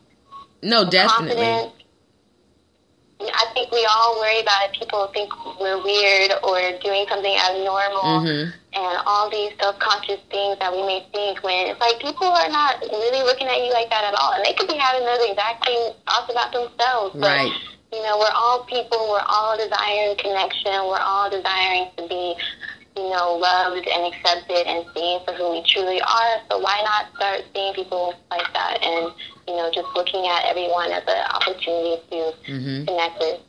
no, 0.62 0.88
definitely. 0.88 1.72
I 3.20 3.50
think 3.52 3.72
we 3.72 3.82
all 3.90 4.14
worry 4.20 4.38
about 4.40 4.70
if 4.70 4.78
people 4.78 5.10
think 5.12 5.32
we're 5.58 5.82
weird 5.82 6.38
or 6.46 6.62
doing 6.78 7.02
something 7.10 7.34
abnormal 7.34 8.22
mm-hmm. 8.22 8.54
and 8.54 8.94
all 9.06 9.28
these 9.28 9.50
self-conscious 9.58 10.22
things 10.30 10.54
that 10.62 10.70
we 10.70 10.86
may 10.86 11.02
think 11.10 11.42
when 11.42 11.66
it's 11.66 11.80
like 11.80 11.98
people 11.98 12.30
are 12.30 12.48
not 12.48 12.78
really 12.78 13.26
looking 13.26 13.48
at 13.48 13.58
you 13.58 13.74
like 13.74 13.90
that 13.90 14.06
at 14.06 14.14
all. 14.14 14.38
And 14.38 14.46
they 14.46 14.54
could 14.54 14.68
be 14.70 14.78
having 14.78 15.02
those 15.02 15.18
exact 15.26 15.66
same 15.66 15.98
thoughts 16.06 16.30
about 16.30 16.54
themselves. 16.54 17.18
But, 17.18 17.34
right. 17.34 17.52
you 17.90 18.02
know, 18.06 18.22
we're 18.22 18.36
all 18.38 18.62
people. 18.70 19.10
We're 19.10 19.26
all 19.26 19.58
desiring 19.58 20.14
connection. 20.22 20.86
We're 20.86 21.02
all 21.02 21.26
desiring 21.26 21.90
to 21.98 22.06
be 22.06 22.38
you 22.98 23.10
know, 23.10 23.36
loved 23.36 23.86
and 23.86 24.12
accepted 24.12 24.66
and 24.66 24.84
seen 24.94 25.24
for 25.24 25.32
who 25.32 25.52
we 25.52 25.62
truly 25.62 26.00
are. 26.00 26.40
So 26.50 26.58
why 26.58 26.82
not 26.84 27.14
start 27.16 27.44
seeing 27.54 27.74
people 27.74 28.14
like 28.30 28.52
that 28.52 28.82
and, 28.82 29.12
you 29.46 29.56
know, 29.56 29.70
just 29.72 29.88
looking 29.94 30.26
at 30.26 30.44
everyone 30.44 30.90
as 30.90 31.04
an 31.06 31.26
opportunity 31.30 32.02
to 32.10 32.32
mm-hmm. 32.50 32.84
connect 32.86 33.18
with. 33.20 33.40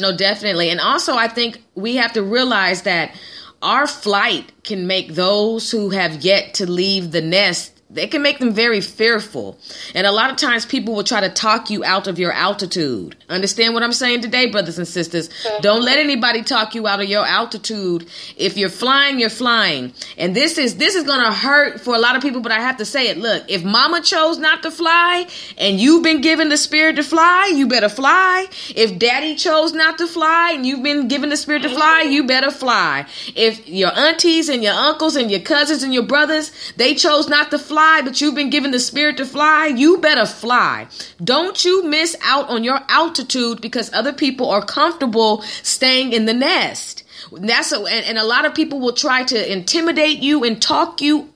No, 0.00 0.16
definitely. 0.16 0.70
And 0.70 0.80
also, 0.80 1.14
I 1.14 1.28
think 1.28 1.62
we 1.74 1.96
have 1.96 2.12
to 2.14 2.22
realize 2.22 2.82
that 2.82 3.14
our 3.60 3.86
flight 3.86 4.52
can 4.64 4.86
make 4.86 5.14
those 5.14 5.70
who 5.70 5.90
have 5.90 6.22
yet 6.24 6.54
to 6.54 6.70
leave 6.70 7.12
the 7.12 7.20
nest 7.20 7.71
it 7.96 8.10
can 8.10 8.22
make 8.22 8.38
them 8.38 8.52
very 8.52 8.80
fearful. 8.80 9.58
And 9.94 10.06
a 10.06 10.12
lot 10.12 10.30
of 10.30 10.36
times 10.36 10.66
people 10.66 10.94
will 10.94 11.04
try 11.04 11.20
to 11.20 11.28
talk 11.28 11.70
you 11.70 11.84
out 11.84 12.06
of 12.06 12.18
your 12.18 12.32
altitude. 12.32 13.16
Understand 13.28 13.74
what 13.74 13.82
I'm 13.82 13.92
saying 13.92 14.22
today, 14.22 14.46
brothers 14.46 14.78
and 14.78 14.88
sisters? 14.88 15.28
Don't 15.60 15.82
let 15.82 15.98
anybody 15.98 16.42
talk 16.42 16.74
you 16.74 16.86
out 16.86 17.00
of 17.00 17.08
your 17.08 17.24
altitude. 17.24 18.08
If 18.36 18.56
you're 18.56 18.68
flying, 18.68 19.18
you're 19.18 19.30
flying. 19.30 19.92
And 20.16 20.34
this 20.34 20.58
is 20.58 20.76
this 20.76 20.94
is 20.94 21.04
going 21.04 21.20
to 21.20 21.32
hurt 21.32 21.80
for 21.80 21.94
a 21.94 21.98
lot 21.98 22.16
of 22.16 22.22
people, 22.22 22.40
but 22.40 22.52
I 22.52 22.60
have 22.60 22.78
to 22.78 22.84
say 22.84 23.08
it. 23.08 23.18
Look, 23.18 23.44
if 23.48 23.64
mama 23.64 24.00
chose 24.02 24.38
not 24.38 24.62
to 24.62 24.70
fly 24.70 25.26
and 25.58 25.80
you've 25.80 26.02
been 26.02 26.20
given 26.20 26.48
the 26.48 26.56
spirit 26.56 26.96
to 26.96 27.02
fly, 27.02 27.52
you 27.54 27.66
better 27.68 27.88
fly. 27.88 28.46
If 28.74 28.98
daddy 28.98 29.34
chose 29.34 29.72
not 29.72 29.98
to 29.98 30.06
fly 30.06 30.52
and 30.54 30.66
you've 30.66 30.82
been 30.82 31.08
given 31.08 31.28
the 31.28 31.36
spirit 31.36 31.62
to 31.62 31.68
fly, 31.68 32.02
you 32.02 32.24
better 32.24 32.50
fly. 32.50 33.06
If 33.34 33.68
your 33.68 33.92
aunties 33.96 34.48
and 34.48 34.62
your 34.62 34.74
uncles 34.74 35.16
and 35.16 35.30
your 35.30 35.40
cousins 35.40 35.82
and 35.82 35.92
your 35.92 36.04
brothers, 36.04 36.52
they 36.76 36.94
chose 36.94 37.28
not 37.28 37.50
to 37.50 37.58
fly, 37.58 37.81
fly, 37.82 38.02
but 38.02 38.20
you've 38.20 38.34
been 38.34 38.50
given 38.50 38.70
the 38.70 38.78
spirit 38.78 39.16
to 39.16 39.26
fly, 39.26 39.66
you 39.66 39.98
better 39.98 40.24
fly. 40.24 40.86
Don't 41.22 41.64
you 41.64 41.84
miss 41.84 42.16
out 42.22 42.48
on 42.48 42.62
your 42.62 42.80
altitude 42.88 43.60
because 43.60 43.92
other 43.92 44.12
people 44.12 44.50
are 44.50 44.64
comfortable 44.64 45.42
staying 45.42 46.12
in 46.12 46.26
the 46.26 46.34
nest. 46.34 47.02
That's 47.32 47.72
a, 47.72 47.78
and, 47.78 48.06
and 48.06 48.18
a 48.18 48.24
lot 48.24 48.44
of 48.44 48.54
people 48.54 48.78
will 48.78 48.92
try 48.92 49.24
to 49.24 49.52
intimidate 49.52 50.18
you 50.20 50.44
and 50.44 50.62
talk 50.62 51.00
you 51.00 51.28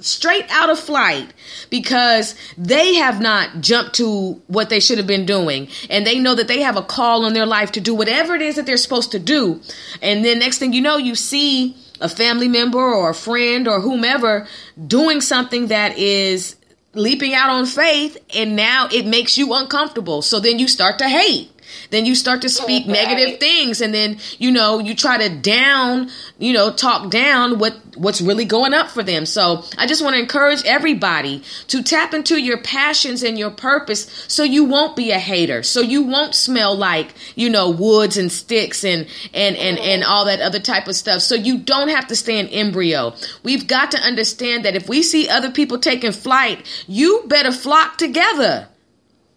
straight 0.00 0.46
out 0.50 0.70
of 0.70 0.78
flight 0.80 1.32
because 1.70 2.34
they 2.58 2.94
have 2.94 3.20
not 3.20 3.60
jumped 3.60 3.94
to 3.94 4.42
what 4.48 4.68
they 4.68 4.80
should 4.80 4.98
have 4.98 5.06
been 5.06 5.24
doing 5.24 5.68
and 5.88 6.04
they 6.04 6.18
know 6.18 6.34
that 6.34 6.48
they 6.48 6.62
have 6.62 6.76
a 6.76 6.82
call 6.82 7.24
on 7.24 7.34
their 7.34 7.46
life 7.46 7.70
to 7.70 7.80
do 7.80 7.94
whatever 7.94 8.34
it 8.34 8.42
is 8.42 8.56
that 8.56 8.66
they're 8.66 8.76
supposed 8.76 9.12
to 9.12 9.20
do 9.20 9.60
and 10.02 10.24
then 10.24 10.40
next 10.40 10.58
thing 10.58 10.72
you 10.72 10.80
know 10.80 10.96
you 10.96 11.14
see 11.14 11.76
a 12.02 12.08
family 12.08 12.48
member 12.48 12.78
or 12.78 13.10
a 13.10 13.14
friend 13.14 13.68
or 13.68 13.80
whomever 13.80 14.46
doing 14.86 15.20
something 15.20 15.68
that 15.68 15.96
is 15.96 16.56
leaping 16.94 17.34
out 17.34 17.50
on 17.50 17.66
faith 17.66 18.18
and 18.34 18.56
now 18.56 18.88
it 18.92 19.06
makes 19.06 19.38
you 19.38 19.54
uncomfortable. 19.54 20.22
So 20.22 20.40
then 20.40 20.58
you 20.58 20.68
start 20.68 20.98
to 20.98 21.08
hate. 21.08 21.51
Then 21.92 22.06
you 22.06 22.14
start 22.14 22.40
to 22.42 22.48
speak 22.48 22.86
right. 22.86 22.94
negative 22.94 23.38
things 23.38 23.82
and 23.82 23.92
then, 23.92 24.16
you 24.38 24.50
know, 24.50 24.78
you 24.78 24.94
try 24.94 25.18
to 25.18 25.28
down, 25.28 26.10
you 26.38 26.54
know, 26.54 26.72
talk 26.72 27.10
down 27.10 27.58
what 27.58 27.76
what's 27.94 28.22
really 28.22 28.46
going 28.46 28.72
up 28.72 28.88
for 28.88 29.02
them. 29.02 29.26
So, 29.26 29.62
I 29.76 29.86
just 29.86 30.02
want 30.02 30.16
to 30.16 30.20
encourage 30.20 30.64
everybody 30.64 31.42
to 31.68 31.82
tap 31.82 32.14
into 32.14 32.40
your 32.40 32.56
passions 32.56 33.22
and 33.22 33.38
your 33.38 33.50
purpose 33.50 34.24
so 34.26 34.42
you 34.42 34.64
won't 34.64 34.96
be 34.96 35.10
a 35.10 35.18
hater. 35.18 35.62
So 35.62 35.82
you 35.82 36.02
won't 36.02 36.34
smell 36.34 36.74
like, 36.74 37.12
you 37.36 37.50
know, 37.50 37.68
woods 37.68 38.16
and 38.16 38.32
sticks 38.32 38.84
and 38.84 39.06
and 39.34 39.54
and 39.56 39.78
and 39.78 40.02
all 40.02 40.24
that 40.24 40.40
other 40.40 40.60
type 40.60 40.88
of 40.88 40.94
stuff. 40.94 41.20
So 41.20 41.34
you 41.34 41.58
don't 41.58 41.88
have 41.88 42.06
to 42.06 42.16
stay 42.16 42.38
in 42.38 42.48
embryo. 42.48 43.14
We've 43.42 43.66
got 43.66 43.90
to 43.90 43.98
understand 43.98 44.64
that 44.64 44.76
if 44.76 44.88
we 44.88 45.02
see 45.02 45.28
other 45.28 45.50
people 45.50 45.78
taking 45.78 46.12
flight, 46.12 46.64
you 46.88 47.24
better 47.26 47.52
flock 47.52 47.98
together. 47.98 48.68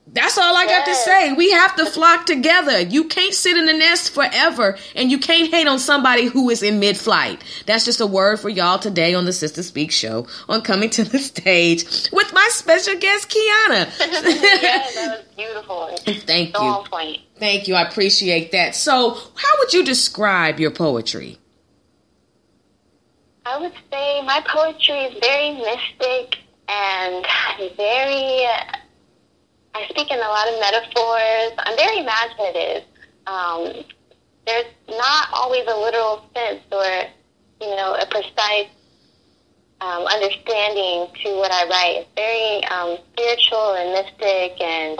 That's 0.08 0.38
all 0.38 0.56
I 0.56 0.66
got 0.66 0.86
to 0.86 0.94
say. 0.94 1.34
We 1.34 1.52
have 1.52 1.76
to 1.78 1.86
flock 1.88 2.26
together. 2.28 2.80
You 2.80 3.06
can't 3.06 3.34
sit 3.34 3.58
in 3.58 3.66
the 3.66 3.74
nest 3.74 4.12
forever 4.12 4.78
and 4.96 5.10
you 5.10 5.18
can't 5.18 5.52
hate 5.52 5.68
on 5.68 5.80
somebody 5.80 6.26
who 6.26 6.50
is 6.52 6.62
in 6.62 6.80
mid 6.80 6.96
flight. 6.96 7.44
That's 7.66 7.86
just 7.86 8.00
a 8.00 8.06
word 8.06 8.40
for 8.40 8.50
y'all 8.50 8.78
today 8.78 9.16
on 9.16 9.26
the 9.26 9.34
Sister 9.34 9.64
Speak 9.64 9.92
show 9.92 10.28
on 10.48 10.62
Coming 10.62 10.92
to 10.92 11.04
the 11.04 11.18
Stage 11.18 12.12
with 12.12 12.32
my 12.34 12.48
special 12.52 12.98
guest, 13.00 13.30
Kionna. 13.30 13.98
that 13.98 14.92
was 14.96 15.36
beautiful. 15.36 15.98
Thank 16.26 16.56
so 16.56 16.64
you. 16.64 16.70
On 16.70 16.86
point. 16.86 17.22
Thank 17.40 17.68
you. 17.68 17.74
I 17.74 17.82
appreciate 17.82 18.52
that. 18.52 18.76
So, 18.76 19.10
how 19.10 19.58
would 19.58 19.74
you 19.74 19.84
describe 19.84 20.60
your 20.60 20.72
poetry? 20.72 21.40
I 23.48 23.60
would 23.60 23.74
say 23.92 24.22
my 24.24 24.44
poetry 24.48 24.96
is 24.96 25.20
very 25.20 25.56
mystic 25.56 26.38
and 26.68 27.26
very 27.76 28.46
I 29.76 29.88
speak 29.90 30.10
in 30.10 30.18
a 30.18 30.22
lot 30.22 30.48
of 30.48 30.60
metaphors. 30.60 31.52
I'm 31.58 31.76
very 31.76 32.00
imaginative. 32.00 32.84
Um, 33.28 33.84
there's 34.48 34.72
not 34.88 35.28
always 35.34 35.68
a 35.68 35.76
literal 35.76 36.24
sense 36.34 36.62
or 36.72 36.86
you 37.62 37.76
know, 37.76 37.96
a 37.96 38.06
precise 38.06 38.70
um, 39.82 40.04
understanding 40.06 41.08
to 41.24 41.36
what 41.38 41.52
I 41.52 41.68
write. 41.68 41.96
It's 42.02 42.10
very 42.16 42.64
um, 42.66 42.98
spiritual 43.14 43.74
and 43.76 43.92
mystic, 43.92 44.62
and 44.62 45.00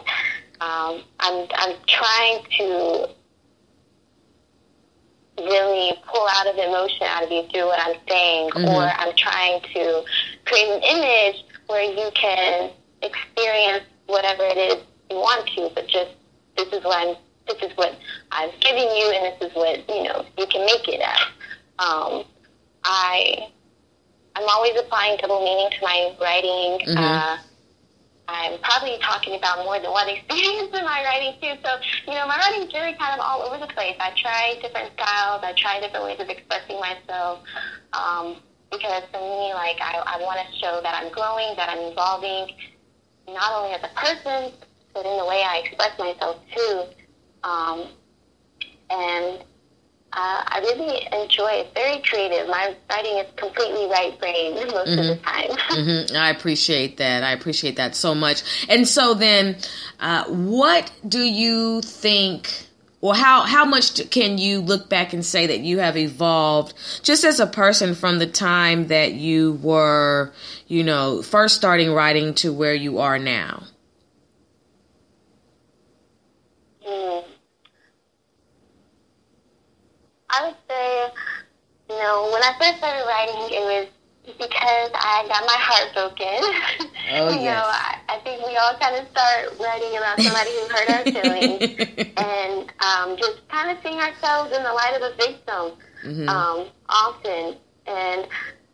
um, 0.62 1.04
I'm 1.20 1.48
I'm 1.56 1.76
trying 1.88 2.44
to 2.58 3.10
really 5.38 5.94
pull 6.08 6.28
out 6.34 6.48
of 6.48 6.56
emotion 6.56 7.04
out 7.04 7.24
of 7.24 7.32
you 7.32 7.44
through 7.52 7.66
what 7.66 7.80
I'm 7.80 7.98
saying, 8.08 8.50
mm-hmm. 8.52 8.68
or 8.70 8.84
I'm 8.84 9.16
trying 9.18 9.62
to 9.62 10.04
create 10.46 10.70
an 10.70 10.82
image 10.84 11.44
where 11.68 11.84
you 11.84 12.10
can 12.14 12.72
experience 13.02 13.84
whatever 14.08 14.44
it 14.44 14.58
is 14.58 14.84
you 15.10 15.18
want 15.18 15.48
to, 15.56 15.70
but 15.74 15.88
just 15.88 16.12
this 16.58 16.68
is 16.74 16.84
what 16.84 17.08
I'm, 17.08 17.16
this 17.48 17.70
is 17.70 17.78
what 17.78 17.98
I'm 18.32 18.50
giving 18.60 18.90
you, 18.90 19.12
and 19.16 19.34
this 19.34 19.50
is 19.50 19.56
what 19.56 19.88
you 19.90 20.04
know 20.04 20.26
you 20.38 20.48
can 20.48 20.66
make 20.66 20.88
it 20.88 21.02
as. 21.02 21.20
Um, 21.80 22.24
I 22.84 23.50
I'm 24.36 24.48
always 24.50 24.74
applying 24.80 25.18
double 25.18 25.44
meaning 25.44 25.70
to 25.72 25.82
my 25.82 26.16
writing. 26.20 26.88
Mm-hmm. 26.88 26.98
Uh, 26.98 27.38
I'm 28.28 28.60
probably 28.60 28.98
talking 29.02 29.36
about 29.36 29.64
more 29.64 29.80
than 29.80 29.92
one 29.92 30.10
experience 30.16 30.76
in 30.76 30.84
my 30.84 31.04
writing 31.04 31.40
too. 31.42 31.56
So, 31.64 31.72
you 32.08 32.18
know, 32.18 32.28
my 32.28 32.38
writing 32.38 32.68
is 32.68 32.74
really 32.74 32.96
kind 32.98 33.20
of 33.20 33.26
all 33.26 33.42
over 33.44 33.58
the 33.58 33.72
place. 33.74 33.96
I 34.00 34.12
try 34.18 34.60
different 34.62 34.92
styles. 34.94 35.42
I 35.44 35.54
try 35.56 35.80
different 35.80 36.06
ways 36.06 36.20
of 36.20 36.30
expressing 36.30 36.80
myself. 36.80 37.40
Um, 37.94 38.38
because 38.72 39.04
for 39.12 39.22
me, 39.22 39.54
like, 39.54 39.78
I, 39.80 40.04
I 40.04 40.18
want 40.22 40.40
to 40.42 40.60
show 40.60 40.82
that 40.84 41.00
I'm 41.00 41.12
growing, 41.12 41.56
that 41.56 41.70
I'm 41.70 41.92
evolving, 41.94 42.50
not 43.28 43.52
only 43.54 43.74
as 43.76 43.84
a 43.84 43.94
person, 43.96 44.52
but 44.94 45.06
in 45.06 45.18
the 45.18 45.26
way 45.26 45.44
I 45.44 45.64
express 45.66 45.98
myself 46.00 46.38
too. 46.56 46.84
Um, 47.44 47.88
and 48.90 49.40
uh, 50.14 50.44
I 50.48 50.60
really 50.60 51.08
enjoy 51.24 51.50
it. 51.52 51.74
Very 51.74 52.02
creative. 52.02 52.48
My 52.48 52.76
writing 52.90 53.18
is 53.18 53.28
completely 53.36 53.88
right 53.88 54.18
brain 54.18 54.56
most 54.56 54.74
mm-hmm. 54.74 55.00
of 55.00 55.06
the 55.08 55.16
time. 55.18 55.50
mm-hmm. 55.72 56.16
I 56.16 56.30
appreciate 56.30 56.98
that. 56.98 57.24
I 57.24 57.34
appreciate 57.34 57.76
that 57.76 57.96
so 57.96 58.16
much. 58.16 58.44
And 58.70 58.88
so 58.88 59.14
then, 59.14 59.58
uh, 60.00 60.26
what 60.26 60.92
do 61.08 61.20
you 61.20 61.82
think? 61.82 62.50
Well, 63.06 63.14
how 63.14 63.44
how 63.44 63.66
much 63.66 64.10
can 64.10 64.40
you 64.40 64.62
look 64.62 64.90
back 64.90 65.14
and 65.14 65.24
say 65.24 65.46
that 65.46 65.60
you 65.60 65.78
have 65.78 65.96
evolved 65.96 66.74
just 67.04 67.24
as 67.24 67.40
a 67.40 67.46
person 67.46 67.94
from 67.94 68.18
the 68.18 68.26
time 68.26 68.88
that 68.88 69.14
you 69.14 69.60
were, 69.62 70.34
you 70.66 70.84
know, 70.84 71.22
first 71.22 71.56
starting 71.56 71.92
writing 71.94 72.34
to 72.34 72.52
where 72.52 72.74
you 72.74 72.98
are 72.98 73.20
now? 73.20 73.62
Mm. 76.84 77.26
I 80.32 80.48
would 80.48 80.56
say, 80.68 81.08
you 81.92 81.98
know, 81.98 82.32
when 82.34 82.42
I 82.42 82.56
first 82.58 82.80
started 82.80 83.06
writing, 83.06 83.56
it 83.56 83.62
was 83.62 83.88
because 84.26 84.92
I 84.94 85.26
got 85.28 85.44
my 85.46 85.60
heart 85.60 85.94
broken. 85.94 86.42
Oh, 87.14 87.30
you 87.34 87.46
yes. 87.46 87.54
know, 87.54 87.66
I, 87.66 88.00
I 88.10 88.18
think 88.24 88.46
we 88.46 88.56
all 88.58 88.76
kind 88.80 88.96
of 88.98 89.08
start 89.10 89.54
writing 89.60 89.94
about 89.98 90.20
somebody 90.20 90.52
who 90.52 90.64
hurt 90.74 90.90
our 90.90 91.04
feelings 91.06 91.62
and 92.18 92.72
um, 92.82 93.18
just 93.18 93.48
kind 93.50 93.70
of 93.70 93.78
seeing 93.84 94.00
ourselves 94.00 94.56
in 94.56 94.64
the 94.64 94.74
light 94.74 94.96
of 94.98 95.04
a 95.04 95.14
victim 95.16 95.64
mm-hmm. 96.04 96.30
um, 96.30 96.68
often. 96.90 97.58
And 97.88 98.28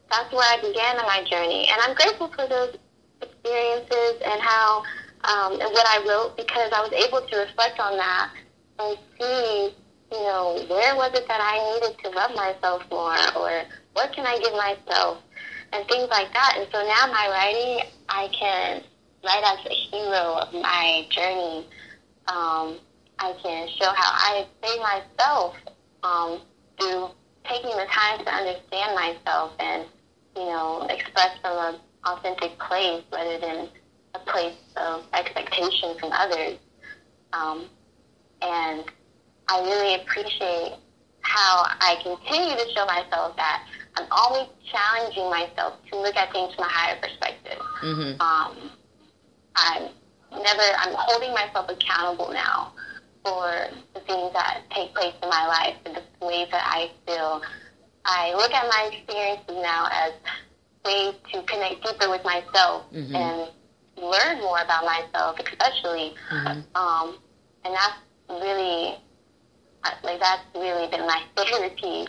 that's 0.10 0.32
where 0.32 0.48
I 0.48 0.58
began 0.62 0.98
my 1.04 1.24
journey. 1.30 1.68
And 1.68 1.78
I'm 1.84 1.96
grateful 1.96 2.32
for 2.32 2.48
those 2.48 2.78
experiences 3.22 4.22
and 4.24 4.42
how 4.42 4.84
um, 5.24 5.54
and 5.54 5.70
what 5.70 5.86
I 5.86 6.02
wrote 6.08 6.36
because 6.36 6.72
I 6.74 6.82
was 6.82 6.92
able 6.94 7.22
to 7.22 7.38
reflect 7.38 7.80
on 7.80 7.96
that 7.98 8.32
and 8.80 8.98
see 9.20 9.76
you 10.12 10.20
know, 10.24 10.66
where 10.68 10.96
was 10.96 11.12
it 11.14 11.26
that 11.28 11.40
I 11.40 11.56
needed 11.74 11.98
to 12.04 12.10
love 12.10 12.36
myself 12.36 12.84
more, 12.92 13.16
or 13.38 13.64
what 13.94 14.12
can 14.14 14.26
I 14.26 14.38
give 14.40 14.54
myself, 14.54 15.20
and 15.74 15.88
things 15.88 16.10
like 16.10 16.34
that. 16.34 16.56
And 16.58 16.68
so 16.72 16.80
now 16.80 17.12
my 17.12 17.28
writing, 17.30 17.90
I 18.10 18.28
can 18.30 18.84
write 19.24 19.44
as 19.44 19.66
a 19.66 19.74
hero 19.74 20.40
of 20.40 20.54
my 20.54 21.08
journey. 21.10 21.68
Um, 22.28 22.80
I 23.20 23.34
can 23.44 23.68
show 23.80 23.92
how 23.94 24.12
I 24.12 24.48
saved 24.64 24.82
myself 24.82 25.56
um, 26.04 26.42
through 26.80 27.10
taking 27.46 27.72
the 27.72 27.86
time 27.90 28.24
to 28.26 28.32
understand 28.34 28.96
myself 28.96 29.54
and, 29.60 29.86
you 30.36 30.46
know, 30.46 30.88
express 30.90 31.38
from 31.42 31.76
an 31.76 31.80
authentic 32.06 32.58
place 32.60 33.04
rather 33.12 33.40
than 33.40 33.70
a 34.16 34.20
place 34.20 34.58
of 34.78 35.04
expectation 35.14 35.98
from 36.00 36.12
others. 36.12 36.58
Um, 37.34 37.66
and 38.42 38.84
I 39.48 39.62
really 39.62 40.02
appreciate 40.02 40.74
how 41.22 41.64
I 41.80 41.96
continue 42.02 42.56
to 42.56 42.72
show 42.74 42.86
myself 42.86 43.36
that 43.38 43.68
I'm 43.96 44.08
always 44.12 44.48
challenging 44.72 45.30
myself 45.30 45.74
to 45.92 46.00
look 46.00 46.16
at 46.16 46.32
things 46.32 46.54
from 46.56 46.66
a 46.66 46.70
higher 46.70 47.00
perspective. 47.02 47.60
Mm-hmm. 47.84 48.22
Um, 48.22 48.72
I'm 49.56 49.90
never, 50.32 50.64
I'm 50.78 50.96
holding 50.98 51.34
myself 51.34 51.70
accountable 51.70 52.32
now 52.32 52.74
for 53.24 53.68
the 53.94 54.00
things 54.02 54.34
that 54.34 54.64
take 54.72 54.94
place 54.96 55.14
in 55.22 55.30
my 55.30 55.48
life 55.48 55.76
and 55.86 55.96
the 55.96 56.26
ways 56.26 56.48
that 56.52 56.64
I 56.66 56.90
feel. 57.06 57.42
I 58.06 58.34
look 58.34 58.52
at 58.52 58.66
my 58.68 58.90
experiences 58.94 59.62
now 59.62 59.88
as 59.92 60.14
ways 60.86 61.16
to 61.34 61.44
connect 61.44 61.84
deeper 61.84 62.10
with 62.10 62.24
myself 62.24 62.86
mm-hmm. 62.92 63.16
and 63.16 63.52
learn 63.98 64.40
more 64.42 64.60
about 64.62 64.86
myself, 64.86 65.38
especially. 65.40 66.16
Mm-hmm. 66.32 66.62
Um, 66.76 67.18
and 67.64 67.76
that's 67.76 67.98
really 68.30 68.98
like 70.04 70.20
that's 70.20 70.44
really 70.56 70.88
been 70.90 71.06
my 71.08 71.24
therapy 71.36 72.08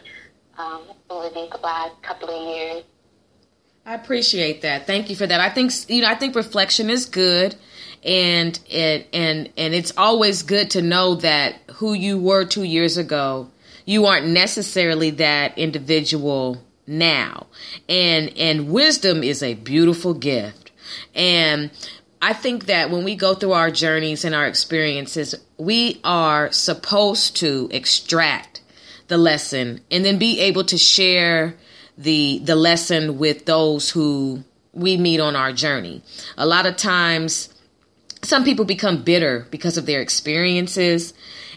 um, 0.59 0.83
over 1.11 1.29
these 1.35 1.51
last 1.63 2.01
couple 2.03 2.29
of 2.29 2.57
years. 2.57 2.85
I 3.85 3.95
appreciate 3.95 4.63
that. 4.63 4.87
Thank 4.87 5.11
you 5.11 5.17
for 5.17 5.27
that. 5.27 5.41
I 5.41 5.51
think 5.51 5.73
you 5.89 6.03
know 6.03 6.09
I 6.09 6.15
think 6.15 6.37
reflection 6.37 6.89
is 6.89 7.07
good 7.07 7.57
and 8.05 8.59
it 8.69 9.09
and 9.13 9.51
and 9.57 9.75
it's 9.75 9.93
always 9.97 10.43
good 10.43 10.71
to 10.71 10.83
know 10.83 11.17
that 11.17 11.57
who 11.75 11.93
you 11.93 12.19
were 12.19 12.45
2 12.45 12.63
years 12.63 12.97
ago, 12.97 13.51
you 13.85 14.07
aren't 14.07 14.29
necessarily 14.29 15.11
that 15.11 15.59
individual 15.59 16.63
now. 16.87 17.47
And 17.89 18.33
and 18.37 18.71
wisdom 18.71 19.25
is 19.25 19.43
a 19.43 19.55
beautiful 19.55 20.15
gift. 20.15 20.71
And 21.15 21.71
I 22.21 22.35
think 22.35 22.67
that 22.67 22.91
when 22.91 23.03
we 23.03 23.17
go 23.17 23.35
through 23.35 23.53
our 23.53 23.73
journeys 23.73 24.25
and 24.25 24.33
our 24.33 24.47
experiences, 24.47 25.35
we 25.59 26.01
are 26.05 26.53
supposed 26.53 27.37
to 27.39 27.69
extract 27.73 28.52
the 29.09 29.19
lesson 29.19 29.81
and 29.91 30.05
then 30.05 30.19
be 30.19 30.41
able 30.41 30.65
to 30.65 30.79
share 30.79 31.55
the 31.99 32.41
the 32.45 32.57
lesson 32.57 33.19
with 33.19 33.45
those 33.47 33.91
who 33.91 34.43
we 34.73 34.97
meet 34.97 35.21
on 35.21 35.37
our 35.37 35.53
journey. 35.53 36.03
A 36.39 36.47
lot 36.47 36.67
of 36.67 36.77
times 36.77 37.49
some 38.23 38.45
people 38.45 38.65
become 38.65 39.03
bitter 39.03 39.47
because 39.51 39.77
of 39.77 39.87
their 39.87 40.01
experiences 40.01 41.13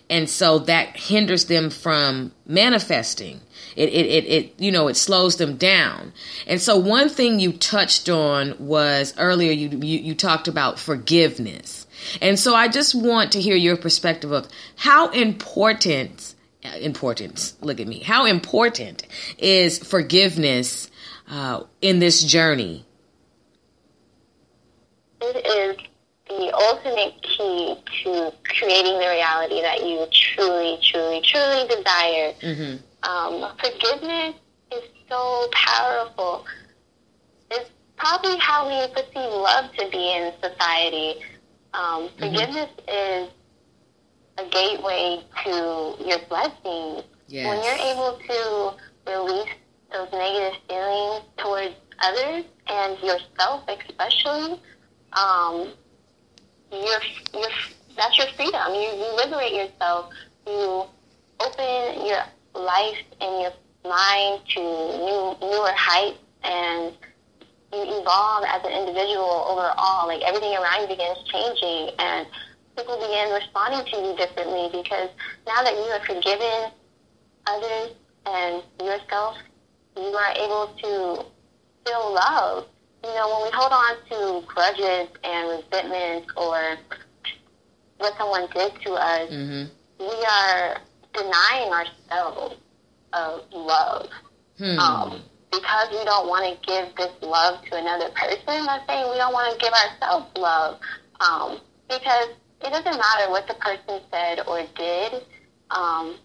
and 0.10 0.30
so 0.30 0.60
that 0.60 0.98
hinders 0.98 1.46
them 1.46 1.70
from 1.70 2.32
manifesting 2.46 3.40
it, 3.76 3.90
it, 3.90 4.06
it, 4.06 4.26
it, 4.26 4.54
you 4.58 4.72
know, 4.72 4.88
it 4.88 4.96
slows 4.96 5.38
them 5.38 5.58
down. 5.58 6.14
And 6.48 6.62
so 6.62 6.78
one 6.78 7.10
thing 7.10 7.40
you 7.40 7.52
touched 7.52 8.10
on 8.10 8.56
was 8.58 9.14
earlier 9.18 9.52
you, 9.52 9.70
you, 9.70 10.00
you 10.00 10.16
talked 10.16 10.48
about 10.48 10.80
forgiveness. 10.80 11.86
And 12.22 12.40
so 12.40 12.56
I 12.56 12.68
just 12.68 12.96
want 12.96 13.34
to 13.34 13.42
hear 13.42 13.56
your 13.56 13.76
perspective 13.76 14.32
of 14.32 14.48
how 14.78 15.10
important, 15.10 16.35
important, 16.80 17.54
look 17.62 17.80
at 17.80 17.88
me, 17.88 18.00
how 18.00 18.26
important 18.26 19.04
is 19.38 19.80
forgiveness 19.80 20.90
uh, 21.30 21.64
in 21.82 22.00
this 22.00 22.24
journey? 22.24 22.86
It 25.22 25.46
is 25.46 25.78
the 26.28 26.54
ultimate 26.54 27.22
key 27.22 27.76
to 28.04 28.34
creating 28.44 29.00
the 29.00 29.08
reality 29.08 29.62
that 29.62 29.86
you 29.86 30.06
truly, 30.12 30.80
truly, 30.84 31.22
truly 31.22 31.68
desire. 31.68 32.34
Mm-hmm. 32.42 33.10
Um, 33.10 33.52
forgiveness 33.58 34.36
is 34.72 34.84
so 35.10 35.48
powerful. 35.52 36.46
It's 37.52 37.70
probably 37.98 38.38
how 38.38 38.68
we 38.68 38.94
perceive 38.94 39.16
love 39.16 39.72
to 39.78 39.90
be 39.92 40.14
in 40.14 40.34
society. 40.42 41.22
Um, 41.74 42.08
mm-hmm. 42.08 42.20
forgiveness 42.20 42.70
is 42.88 43.30
a 44.38 44.46
gateway 44.46 45.24
to 45.44 45.96
your 46.06 46.20
blessings. 46.30 47.04
Yes. 47.28 47.48
When 47.48 47.64
you're 47.64 47.94
able 47.94 48.20
to 48.28 49.12
release 49.12 49.54
those 49.92 50.12
negative 50.12 50.60
feelings 50.68 51.24
towards 51.38 51.76
others 52.00 52.46
and 52.68 53.00
yourself, 53.00 53.64
especially, 53.68 54.62
um, 55.14 55.70
you're, 56.72 57.02
you're, 57.34 57.50
that's 57.96 58.18
your 58.18 58.28
freedom. 58.36 58.74
You, 58.74 58.82
you 58.82 59.16
liberate 59.16 59.54
yourself. 59.54 60.14
You 60.46 60.86
open 61.40 62.06
your 62.06 62.24
life 62.54 62.98
and 63.22 63.42
your 63.42 63.54
mind 63.84 64.42
to 64.50 64.60
new 64.60 65.36
newer 65.42 65.72
heights 65.76 66.20
and 66.44 66.94
you 67.74 67.82
evolve 67.82 68.44
as 68.48 68.64
an 68.64 68.72
individual 68.72 69.46
overall. 69.48 70.08
Like 70.08 70.22
everything 70.24 70.56
around 70.56 70.82
you 70.82 70.88
begins 70.88 71.20
changing 71.32 71.96
and 72.00 72.28
people 72.76 72.98
begin 73.00 73.32
responding 73.32 73.86
to 73.92 73.98
you 73.98 74.16
differently 74.18 74.70
because 74.72 75.10
now 75.48 75.64
that 75.64 75.74
you 75.74 75.86
have 75.92 76.04
forgiven 76.04 76.72
others 77.48 77.92
and 78.26 78.64
yourself, 78.82 79.38
you 79.96 80.04
are 80.04 80.32
able 80.34 80.74
to 80.82 81.26
feel 81.86 82.14
love. 82.14 82.66
You 83.04 83.14
know, 83.14 83.30
when 83.30 83.44
we 83.44 83.52
hold 83.54 83.72
on 83.72 83.96
to 84.10 84.48
grudges 84.48 85.10
and 85.24 85.50
resentment 85.50 86.26
or 86.36 86.78
what 87.98 88.18
someone 88.18 88.48
did 88.54 88.74
to 88.82 88.94
us, 88.94 89.30
mm-hmm. 89.30 89.72
we 90.00 90.26
are 90.26 90.78
denying 91.14 91.72
ourselves 91.72 92.56
of 93.14 93.42
love. 93.54 94.10
Hmm. 94.58 94.80
Um, 94.80 95.22
because 95.52 95.90
we 95.92 96.04
don't 96.04 96.28
want 96.28 96.44
to 96.44 96.68
give 96.68 96.96
this 96.96 97.12
love 97.22 97.64
to 97.66 97.78
another 97.78 98.10
person, 98.10 98.68
I'm 98.68 98.82
saying 98.88 99.10
we 99.10 99.18
don't 99.18 99.34
want 99.34 99.54
to 99.54 99.60
give 99.60 99.72
ourselves 99.72 100.28
love. 100.38 100.80
Um, 101.22 101.60
because 101.88 102.30
it 102.66 102.72
doesn't 102.72 102.98
matter 102.98 103.30
what 103.30 103.48
the 103.48 103.54
person 103.56 104.02
said 104.12 104.42
or 104.48 104.66
did, 104.76 105.22
um, 105.70 106.18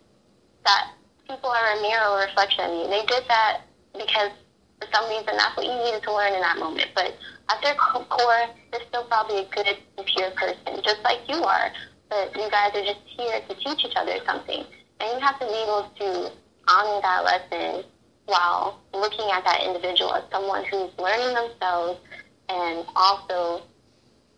that 0.64 0.92
people 1.28 1.50
are 1.50 1.78
a 1.78 1.82
mirror 1.82 2.24
reflection 2.26 2.64
of 2.64 2.72
you. 2.72 2.88
They 2.88 3.04
did 3.04 3.24
that 3.28 3.60
because 3.92 4.32
for 4.80 4.88
some 4.92 5.08
reason 5.10 5.36
that's 5.36 5.56
what 5.56 5.66
you 5.66 5.76
needed 5.84 6.02
to 6.04 6.14
learn 6.14 6.32
in 6.32 6.40
that 6.40 6.56
moment. 6.58 6.88
But 6.94 7.14
at 7.50 7.60
their 7.62 7.74
core, 7.74 8.46
they're 8.72 8.86
still 8.88 9.04
probably 9.04 9.44
a 9.44 9.48
good 9.54 9.66
and 9.66 10.06
pure 10.06 10.30
person, 10.32 10.80
just 10.82 11.02
like 11.04 11.20
you 11.28 11.44
are. 11.44 11.70
But 12.08 12.34
you 12.34 12.48
guys 12.50 12.72
are 12.74 12.84
just 12.84 13.04
here 13.04 13.40
to 13.46 13.54
teach 13.54 13.84
each 13.84 13.96
other 13.96 14.16
something. 14.24 14.64
And 15.00 15.12
you 15.12 15.20
have 15.20 15.38
to 15.40 15.46
be 15.46 15.52
able 15.52 15.90
to 16.00 16.32
honor 16.68 17.00
that 17.02 17.24
lesson 17.24 17.84
while 18.24 18.80
looking 18.94 19.28
at 19.30 19.44
that 19.44 19.62
individual 19.62 20.14
as 20.14 20.24
someone 20.32 20.64
who's 20.64 20.90
learning 20.98 21.34
themselves 21.34 22.00
and 22.48 22.86
also 22.96 23.62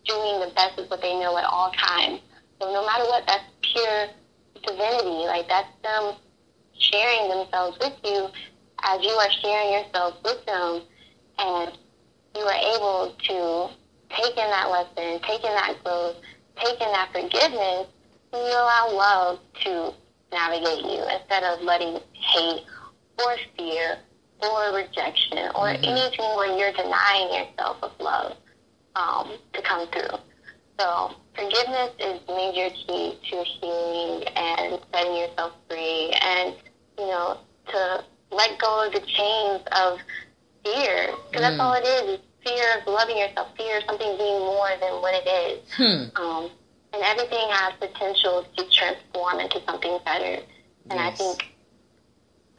doing 0.05 0.39
the 0.39 0.51
best 0.55 0.77
with 0.77 0.89
what 0.89 1.01
they 1.01 1.17
know 1.19 1.37
at 1.37 1.45
all 1.45 1.71
times. 1.71 2.19
So 2.59 2.71
no 2.71 2.85
matter 2.85 3.03
what, 3.05 3.25
that's 3.27 3.43
pure 3.61 4.07
divinity. 4.65 5.25
Like 5.27 5.47
that's 5.47 5.69
them 5.83 6.15
sharing 6.77 7.29
themselves 7.29 7.77
with 7.79 7.93
you 8.03 8.29
as 8.83 9.01
you 9.01 9.11
are 9.11 9.31
sharing 9.31 9.73
yourself 9.73 10.15
with 10.23 10.45
them 10.45 10.81
and 11.39 11.77
you 12.35 12.41
are 12.41 12.75
able 12.75 13.15
to 13.17 13.73
take 14.09 14.37
in 14.37 14.49
that 14.49 14.69
lesson, 14.69 15.21
take 15.21 15.43
in 15.43 15.53
that 15.53 15.75
growth, 15.83 16.15
take 16.55 16.79
in 16.81 16.91
that 16.91 17.09
forgiveness, 17.11 17.87
and 18.33 18.41
you 18.41 18.53
allow 18.53 18.89
love 18.91 19.39
to 19.63 19.93
navigate 20.31 20.83
you 20.83 21.03
instead 21.13 21.43
of 21.43 21.61
letting 21.61 21.99
hate 22.13 22.63
or 23.19 23.35
fear 23.57 23.97
or 24.41 24.75
rejection 24.75 25.37
or 25.55 25.67
mm-hmm. 25.67 25.85
anything 25.85 26.35
where 26.35 26.57
you're 26.57 26.73
denying 26.73 27.33
yourself 27.33 27.77
of 27.81 27.91
love 27.99 28.35
um, 28.95 29.31
to 29.53 29.61
come 29.61 29.87
through. 29.87 30.17
So 30.79 31.11
forgiveness 31.35 31.91
is 31.99 32.19
major 32.27 32.73
key 32.75 33.17
to 33.29 33.43
healing 33.43 34.23
and 34.35 34.79
setting 34.93 35.15
yourself 35.15 35.53
free 35.69 36.11
and, 36.21 36.55
you 36.97 37.07
know, 37.07 37.37
to 37.69 38.03
let 38.31 38.59
go 38.59 38.87
of 38.87 38.93
the 38.93 39.01
chains 39.01 39.61
of 39.71 39.99
fear. 40.63 41.13
Because 41.29 41.45
mm. 41.45 41.49
that's 41.49 41.59
all 41.59 41.73
it 41.73 41.85
is, 41.85 42.19
is 42.19 42.25
fear 42.45 42.65
of 42.79 42.87
loving 42.87 43.17
yourself, 43.17 43.47
fear 43.57 43.77
of 43.77 43.83
something 43.85 44.17
being 44.17 44.39
more 44.39 44.69
than 44.79 45.01
what 45.01 45.13
it 45.13 45.27
is. 45.27 45.73
Hmm. 45.73 46.21
Um, 46.21 46.49
and 46.93 47.01
everything 47.03 47.47
has 47.49 47.73
potential 47.79 48.45
to 48.55 48.69
transform 48.69 49.39
into 49.39 49.61
something 49.65 49.97
better. 50.05 50.43
And 50.89 50.99
yes. 50.99 51.13
I 51.13 51.15
think 51.15 51.55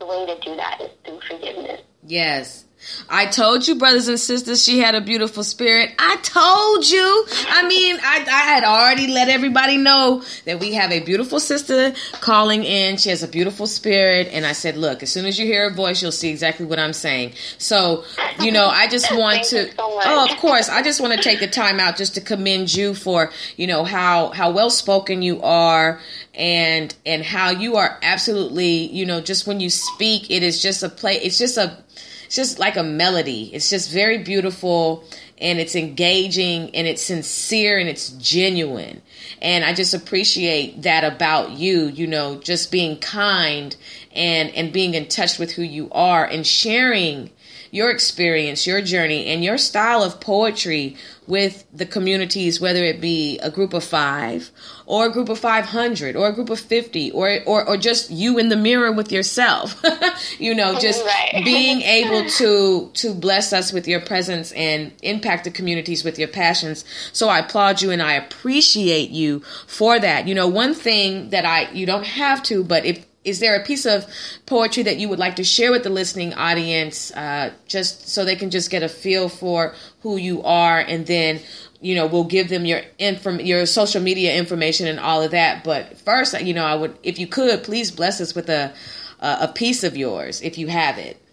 the 0.01 0.07
way 0.07 0.27
to 0.27 0.41
do 0.41 0.57
that 0.57 0.81
is 0.81 0.91
through 1.05 1.21
forgiveness. 1.21 1.83
Yes. 2.07 2.65
I 3.09 3.27
told 3.27 3.67
you, 3.67 3.77
brothers 3.77 4.09
and 4.09 4.19
sisters, 4.19 4.63
she 4.63 4.79
had 4.79 4.95
a 4.95 5.01
beautiful 5.01 5.45
spirit. 5.45 5.95
I 5.99 6.17
told 6.17 6.89
you. 6.89 7.27
I 7.49 7.67
mean, 7.67 7.97
I, 8.03 8.19
I 8.21 8.53
had 8.53 8.65
already 8.65 9.07
let 9.07 9.29
everybody 9.29 9.77
know 9.77 10.23
that 10.45 10.61
we 10.61 10.75
have 10.75 10.91
a 10.91 11.01
beautiful 11.01 11.41
sister 11.41 11.95
calling 12.21 12.65
in. 12.65 12.97
She 12.97 13.11
has 13.11 13.23
a 13.23 13.29
beautiful 13.29 13.67
spirit. 13.67 14.29
And 14.33 14.45
I 14.45 14.53
said, 14.53 14.77
look, 14.77 15.03
as 15.03 15.11
soon 15.11 15.27
as 15.27 15.39
you 15.39 15.47
hear 15.47 15.71
her 15.71 15.75
voice, 15.75 16.03
you'll 16.03 16.13
see 16.13 16.31
exactly 16.31 16.67
what 16.67 16.79
I'm 16.79 16.93
saying. 16.93 17.33
So, 17.59 18.05
you 18.41 18.53
know, 18.53 18.67
I 18.67 18.89
just 18.89 19.15
want 19.17 19.45
to, 19.45 19.67
so 19.69 19.73
oh, 19.79 20.29
of 20.31 20.37
course, 20.39 20.69
I 20.69 20.83
just 20.83 21.01
want 21.01 21.15
to 21.15 21.23
take 21.23 21.41
the 21.41 21.49
time 21.49 21.81
out 21.81 21.97
just 21.97 22.15
to 22.15 22.21
commend 22.21 22.75
you 22.75 22.95
for, 22.95 23.31
you 23.57 23.67
know, 23.67 23.85
how, 23.85 24.31
how 24.31 24.51
well 24.51 24.71
spoken 24.71 25.23
you 25.23 25.41
are 25.43 26.01
and, 26.35 26.95
and 27.07 27.23
how 27.23 27.51
you 27.51 27.77
are 27.77 27.99
absolutely, 28.03 28.87
you 28.93 29.07
know, 29.07 29.21
just 29.21 29.47
when 29.47 29.61
you 29.61 29.71
speak, 29.71 30.31
it 30.31 30.43
is 30.43 30.61
just 30.61 30.83
a 30.83 30.89
play. 30.89 31.15
It's 31.17 31.39
just 31.39 31.57
a, 31.57 31.79
it's 32.25 32.37
just 32.37 32.59
like 32.59 32.77
a 32.77 32.83
melody. 32.83 33.51
It's 33.53 33.71
just 33.71 33.91
very 33.91 34.19
beautiful 34.19 35.05
and 35.39 35.59
it's 35.59 35.75
engaging 35.75 36.75
and 36.75 36.87
it's 36.87 37.03
sincere 37.03 37.79
and 37.79 37.89
it's 37.89 38.11
genuine. 38.11 39.03
And 39.43 39.65
I 39.65 39.75
just 39.75 39.95
appreciate 39.95 40.83
that 40.83 41.05
about 41.05 41.53
you, 41.53 41.87
you 41.87 42.07
know, 42.07 42.37
just 42.37 42.71
being 42.71 42.99
kind 42.99 43.77
and 44.13 44.51
and 44.51 44.73
being 44.73 44.95
in 44.95 45.09
touch 45.09 45.39
with 45.39 45.53
who 45.53 45.63
you 45.63 45.89
are 45.91 46.25
and 46.25 46.47
sharing 46.47 47.31
your 47.75 47.91
experience, 47.91 48.69
your 48.69 48.81
journey, 48.81 49.27
and 49.27 49.43
your 49.43 49.59
style 49.59 50.05
of 50.05 50.21
poetry 50.21 50.97
with 51.27 51.67
the 51.73 51.85
communities, 51.85 52.61
whether 52.61 52.85
it 52.85 53.01
be 53.01 53.37
a 53.41 53.51
group 53.51 53.75
of 53.75 53.83
five 53.83 54.53
or 54.87 55.07
a 55.07 55.11
group 55.11 55.29
of 55.29 55.41
500 55.41 56.15
or 56.15 56.29
a 56.29 56.33
group 56.33 56.51
of 56.51 56.61
50 56.61 57.11
or, 57.11 57.41
or, 57.45 57.67
or 57.67 57.77
just 57.77 58.13
you 58.13 58.39
in 58.39 58.49
the 58.49 58.57
mirror 58.57 58.93
with 58.93 59.11
yourself, 59.11 59.83
you 60.39 60.55
know, 60.55 60.79
just 60.79 61.05
right. 61.35 61.43
being 61.45 61.83
able 61.83 62.31
to, 62.31 62.91
to 62.95 63.13
bless 63.13 63.53
us 63.53 63.73
with 63.73 63.89
your 63.89 64.01
presence 64.01 64.53
and 64.53 64.93
impact 65.03 65.43
the 65.43 65.51
communities 65.51 66.05
with 66.05 66.17
your 66.17 66.29
passions. 66.29 66.85
So 67.13 67.29
I 67.29 67.41
applaud 67.41 67.83
you 67.83 67.91
and 67.91 68.01
I 68.01 68.13
appreciate 68.13 69.11
you 69.11 69.41
for 69.67 69.99
that. 69.99 70.29
You 70.29 70.37
know, 70.37 70.47
one 70.47 70.75
thing 70.75 71.31
that 71.31 71.45
I, 71.45 71.73
you 71.73 71.87
don't 71.87 72.07
have 72.07 72.41
to, 72.45 72.63
but 72.63 72.85
if, 72.85 73.05
is 73.25 73.41
there 73.41 73.57
a 73.57 73.65
piece 73.65 73.87
of 73.87 74.07
poetry 74.47 74.83
that 74.83 74.99
you 74.99 75.09
would 75.09 75.19
like 75.19 75.37
to 75.37 75.45
share 75.45 75.71
with 75.71 75.83
the 75.83 75.91
listening 75.91 76.35
audience 76.35 77.11
uh, 77.13 77.53
just 77.67 78.09
so 78.09 78.25
they 78.25 78.37
can 78.37 78.51
just 78.51 78.71
get 78.71 78.83
a 78.83 78.89
feel 78.89 79.29
for 79.29 79.75
who 80.01 80.17
you 80.17 80.43
are 80.43 80.79
and 80.79 81.07
then 81.07 81.41
you 81.81 81.95
know 81.95 82.07
we'll 82.07 82.25
give 82.25 82.49
them 82.49 82.65
your 82.65 82.81
inform 82.99 83.41
your 83.41 83.67
social 83.67 84.03
media 84.03 84.35
information 84.37 84.87
and 84.87 85.01
all 85.01 85.23
of 85.23 85.31
that. 85.33 85.65
But 85.65 85.99
first 85.99 86.41
you 86.41 86.55
know 86.55 86.65
i 86.65 86.75
would 86.75 86.97
if 87.03 87.19
you 87.19 87.27
could 87.27 87.63
please 87.65 87.91
bless 87.91 88.21
us 88.21 88.35
with 88.35 88.49
a 88.49 88.73
a 89.21 89.49
piece 89.49 89.85
of 89.85 89.97
yours 89.97 90.43
if 90.43 90.59
you 90.59 90.67
have 90.69 90.99
it 90.99 91.24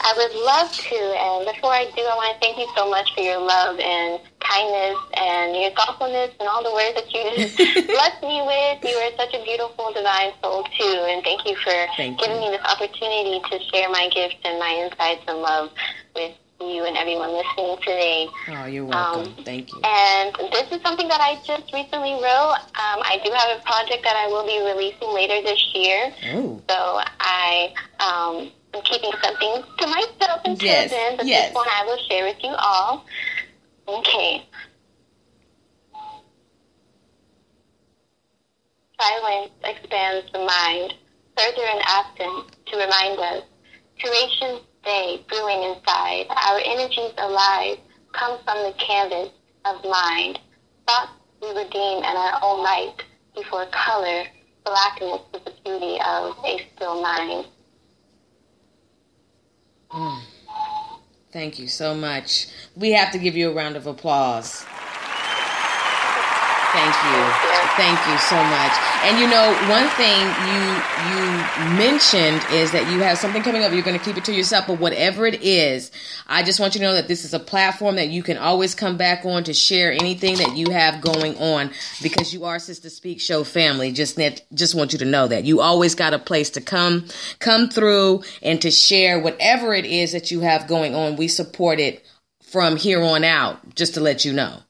I 0.00 0.12
would 0.16 0.34
love 0.34 0.72
to. 0.72 0.96
And 0.96 1.46
before 1.54 1.72
I 1.72 1.84
do, 1.94 2.02
I 2.02 2.14
want 2.16 2.34
to 2.34 2.38
thank 2.40 2.58
you 2.58 2.68
so 2.76 2.88
much 2.88 3.12
for 3.14 3.20
your 3.20 3.38
love 3.38 3.78
and 3.78 4.20
kindness 4.40 4.98
and 5.14 5.56
your 5.56 5.70
thoughtfulness 5.72 6.30
and 6.40 6.48
all 6.48 6.62
the 6.62 6.72
words 6.72 6.96
that 6.96 7.08
you 7.12 7.22
blessed 7.86 8.22
me 8.22 8.42
with. 8.42 8.82
You 8.82 8.96
are 8.98 9.12
such 9.16 9.34
a 9.34 9.44
beautiful, 9.44 9.92
divine 9.92 10.32
soul, 10.42 10.64
too. 10.78 10.96
And 11.08 11.22
thank 11.22 11.46
you 11.46 11.56
for 11.56 11.74
thank 11.96 12.18
giving 12.18 12.42
you. 12.42 12.50
me 12.50 12.56
this 12.56 12.64
opportunity 12.66 13.40
to 13.50 13.54
share 13.70 13.88
my 13.90 14.08
gifts 14.12 14.40
and 14.44 14.58
my 14.58 14.88
insights 14.88 15.22
and 15.28 15.38
love 15.38 15.70
with 16.14 16.34
you 16.60 16.84
and 16.84 16.96
everyone 16.96 17.32
listening 17.32 17.76
today. 17.78 18.28
Oh, 18.48 18.66
you're 18.66 18.84
welcome. 18.84 19.34
Um, 19.34 19.44
Thank 19.44 19.72
you. 19.72 19.80
And 19.84 20.34
this 20.52 20.70
is 20.70 20.80
something 20.82 21.08
that 21.08 21.20
I 21.20 21.36
just 21.44 21.72
recently 21.72 22.14
wrote. 22.14 22.54
Um, 22.78 23.02
I 23.02 23.20
do 23.24 23.32
have 23.32 23.58
a 23.58 23.62
project 23.62 24.04
that 24.04 24.16
I 24.16 24.28
will 24.28 24.46
be 24.46 24.58
releasing 24.62 25.12
later 25.12 25.42
this 25.42 25.74
year. 25.74 26.12
Oh. 26.34 26.62
So 26.68 27.00
I 27.20 27.74
um, 28.00 28.52
I'm 28.74 28.82
keeping 28.82 29.12
something 29.22 29.62
to 29.78 29.86
myself 29.86 30.40
and 30.44 30.62
yes. 30.62 30.90
then, 30.90 31.16
but 31.16 31.26
yes. 31.26 31.48
this 31.48 31.54
one 31.54 31.68
I 31.68 31.84
will 31.84 31.98
share 32.08 32.24
with 32.24 32.42
you 32.42 32.54
all. 32.56 33.04
Okay. 33.86 34.46
Silence 38.98 39.50
expands 39.64 40.32
the 40.32 40.38
mind, 40.38 40.94
further 41.36 41.66
and 41.66 41.82
often, 41.88 42.44
to 42.66 42.76
remind 42.76 43.18
us. 43.18 43.42
Creation 44.00 44.60
day 44.84 45.24
brewing 45.28 45.62
inside, 45.62 46.26
our 46.30 46.60
energies 46.64 47.12
alive, 47.18 47.78
come 48.12 48.38
from 48.44 48.58
the 48.64 48.74
canvas 48.78 49.30
of 49.64 49.84
mind. 49.84 50.38
Thoughts 50.86 51.12
we 51.40 51.48
redeem 51.48 51.98
in 51.98 52.04
our 52.04 52.38
own 52.42 52.62
light 52.62 52.94
before 53.34 53.66
color, 53.66 54.24
blackness 54.64 55.20
is 55.34 55.40
the 55.44 55.52
beauty 55.64 55.98
of 56.06 56.36
a 56.44 56.58
still 56.74 57.02
mind. 57.02 57.46
Mm. 59.92 60.20
Thank 61.32 61.58
you 61.58 61.68
so 61.68 61.94
much. 61.94 62.48
We 62.76 62.92
have 62.92 63.12
to 63.12 63.18
give 63.18 63.36
you 63.36 63.50
a 63.50 63.54
round 63.54 63.76
of 63.76 63.86
applause. 63.86 64.64
Thank 66.72 66.94
you. 67.04 67.52
Thank 67.76 67.98
you 68.08 68.16
so 68.18 68.36
much. 68.44 68.72
And 69.04 69.18
you 69.18 69.28
know, 69.28 69.52
one 69.68 69.88
thing 69.96 70.24
you 70.48 70.82
you 71.12 71.76
mentioned 71.76 72.42
is 72.50 72.72
that 72.72 72.90
you 72.90 73.00
have 73.00 73.18
something 73.18 73.42
coming 73.42 73.62
up. 73.62 73.72
You're 73.72 73.82
going 73.82 73.98
to 73.98 74.04
keep 74.04 74.16
it 74.16 74.24
to 74.24 74.34
yourself, 74.34 74.66
but 74.66 74.80
whatever 74.80 75.26
it 75.26 75.42
is, 75.42 75.90
I 76.26 76.42
just 76.42 76.60
want 76.60 76.74
you 76.74 76.80
to 76.80 76.86
know 76.86 76.94
that 76.94 77.08
this 77.08 77.26
is 77.26 77.34
a 77.34 77.38
platform 77.38 77.96
that 77.96 78.08
you 78.08 78.22
can 78.22 78.38
always 78.38 78.74
come 78.74 78.96
back 78.96 79.26
on 79.26 79.44
to 79.44 79.52
share 79.52 79.92
anything 79.92 80.36
that 80.36 80.56
you 80.56 80.70
have 80.70 81.02
going 81.02 81.36
on 81.36 81.70
because 82.02 82.32
you 82.32 82.44
are 82.44 82.58
Sister 82.58 82.88
Speak 82.88 83.20
Show 83.20 83.44
family. 83.44 83.92
Just 83.92 84.16
net, 84.16 84.42
just 84.54 84.74
want 84.74 84.94
you 84.94 84.98
to 85.00 85.04
know 85.04 85.28
that 85.28 85.44
you 85.44 85.60
always 85.60 85.94
got 85.94 86.14
a 86.14 86.18
place 86.18 86.48
to 86.50 86.62
come 86.62 87.04
come 87.38 87.68
through 87.68 88.22
and 88.42 88.62
to 88.62 88.70
share 88.70 89.20
whatever 89.20 89.74
it 89.74 89.84
is 89.84 90.12
that 90.12 90.30
you 90.30 90.40
have 90.40 90.66
going 90.66 90.94
on. 90.94 91.16
We 91.16 91.28
support 91.28 91.80
it 91.80 92.02
from 92.42 92.76
here 92.76 93.02
on 93.02 93.24
out. 93.24 93.74
Just 93.74 93.94
to 93.94 94.00
let 94.00 94.24
you 94.24 94.32
know. 94.32 94.62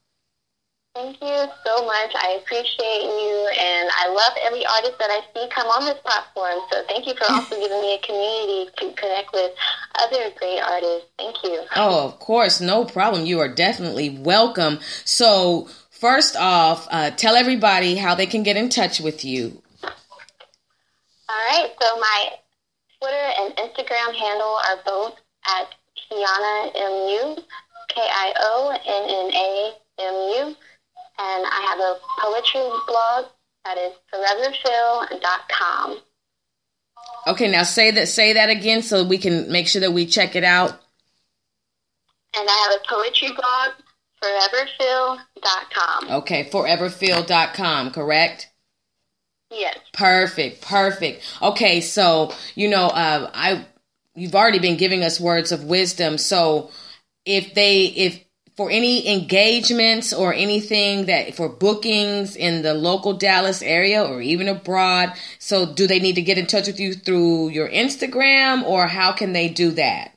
Thank 0.95 1.23
you 1.23 1.47
so 1.65 1.87
much. 1.87 2.13
I 2.15 2.39
appreciate 2.43 3.03
you, 3.03 3.49
and 3.59 3.91
I 3.97 4.09
love 4.09 4.37
every 4.45 4.67
artist 4.67 4.99
that 4.99 5.09
I 5.09 5.21
see 5.33 5.49
come 5.49 5.67
on 5.69 5.87
this 5.87 5.99
platform. 6.05 6.59
So 6.71 6.83
thank 6.87 7.07
you 7.07 7.15
for 7.15 7.25
also 7.33 7.59
giving 7.59 7.81
me 7.81 7.95
a 7.95 8.07
community 8.07 8.71
to 8.77 8.93
connect 8.93 9.33
with 9.33 9.53
other 9.95 10.31
great 10.39 10.61
artists. 10.61 11.07
Thank 11.17 11.37
you. 11.45 11.63
Oh, 11.77 12.05
of 12.05 12.19
course, 12.19 12.61
no 12.61 12.85
problem. 12.85 13.25
You 13.25 13.41
are 13.41 13.49
definitely 13.49 14.11
welcome. 14.11 14.81
So, 15.07 15.67
first 15.89 16.37
off, 16.37 16.87
uh, 16.91 17.11
tell 17.13 17.37
everybody 17.37 17.97
how 17.97 18.15
they 18.15 18.27
can 18.27 18.43
get 18.43 18.59
in 18.59 18.69
touch 18.69 19.01
with 19.01 19.25
you. 19.25 19.63
All 19.83 19.91
right. 21.49 21.71
So 21.81 21.99
my 21.99 22.29
Twitter 23.01 23.31
and 23.41 23.57
Instagram 23.57 24.15
handle 24.15 24.59
are 24.69 24.77
both 24.85 25.15
at 25.49 25.69
Kionna 26.11 26.71
M 26.77 26.93
U, 27.09 27.37
K 27.89 28.01
I 28.03 28.35
O 28.39 28.77
N 28.85 29.05
N 29.09 29.33
A 29.35 29.73
M 29.99 30.51
U 30.51 30.57
and 31.19 31.47
I 31.47 31.61
have 31.69 31.79
a 31.81 31.99
poetry 32.21 32.69
blog 32.87 33.27
that 33.65 33.79
is 33.79 33.93
foreverphil.com. 34.13 35.99
Okay, 37.27 37.51
now 37.51 37.63
say 37.63 37.91
that 37.93 38.09
say 38.09 38.33
that 38.33 38.51
again 38.51 38.83
so 38.83 39.05
we 39.05 39.19
can 39.19 39.51
make 39.51 39.69
sure 39.69 39.81
that 39.81 39.93
we 39.93 40.07
check 40.07 40.35
it 40.35 40.45
out. 40.45 40.71
And 42.37 42.49
I 42.49 42.69
have 42.69 42.81
a 42.81 42.85
poetry 42.89 43.29
blog, 43.29 43.73
foreverphil.com. 44.23 46.11
Okay, 46.23 46.45
foreverphil.com, 46.51 47.91
correct? 47.91 48.49
Yes. 49.51 49.79
Perfect, 49.93 50.63
perfect. 50.63 51.25
Okay, 51.43 51.81
so 51.81 52.33
you 52.55 52.69
know, 52.69 52.87
uh, 52.87 53.31
I 53.35 53.67
you've 54.15 54.35
already 54.35 54.59
been 54.59 54.77
giving 54.77 55.05
us 55.05 55.21
words 55.21 55.53
of 55.53 55.65
wisdom. 55.65 56.19
So 56.19 56.71
if 57.25 57.55
they 57.55 57.85
if 57.85 58.25
for 58.57 58.71
any 58.71 59.09
engagements 59.09 60.13
or 60.13 60.35
anything 60.35 61.07
that 61.07 61.35
for 61.35 61.49
bookings 61.49 62.37
in 62.37 62.63
the 62.63 62.75
local 62.75 63.15
Dallas 63.15 63.63
area 63.63 64.03
or 64.03 64.21
even 64.21 64.49
abroad. 64.49 65.13
So, 65.39 65.73
do 65.73 65.87
they 65.87 66.01
need 66.01 66.17
to 66.17 66.23
get 66.23 66.39
in 66.39 66.47
touch 66.47 66.67
with 66.67 66.79
you 66.79 66.95
through 66.95 67.51
your 67.51 67.69
Instagram 67.69 68.63
or 68.65 68.87
how 68.87 69.13
can 69.13 69.33
they 69.33 69.49
do 69.49 69.71
that? 69.73 70.13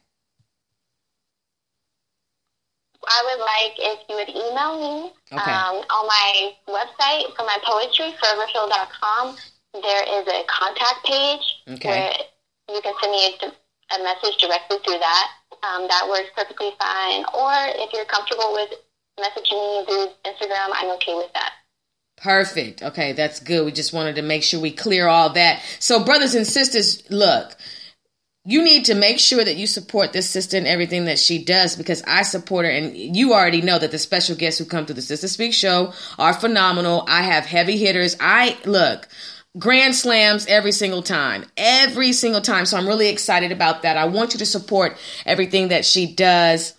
I 3.08 3.22
would 3.24 3.40
like 3.40 3.76
if 3.78 4.00
you 4.10 4.16
would 4.16 4.30
email 4.30 4.82
me 4.82 5.12
okay. 5.32 5.52
um, 5.52 5.76
on 5.78 6.08
my 6.08 6.52
website 6.68 7.36
for 7.36 7.46
my 7.46 7.58
poetry, 7.64 8.12
foreverphil.com. 8.18 9.38
There 9.74 10.04
is 10.20 10.28
a 10.28 10.44
contact 10.48 11.06
page 11.06 11.76
okay. 11.76 11.88
where 11.88 12.14
you 12.76 12.82
can 12.82 12.94
send 13.00 13.12
me 13.12 13.38
a, 13.44 13.96
a 13.96 14.04
message 14.04 14.38
directly 14.42 14.78
through 14.84 15.00
that 15.00 15.28
um, 15.66 15.88
that 15.88 16.08
works 16.10 16.30
perfectly 16.36 16.72
fine. 16.80 17.26
Or 17.34 17.52
if 17.82 17.94
you're 17.94 18.06
comfortable 18.06 18.54
with 18.54 18.70
messaging 19.20 19.80
me 19.80 19.86
through 19.86 20.08
Instagram, 20.26 20.70
I'm 20.74 20.92
okay 20.92 21.16
with 21.16 21.32
that. 21.34 21.54
Perfect. 22.18 22.82
Okay, 22.82 23.12
that's 23.12 23.40
good. 23.40 23.66
We 23.66 23.72
just 23.72 23.94
wanted 23.94 24.16
to 24.16 24.22
make 24.22 24.44
sure 24.44 24.60
we 24.60 24.72
clear 24.72 25.08
all 25.08 25.34
that. 25.34 25.62
So, 25.80 26.04
brothers 26.04 26.34
and 26.34 26.48
sisters, 26.48 27.04
look, 27.10 27.56
you 28.46 28.64
need 28.64 28.86
to 28.86 28.96
make 28.96 29.20
sure 29.20 29.44
that 29.44 29.58
you 29.58 29.68
support 29.68 30.14
this 30.14 30.30
sister 30.30 30.56
and 30.56 30.68
everything 30.68 31.06
that 31.06 31.20
she 31.20 31.44
does 31.44 31.76
because 31.76 32.04
I 32.04 32.22
support 32.22 32.66
her. 32.66 32.72
And 32.72 32.96
you 32.96 33.34
already 33.34 33.62
know 33.62 33.80
that 33.80 33.92
the 33.92 33.98
special 33.98 34.36
guests 34.36 34.60
who 34.60 34.66
come 34.66 34.86
to 34.86 34.94
the 34.94 35.02
Sister 35.02 35.28
Speak 35.28 35.54
show 35.54 35.94
are 36.20 36.34
phenomenal. 36.34 37.06
I 37.08 37.24
have 37.24 37.46
heavy 37.46 37.78
hitters. 37.78 38.16
I 38.20 38.56
look, 38.66 39.08
grand 39.58 39.96
slams 39.96 40.46
every 40.48 40.72
single 40.72 41.02
time 41.02 41.46
every 41.58 42.14
single 42.14 42.42
time. 42.42 42.66
So 42.66 42.78
i'm 42.78 42.88
really 42.88 43.10
excited 43.10 43.52
about 43.52 43.84
that. 43.84 43.98
I 43.98 44.06
want 44.06 44.34
you 44.34 44.40
to 44.40 44.46
support 44.46 44.98
everything 45.26 45.70
that 45.70 45.86
she 45.86 46.14
does. 46.14 46.74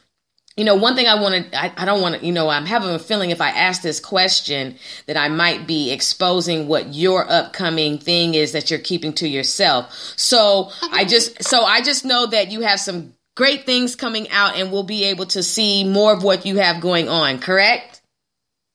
You 0.57 0.64
know 0.64 0.74
one 0.74 0.97
thing 0.97 1.07
i 1.07 1.20
want 1.20 1.53
to 1.53 1.59
I, 1.59 1.70
I, 1.77 1.85
don't 1.85 2.01
want 2.01 2.18
to 2.18 2.27
you 2.27 2.33
know 2.33 2.49
i'm 2.49 2.64
having 2.64 2.89
a 2.89 2.99
feeling 2.99 3.29
if 3.29 3.43
i 3.43 3.51
ask 3.51 3.83
this 3.83 4.01
question 4.01 4.77
that 5.05 5.18
i 5.18 5.29
might 5.29 5.66
be 5.66 5.93
exposing 5.93 6.66
what 6.66 6.95
your 6.95 7.31
upcoming 7.31 7.99
thing 7.99 8.33
is 8.33 8.53
that 8.53 8.70
you're 8.70 8.81
keeping 8.81 9.12
to 9.14 9.29
yourself. 9.29 9.93
So 10.16 10.70
i 10.93 11.05
just 11.05 11.45
so 11.45 11.62
i 11.62 11.83
just 11.83 12.07
know 12.07 12.24
that 12.29 12.51
you 12.51 12.62
have 12.62 12.81
some 12.81 13.12
great 13.35 13.66
things 13.66 13.97
coming 13.97 14.31
out 14.31 14.57
and 14.57 14.72
we'll 14.72 14.83
be 14.83 15.05
able 15.05 15.27
to 15.27 15.43
see 15.43 15.85
more 15.85 16.14
of 16.14 16.22
what 16.22 16.47
you 16.47 16.57
have 16.57 16.81
going 16.81 17.07
on 17.11 17.39
correct 17.39 17.96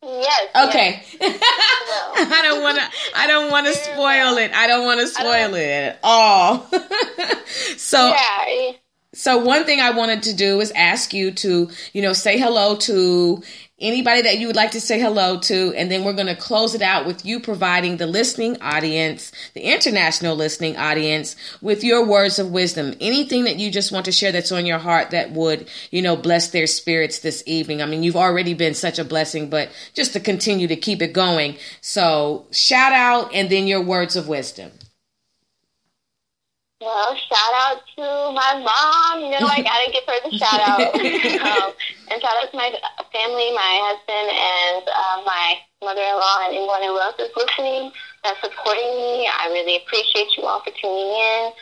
Yes. 0.04 0.48
Okay. 0.70 1.04
Yes. 1.20 1.42
I 2.32 2.42
don't 2.44 2.62
want 2.64 2.78
to. 2.78 2.84
I 3.16 3.28
don't 3.28 3.52
want 3.52 3.68
to 3.68 3.74
spoil 3.74 4.38
it. 4.38 4.52
I 4.54 4.68
don't 4.68 4.86
want 4.86 5.00
to 5.00 5.08
spoil 5.08 5.54
it 5.56 5.68
at 5.68 6.00
all. 6.04 6.68
so. 7.78 8.10
Yeah. 8.10 8.72
So 9.14 9.40
one 9.40 9.66
thing 9.66 9.82
I 9.82 9.92
wanted 9.92 10.24
to 10.24 10.34
do 10.34 10.62
is 10.62 10.72
ask 10.72 11.14
you 11.14 11.32
to, 11.32 11.70
you 11.92 12.02
know, 12.02 12.14
say 12.14 12.40
hello 12.40 12.78
to 12.78 13.44
anybody 13.82 14.22
that 14.22 14.40
you 14.40 14.48
would 14.48 14.56
like 14.56 14.72
to 14.72 14.82
say 14.82 15.00
hello 15.00 15.40
to, 15.40 15.74
and 15.76 15.92
then 15.92 16.04
we're 16.04 16.14
going 16.14 16.28
to 16.28 16.36
close 16.36 16.76
it 16.76 16.82
out 16.82 17.06
with 17.06 17.26
you 17.26 17.40
providing 17.40 17.98
the 17.98 18.08
listening 18.08 18.62
audience, 18.62 19.32
the 19.54 19.62
international 19.62 20.36
listening 20.36 20.78
audience, 20.78 21.36
with 21.62 21.84
your 21.84 22.06
words 22.06 22.40
of 22.40 22.52
wisdom. 22.52 22.94
Anything 23.02 23.46
that 23.46 23.58
you 23.58 23.72
just 23.72 23.92
want 23.92 24.06
to 24.06 24.12
share 24.12 24.32
that's 24.32 24.52
on 24.52 24.66
your 24.66 24.78
heart 24.78 25.12
that 25.12 25.32
would, 25.32 25.68
you 25.90 26.02
know, 26.02 26.16
bless 26.16 26.50
their 26.50 26.68
spirits 26.68 27.20
this 27.20 27.44
evening. 27.46 27.82
I 27.82 27.86
mean, 27.86 28.04
you've 28.04 28.16
already 28.16 28.54
been 28.54 28.76
such 28.76 29.00
a 29.00 29.04
blessing, 29.04 29.50
but 29.50 29.70
just 29.94 30.14
to 30.14 30.20
continue 30.20 30.68
to 30.68 30.76
keep 30.76 31.02
it 31.02 31.14
going. 31.14 31.58
So, 31.82 32.46
shout 32.52 32.94
out 32.94 33.34
and 33.34 33.50
then 33.50 33.68
your 33.68 33.82
words 33.82 34.16
of 34.16 34.28
wisdom. 34.28 34.72
Well, 36.82 37.16
shout 37.16 37.54
out 37.62 37.78
to 37.94 38.34
my 38.34 38.58
mom. 38.58 39.22
You 39.22 39.38
know, 39.38 39.46
I 39.46 39.62
gotta 39.70 39.92
give 39.94 40.02
her 40.10 40.18
the 40.26 40.34
shout 40.36 40.60
out. 40.66 40.82
um, 40.98 41.70
and 42.10 42.18
shout 42.18 42.42
out 42.42 42.50
to 42.50 42.58
my 42.58 42.74
family, 43.14 43.54
my 43.54 43.74
husband, 43.86 44.28
and 44.34 44.84
uh, 44.90 45.22
my 45.22 45.62
mother-in-law, 45.86 46.50
and 46.50 46.58
anyone 46.58 46.82
who 46.82 46.98
else 46.98 47.22
is 47.22 47.30
listening 47.38 47.92
that's 48.24 48.42
supporting 48.42 48.98
me. 48.98 49.30
I 49.30 49.54
really 49.54 49.78
appreciate 49.78 50.34
you 50.36 50.44
all 50.50 50.66
for 50.66 50.74
tuning 50.74 51.14
in. 51.14 51.54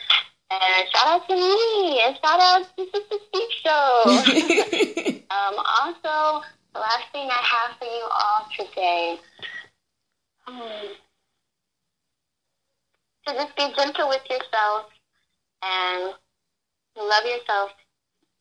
And 0.56 0.88
shout 0.88 1.06
out 1.06 1.28
to 1.28 1.36
me, 1.36 2.00
and 2.00 2.16
shout 2.16 2.40
out 2.40 2.64
to 2.80 2.88
the 2.88 3.20
Speak 3.28 3.50
Show. 3.60 5.20
um, 5.36 5.54
also, 5.84 6.40
the 6.72 6.80
last 6.80 7.12
thing 7.12 7.28
I 7.28 7.44
have 7.44 7.76
for 7.76 7.84
you 7.84 8.08
all 8.08 8.48
today. 8.56 9.20
Um, 10.48 10.96
to 13.26 13.34
just 13.34 13.54
be 13.54 13.68
gentle 13.76 14.08
with 14.08 14.22
yourself 14.30 14.88
and 15.62 16.14
love 16.96 17.24
yourself 17.24 17.70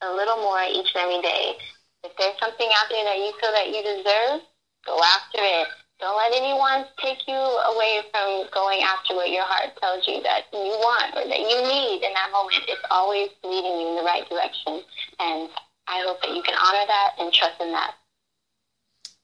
a 0.01 0.11
little 0.11 0.37
more 0.37 0.63
each 0.63 0.91
and 0.95 1.03
every 1.03 1.21
day. 1.21 1.55
If 2.03 2.15
there's 2.17 2.39
something 2.39 2.69
out 2.79 2.87
there 2.89 3.03
that 3.03 3.19
you 3.19 3.31
feel 3.41 3.51
that 3.51 3.67
you 3.67 3.83
deserve, 3.83 4.41
go 4.85 4.95
after 5.03 5.43
it. 5.43 5.67
Don't 5.99 6.15
let 6.15 6.31
anyone 6.31 6.87
take 7.03 7.27
you 7.27 7.35
away 7.35 7.99
from 8.11 8.47
going 8.55 8.79
after 8.79 9.15
what 9.15 9.29
your 9.29 9.43
heart 9.43 9.75
tells 9.83 10.07
you 10.07 10.23
that 10.23 10.47
you 10.53 10.71
want 10.79 11.11
or 11.11 11.27
that 11.27 11.43
you 11.43 11.59
need 11.59 12.07
in 12.07 12.13
that 12.15 12.31
moment. 12.31 12.63
It's 12.71 12.87
always 12.89 13.27
leading 13.43 13.83
you 13.83 13.87
in 13.91 13.95
the 13.99 14.07
right 14.07 14.23
direction. 14.29 14.79
And 15.19 15.51
I 15.91 15.99
hope 16.07 16.23
that 16.23 16.31
you 16.31 16.41
can 16.41 16.55
honor 16.55 16.87
that 16.87 17.19
and 17.19 17.33
trust 17.33 17.59
in 17.59 17.75
that. 17.75 17.98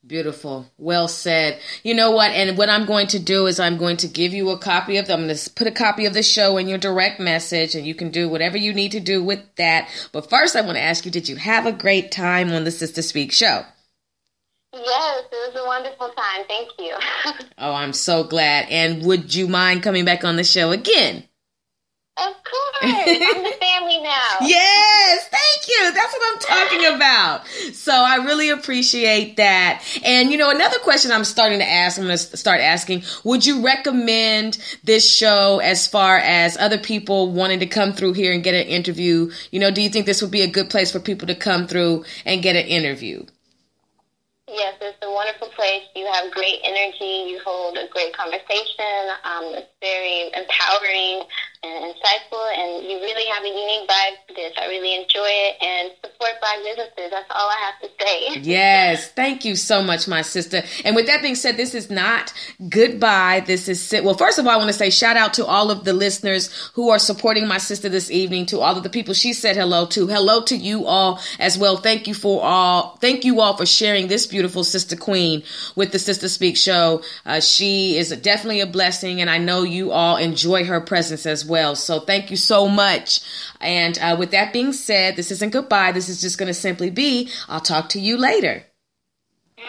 Beautiful. 0.07 0.67
Well 0.77 1.07
said. 1.07 1.59
You 1.83 1.95
know 1.95 2.11
what? 2.11 2.31
And 2.31 2.57
what 2.57 2.69
I'm 2.69 2.85
going 2.85 3.07
to 3.07 3.19
do 3.19 3.47
is 3.47 3.59
I'm 3.59 3.77
going 3.77 3.97
to 3.97 4.07
give 4.07 4.33
you 4.33 4.51
a 4.51 4.57
copy 4.57 4.97
of, 4.97 5.09
I'm 5.09 5.25
going 5.25 5.35
to 5.35 5.49
put 5.51 5.65
a 5.65 5.71
copy 5.71 6.05
of 6.05 6.13
the 6.13 6.21
show 6.21 6.57
in 6.57 6.67
your 6.67 6.77
direct 6.77 7.19
message 7.19 7.73
and 7.73 7.87
you 7.87 7.95
can 7.95 8.11
do 8.11 8.29
whatever 8.29 8.55
you 8.55 8.71
need 8.71 8.91
to 8.91 8.99
do 8.99 9.23
with 9.23 9.39
that. 9.55 9.89
But 10.11 10.29
first, 10.29 10.55
I 10.55 10.61
want 10.61 10.77
to 10.77 10.83
ask 10.83 11.05
you, 11.05 11.11
did 11.11 11.27
you 11.27 11.37
have 11.37 11.65
a 11.65 11.71
great 11.71 12.11
time 12.11 12.51
on 12.51 12.65
the 12.65 12.71
Sister 12.71 13.01
Speak 13.01 13.31
show? 13.31 13.63
Yes, 14.73 15.23
it 15.31 15.53
was 15.53 15.55
a 15.55 15.65
wonderful 15.65 16.09
time. 16.09 16.45
Thank 16.47 16.69
you. 16.77 16.93
oh, 17.57 17.73
I'm 17.73 17.93
so 17.93 18.25
glad. 18.25 18.67
And 18.69 19.03
would 19.05 19.33
you 19.33 19.47
mind 19.47 19.81
coming 19.81 20.05
back 20.05 20.23
on 20.23 20.35
the 20.35 20.43
show 20.43 20.71
again? 20.71 21.23
Of 22.17 22.33
course. 22.45 22.93
I'm 22.93 23.43
the 23.43 23.55
family 23.59 24.01
now. 24.01 24.37
yes, 24.41 25.27
thank 25.27 25.67
you. 25.67 25.91
That's 25.93 26.13
what 26.13 26.21
I'm 26.31 26.39
talking 26.39 26.85
about. 26.95 27.45
So 27.73 27.91
I 27.91 28.15
really 28.23 28.49
appreciate 28.51 29.35
that. 29.35 29.83
And 30.05 30.31
you 30.31 30.37
know, 30.37 30.49
another 30.49 30.79
question 30.79 31.11
I'm 31.11 31.25
starting 31.25 31.59
to 31.59 31.69
ask, 31.69 31.97
I'm 31.97 32.05
going 32.05 32.17
to 32.17 32.37
start 32.37 32.61
asking, 32.61 33.03
would 33.25 33.45
you 33.45 33.65
recommend 33.65 34.57
this 34.85 35.13
show 35.13 35.59
as 35.59 35.87
far 35.87 36.17
as 36.19 36.55
other 36.55 36.77
people 36.77 37.33
wanting 37.33 37.59
to 37.59 37.67
come 37.67 37.91
through 37.91 38.13
here 38.13 38.31
and 38.31 38.43
get 38.45 38.53
an 38.53 38.67
interview? 38.67 39.29
You 39.51 39.59
know, 39.59 39.69
do 39.69 39.81
you 39.81 39.89
think 39.89 40.05
this 40.05 40.21
would 40.21 40.31
be 40.31 40.41
a 40.41 40.47
good 40.47 40.69
place 40.69 40.93
for 40.93 41.01
people 41.01 41.27
to 41.27 41.35
come 41.35 41.67
through 41.67 42.05
and 42.23 42.41
get 42.41 42.55
an 42.55 42.65
interview? 42.65 43.25
Yes, 44.47 44.75
it's 44.79 44.97
a 45.01 45.11
wonderful 45.11 45.49
place. 45.49 45.83
You 45.95 46.05
have 46.13 46.31
great 46.31 46.59
energy. 46.63 47.31
You 47.31 47.41
hold 47.43 47.77
a 47.77 47.87
great 47.89 48.15
conversation. 48.15 49.09
Um, 49.25 49.43
it's 49.55 49.67
very 49.81 50.27
empowering, 50.31 51.23
and 51.65 51.93
insightful, 51.93 52.45
and 52.57 52.85
you 52.85 52.97
really 52.99 53.25
have 53.31 53.43
a 53.43 53.47
unique 53.47 53.89
vibe 53.89 54.27
to 54.27 54.33
this. 54.35 54.53
I 54.57 54.67
really 54.67 54.95
enjoy 54.95 55.27
it 55.27 55.55
and 55.61 55.91
support 56.03 56.31
black 56.39 56.57
businesses. 56.63 57.11
That's 57.11 57.29
all 57.31 57.49
I 57.49 57.59
have 57.65 57.81
to 57.81 57.89
say. 57.99 58.41
yes, 58.41 59.11
thank 59.11 59.45
you 59.45 59.55
so 59.55 59.81
much, 59.83 60.07
my 60.07 60.21
sister. 60.21 60.63
And 60.83 60.95
with 60.95 61.07
that 61.07 61.21
being 61.21 61.35
said, 61.35 61.57
this 61.57 61.73
is 61.73 61.89
not 61.89 62.33
goodbye. 62.69 63.43
This 63.45 63.67
is 63.67 63.93
well. 64.03 64.13
First 64.13 64.39
of 64.39 64.45
all, 64.45 64.51
I 64.51 64.57
want 64.57 64.69
to 64.69 64.73
say 64.73 64.89
shout 64.89 65.17
out 65.17 65.33
to 65.35 65.45
all 65.45 65.71
of 65.71 65.83
the 65.83 65.93
listeners 65.93 66.53
who 66.73 66.89
are 66.89 66.99
supporting 66.99 67.47
my 67.47 67.57
sister 67.57 67.89
this 67.89 68.11
evening. 68.11 68.45
To 68.47 68.59
all 68.59 68.77
of 68.77 68.83
the 68.83 68.89
people 68.89 69.13
she 69.13 69.33
said 69.33 69.55
hello 69.55 69.85
to. 69.87 70.07
Hello 70.07 70.43
to 70.43 70.55
you 70.55 70.85
all 70.85 71.19
as 71.39 71.57
well. 71.57 71.77
Thank 71.77 72.07
you 72.07 72.13
for 72.13 72.43
all. 72.43 72.97
Thank 72.97 73.25
you 73.25 73.41
all 73.41 73.57
for 73.57 73.65
sharing 73.65 74.07
this 74.07 74.27
beautiful 74.27 74.63
sister 74.63 74.95
queen 74.95 75.43
with 75.75 75.91
the 75.91 75.99
Sister 75.99 76.29
Speak 76.29 76.57
show. 76.57 77.01
Uh, 77.25 77.39
she 77.39 77.97
is 77.97 78.09
definitely 78.17 78.61
a 78.61 78.67
blessing, 78.67 79.21
and 79.21 79.29
I 79.29 79.37
know 79.37 79.63
you 79.63 79.91
all 79.91 80.17
enjoy 80.17 80.65
her 80.65 80.81
presence 80.81 81.25
as 81.25 81.45
well. 81.45 81.54
So 81.75 81.99
thank 81.99 82.31
you 82.31 82.37
so 82.37 82.67
much. 82.67 83.21
And 83.61 83.97
uh, 83.99 84.15
with 84.17 84.31
that 84.31 84.53
being 84.53 84.73
said, 84.73 85.15
this 85.15 85.31
isn't 85.31 85.51
goodbye. 85.51 85.91
This 85.91 86.09
is 86.09 86.21
just 86.21 86.37
going 86.37 86.47
to 86.47 86.53
simply 86.53 86.89
be 86.89 87.29
I'll 87.47 87.61
talk 87.61 87.89
to 87.89 87.99
you 87.99 88.17
later. 88.17 88.63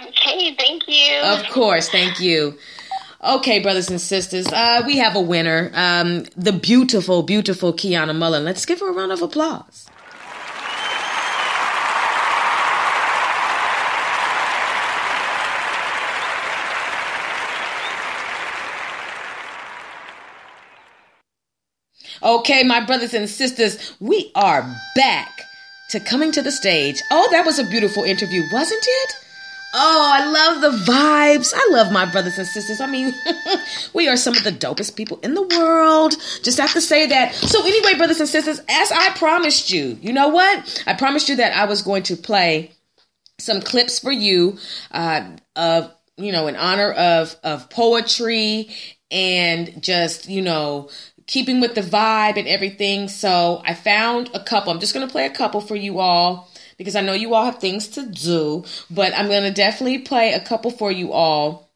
Okay, 0.09 0.55
thank 0.57 0.83
you. 0.89 1.21
Of 1.23 1.49
course, 1.51 1.89
thank 1.89 2.21
you. 2.21 2.59
Okay, 3.25 3.61
brothers 3.61 3.89
and 3.89 4.01
sisters, 4.01 4.47
uh, 4.49 4.83
we 4.87 4.99
have 4.99 5.17
a 5.17 5.21
winner. 5.21 5.71
Um, 5.75 6.25
the 6.37 6.53
beautiful, 6.53 7.23
beautiful 7.23 7.73
Kionna 7.73 8.15
Mullen. 8.15 8.45
Let's 8.45 8.67
give 8.67 8.81
her 8.81 8.91
a 8.91 8.93
round 8.93 9.11
of 9.13 9.23
applause. 9.23 9.86
Okay, 22.27 22.65
my 22.65 22.81
brothers 22.85 23.15
and 23.15 23.31
sisters, 23.31 23.95
we 24.01 24.33
are 24.35 24.69
back 24.97 25.43
to 25.91 26.01
coming 26.01 26.33
to 26.33 26.43
the 26.43 26.51
stage. 26.51 27.01
Oh, 27.13 27.29
that 27.31 27.47
was 27.47 27.61
a 27.61 27.65
beautiful 27.65 28.03
interview, 28.03 28.43
wasn't 28.53 28.85
it? 28.85 29.13
Oh, 29.73 30.13
I 30.13 30.29
love 30.33 30.61
the 30.61 30.93
vibes. 30.93 31.53
I 31.55 31.69
love 31.71 31.93
my 31.93 32.05
brothers 32.05 32.37
and 32.37 32.49
sisters. 32.49 32.81
I 32.81 32.89
mean, 32.89 33.15
we 33.95 34.09
are 34.09 34.17
some 34.17 34.37
of 34.37 34.43
the 34.43 34.51
dopest 34.51 34.97
people 34.97 35.21
in 35.23 35.35
the 35.35 35.43
world. 35.57 36.17
Just 36.43 36.59
have 36.59 36.73
to 36.73 36.81
say 36.81 37.07
that. 37.07 37.33
So, 37.33 37.65
anyway, 37.65 37.97
brothers 37.97 38.19
and 38.19 38.29
sisters, 38.29 38.61
as 38.69 38.91
I 38.91 39.11
promised 39.11 39.71
you, 39.71 39.97
you 40.03 40.13
know 40.13 40.27
what? 40.27 40.83
I 40.85 40.95
promised 40.95 41.29
you 41.29 41.37
that 41.37 41.57
I 41.57 41.67
was 41.67 41.83
going 41.83 42.03
to 42.05 42.17
play 42.17 42.73
some 43.39 43.61
clips 43.61 44.01
for 44.01 44.11
you 44.11 44.59
uh, 44.91 45.31
of, 45.55 45.95
you 46.17 46.33
know, 46.33 46.49
in 46.49 46.57
honor 46.57 46.91
of 46.91 47.37
of 47.45 47.71
poetry 47.71 48.71
and 49.13 49.81
just, 49.81 50.29
you 50.29 50.43
know, 50.43 50.91
keeping 51.27 51.61
with 51.61 51.75
the 51.75 51.83
vibe 51.83 52.37
and 52.37 52.49
everything. 52.49 53.09
So 53.09 53.63
I 53.65 53.75
found 53.75 54.31
a 54.35 54.41
couple. 54.41 54.73
I'm 54.73 54.81
just 54.81 54.95
going 54.95 55.07
to 55.07 55.13
play 55.13 55.27
a 55.27 55.31
couple 55.31 55.61
for 55.61 55.77
you 55.77 55.99
all 55.99 56.49
because 56.79 56.97
I 56.97 57.01
know 57.01 57.15
you 57.15 57.35
all 57.35 57.45
have 57.45 57.59
things 57.59 57.89
to 57.89 58.07
do, 58.07 58.65
but 58.91 59.13
I'm 59.17 59.29
going 59.29 59.43
to 59.43 59.53
definitely 59.53 59.99
play 60.01 60.33
a 60.33 60.41
couple 60.41 60.71
for 60.71 60.91
you 60.91 61.13
all. 61.13 61.71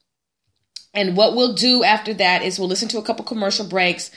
And 0.93 1.17
what 1.17 1.37
we'll 1.37 1.55
do 1.55 1.85
after 1.85 2.13
that 2.15 2.43
is 2.43 2.59
we'll 2.59 2.69
listen 2.69 2.89
to 2.89 2.99
a 2.99 3.03
couple 3.03 3.25
commercial 3.25 3.65
breaks 3.65 4.11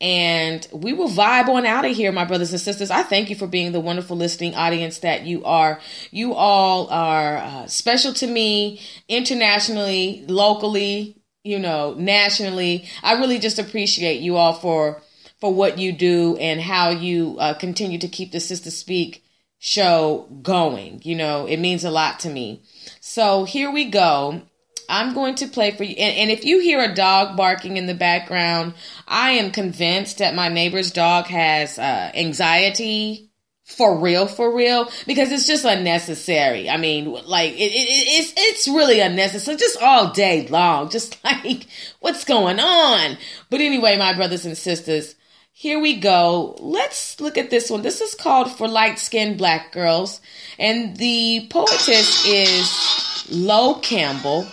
and 0.00 0.66
we 0.72 0.92
will 0.92 1.08
vibe 1.08 1.48
on 1.48 1.66
out 1.66 1.84
of 1.84 1.94
here, 1.94 2.10
my 2.10 2.24
brothers 2.24 2.52
and 2.52 2.60
sisters. 2.60 2.90
I 2.90 3.02
thank 3.02 3.28
you 3.28 3.36
for 3.36 3.46
being 3.46 3.72
the 3.72 3.80
wonderful 3.80 4.16
listening 4.16 4.54
audience 4.54 5.00
that 5.00 5.26
you 5.26 5.44
are. 5.44 5.80
You 6.10 6.34
all 6.34 6.88
are 6.88 7.36
uh, 7.36 7.66
special 7.66 8.14
to 8.14 8.26
me 8.26 8.80
internationally, 9.08 10.24
locally, 10.26 11.19
you 11.42 11.58
know, 11.58 11.94
nationally. 11.94 12.88
I 13.02 13.14
really 13.14 13.38
just 13.38 13.58
appreciate 13.58 14.20
you 14.20 14.36
all 14.36 14.54
for 14.54 15.02
for 15.40 15.52
what 15.54 15.78
you 15.78 15.92
do 15.92 16.36
and 16.36 16.60
how 16.60 16.90
you 16.90 17.36
uh, 17.38 17.54
continue 17.54 17.98
to 17.98 18.08
keep 18.08 18.30
the 18.30 18.40
Sister 18.40 18.70
Speak 18.70 19.24
show 19.58 20.28
going. 20.42 21.00
You 21.02 21.16
know, 21.16 21.46
it 21.46 21.58
means 21.58 21.84
a 21.84 21.90
lot 21.90 22.20
to 22.20 22.30
me. 22.30 22.62
So 23.00 23.44
here 23.44 23.70
we 23.70 23.86
go. 23.86 24.42
I'm 24.88 25.14
going 25.14 25.36
to 25.36 25.46
play 25.46 25.70
for 25.70 25.84
you. 25.84 25.94
And, 25.96 26.16
and, 26.16 26.30
if 26.32 26.44
you 26.44 26.58
hear 26.58 26.80
a 26.80 26.92
dog 26.92 27.36
barking 27.36 27.76
in 27.76 27.86
the 27.86 27.94
background, 27.94 28.74
I 29.06 29.32
am 29.32 29.52
convinced 29.52 30.18
that 30.18 30.34
my 30.34 30.48
neighbor's 30.48 30.90
dog 30.90 31.26
has 31.26 31.78
uh, 31.78 32.10
anxiety 32.12 33.29
for 33.70 33.98
real, 33.98 34.26
for 34.26 34.54
real, 34.54 34.90
because 35.06 35.32
it's 35.32 35.46
just 35.46 35.64
unnecessary. 35.64 36.68
I 36.68 36.76
mean, 36.76 37.12
like 37.12 37.52
it, 37.52 37.72
it, 37.72 37.88
it's 38.08 38.32
it's 38.36 38.68
really 38.68 39.00
unnecessary, 39.00 39.56
just 39.56 39.80
all 39.80 40.10
day 40.10 40.46
long, 40.48 40.90
just 40.90 41.22
like 41.24 41.66
what's 42.00 42.24
going 42.24 42.60
on. 42.60 43.16
But 43.48 43.60
anyway, 43.60 43.96
my 43.96 44.14
brothers 44.14 44.44
and 44.44 44.56
sisters, 44.56 45.14
here 45.52 45.80
we 45.80 45.96
go. 45.96 46.56
Let's 46.58 47.20
look 47.20 47.38
at 47.38 47.50
this 47.50 47.70
one. 47.70 47.82
This 47.82 48.00
is 48.00 48.14
called 48.14 48.50
"For 48.50 48.68
Light 48.68 48.98
Skinned 48.98 49.38
Black 49.38 49.72
Girls," 49.72 50.20
and 50.58 50.96
the 50.96 51.46
poetess 51.50 52.26
is 52.26 53.26
Lo 53.30 53.74
Campbell, 53.76 54.46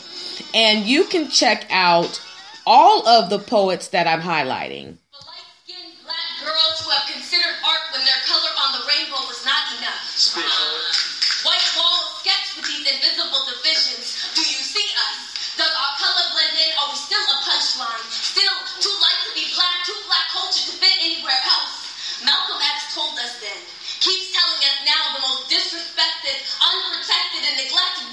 and 0.54 0.86
you 0.86 1.06
can 1.06 1.30
check 1.30 1.66
out 1.70 2.22
all 2.66 3.08
of 3.08 3.30
the 3.30 3.40
poets 3.40 3.90
that 3.90 4.08
I'm 4.08 4.22
highlighting. 4.22 4.98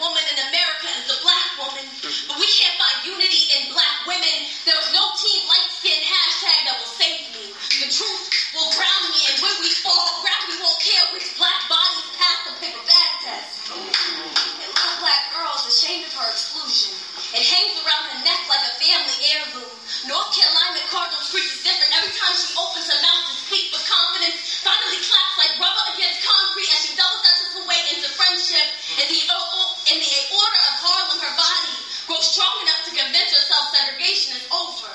woman 0.05 0.25
in 0.37 0.39
America 0.53 0.89
is 1.01 1.09
a 1.09 1.19
black 1.25 1.49
woman, 1.57 1.81
mm-hmm. 1.89 2.29
but 2.29 2.37
we 2.37 2.45
can't 2.53 2.77
find 2.77 3.09
unity 3.09 3.49
in 3.57 3.73
black 3.73 4.05
women. 4.05 4.37
There's 4.69 4.93
no 4.93 5.01
team 5.17 5.41
light 5.49 5.69
skin 5.81 5.97
hashtag 5.97 6.59
that 6.69 6.77
will 6.77 6.93
save 7.01 7.25
me. 7.33 7.57
The 7.81 7.89
truth 7.89 8.25
will 8.53 8.69
ground 8.77 9.05
me, 9.09 9.21
and 9.33 9.37
when 9.41 9.57
we 9.65 9.73
fall, 9.81 10.21
ground 10.21 10.45
we 10.53 10.61
won't 10.61 10.77
care 10.85 11.05
which 11.17 11.25
black 11.41 11.57
bodies 11.73 12.05
pass 12.21 12.37
the 12.45 12.53
paper 12.61 12.85
bag 12.85 13.11
test. 13.25 13.73
And 13.73 14.71
little 14.77 14.99
black 15.01 15.33
girls 15.33 15.65
ashamed 15.65 16.05
of 16.05 16.13
her 16.21 16.29
exclusion. 16.29 16.93
It 17.33 17.41
hangs 17.49 17.81
around 17.81 18.05
her 18.13 18.21
neck 18.29 18.45
like 18.45 18.65
a 18.69 18.75
family 18.77 19.17
heirloom. 19.33 19.73
North 20.05 20.37
Carolina 20.37 20.85
Cardinal 20.93 21.25
Creek 21.33 21.49
is 21.49 21.65
different. 21.65 21.89
Every 21.97 22.13
time 22.13 22.37
she 22.37 22.53
opens 22.61 22.93
her 22.93 23.01
mouth 23.01 23.25
to 23.25 23.35
speak 23.49 23.73
with 23.73 23.81
confidence, 23.89 24.37
finally 24.61 25.01
claps 25.01 25.35
like 25.41 25.57
rubber 25.57 25.85
against 25.97 26.21
concrete 26.21 26.69
as 26.77 26.81
she 26.85 26.93
double 26.93 27.25
dutches 27.25 27.57
her 27.57 27.65
way 27.65 27.81
into 27.89 28.13
friendship. 28.13 28.69
In 29.01 29.09
the, 29.09 29.21
in 29.25 29.97
the 30.05 30.11
aorta 30.29 30.61
of 30.61 30.75
Harlem, 30.85 31.19
her 31.25 31.35
body 31.41 31.77
grows 32.05 32.29
strong 32.37 32.53
enough 32.69 32.85
to 32.85 32.93
convince 32.93 33.33
herself 33.33 33.73
segregation 33.73 34.37
is 34.37 34.45
over. 34.53 34.93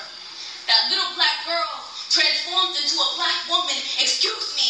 That 0.70 0.94
little 0.94 1.10
black 1.18 1.42
girl 1.42 1.90
transformed 2.06 2.78
into 2.78 2.94
a 2.94 3.10
black 3.18 3.50
woman. 3.50 3.82
Excuse 3.98 4.54
me, 4.54 4.69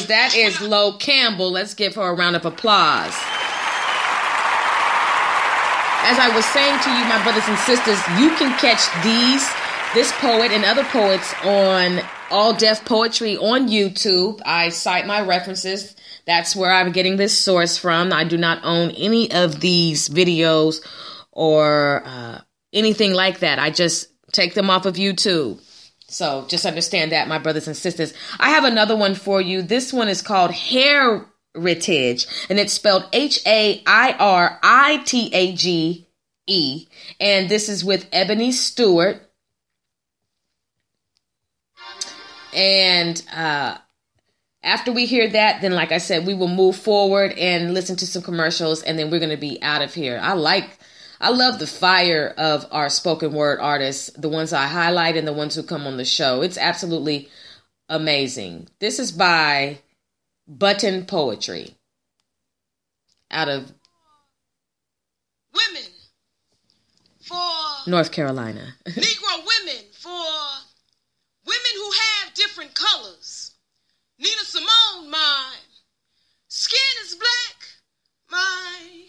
that 0.00 0.34
is 0.34 0.60
Lo 0.60 0.96
Campbell. 0.96 1.50
Let's 1.50 1.74
give 1.74 1.94
her 1.96 2.02
a 2.02 2.14
round 2.14 2.34
of 2.34 2.44
applause. 2.46 3.14
As 6.04 6.18
I 6.18 6.32
was 6.34 6.44
saying 6.46 6.80
to 6.80 6.90
you, 6.90 7.04
my 7.04 7.22
brothers 7.22 7.46
and 7.46 7.58
sisters, 7.58 7.98
you 8.18 8.34
can 8.36 8.58
catch 8.58 8.82
these, 9.04 9.46
this 9.94 10.10
poet 10.12 10.50
and 10.50 10.64
other 10.64 10.84
poets 10.84 11.32
on 11.44 12.00
All 12.30 12.54
Def 12.54 12.84
Poetry 12.84 13.36
on 13.36 13.68
YouTube. 13.68 14.40
I 14.44 14.70
cite 14.70 15.06
my 15.06 15.20
references. 15.20 15.94
That's 16.26 16.56
where 16.56 16.72
I'm 16.72 16.92
getting 16.92 17.16
this 17.16 17.38
source 17.38 17.76
from. 17.76 18.12
I 18.12 18.24
do 18.24 18.38
not 18.38 18.64
own 18.64 18.90
any 18.92 19.30
of 19.30 19.60
these 19.60 20.08
videos 20.08 20.84
or 21.30 22.02
uh, 22.04 22.40
anything 22.72 23.12
like 23.12 23.40
that. 23.40 23.58
I 23.58 23.70
just 23.70 24.08
take 24.32 24.54
them 24.54 24.70
off 24.70 24.86
of 24.86 24.94
YouTube. 24.94 25.60
So 26.12 26.44
just 26.48 26.66
understand 26.66 27.12
that, 27.12 27.28
my 27.28 27.38
brothers 27.38 27.66
and 27.66 27.76
sisters. 27.76 28.12
I 28.38 28.50
have 28.50 28.64
another 28.64 28.96
one 28.96 29.14
for 29.14 29.40
you. 29.40 29.62
This 29.62 29.92
one 29.92 30.08
is 30.08 30.20
called 30.20 30.50
Heritage, 30.52 32.26
and 32.50 32.58
it's 32.58 32.74
spelled 32.74 33.08
H 33.12 33.40
A 33.46 33.82
I 33.86 34.12
R 34.18 34.58
I 34.62 34.98
T 35.04 35.30
A 35.32 35.54
G 35.54 36.06
E. 36.46 36.86
And 37.18 37.48
this 37.48 37.68
is 37.68 37.84
with 37.84 38.06
Ebony 38.12 38.52
Stewart. 38.52 39.22
And 42.54 43.22
uh, 43.34 43.78
after 44.62 44.92
we 44.92 45.06
hear 45.06 45.30
that, 45.30 45.62
then, 45.62 45.72
like 45.72 45.92
I 45.92 45.98
said, 45.98 46.26
we 46.26 46.34
will 46.34 46.48
move 46.48 46.76
forward 46.76 47.32
and 47.32 47.72
listen 47.72 47.96
to 47.96 48.06
some 48.06 48.22
commercials, 48.22 48.82
and 48.82 48.98
then 48.98 49.10
we're 49.10 49.18
going 49.18 49.30
to 49.30 49.38
be 49.38 49.62
out 49.62 49.80
of 49.80 49.94
here. 49.94 50.20
I 50.22 50.34
like 50.34 50.78
I 51.22 51.28
love 51.28 51.60
the 51.60 51.68
fire 51.68 52.34
of 52.36 52.66
our 52.72 52.88
spoken 52.88 53.32
word 53.32 53.60
artists, 53.60 54.10
the 54.16 54.28
ones 54.28 54.52
I 54.52 54.66
highlight 54.66 55.16
and 55.16 55.26
the 55.26 55.32
ones 55.32 55.54
who 55.54 55.62
come 55.62 55.86
on 55.86 55.96
the 55.96 56.04
show. 56.04 56.42
It's 56.42 56.58
absolutely 56.58 57.28
amazing. 57.88 58.68
This 58.80 58.98
is 58.98 59.12
by 59.12 59.78
Button 60.48 61.06
Poetry 61.06 61.76
out 63.30 63.48
of 63.48 63.72
women 65.54 65.88
for 67.20 67.88
North 67.88 68.10
Carolina. 68.10 68.74
Negro 68.86 69.46
women 69.46 69.84
for 69.92 70.10
women 71.46 71.72
who 71.76 71.90
have 71.92 72.34
different 72.34 72.74
colors. 72.74 73.52
Nina 74.18 74.42
Simone, 74.42 75.08
my 75.08 75.52
skin 76.48 76.80
is 77.04 77.14
black, 77.14 77.68
my 78.28 79.06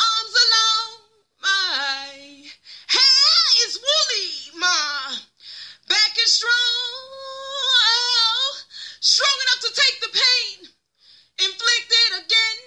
arms 0.00 0.34
are 0.36 0.94
long, 0.94 1.03
my 1.44 2.44
hair 2.88 3.44
is 3.66 3.78
woolly, 3.78 4.58
my 4.58 5.16
back 5.88 6.16
is 6.24 6.32
strong, 6.32 6.52
strong 9.00 9.36
enough 9.42 9.60
to 9.60 9.72
take 9.74 10.00
the 10.00 10.08
pain 10.12 10.68
inflicted 11.44 12.24
again 12.24 12.58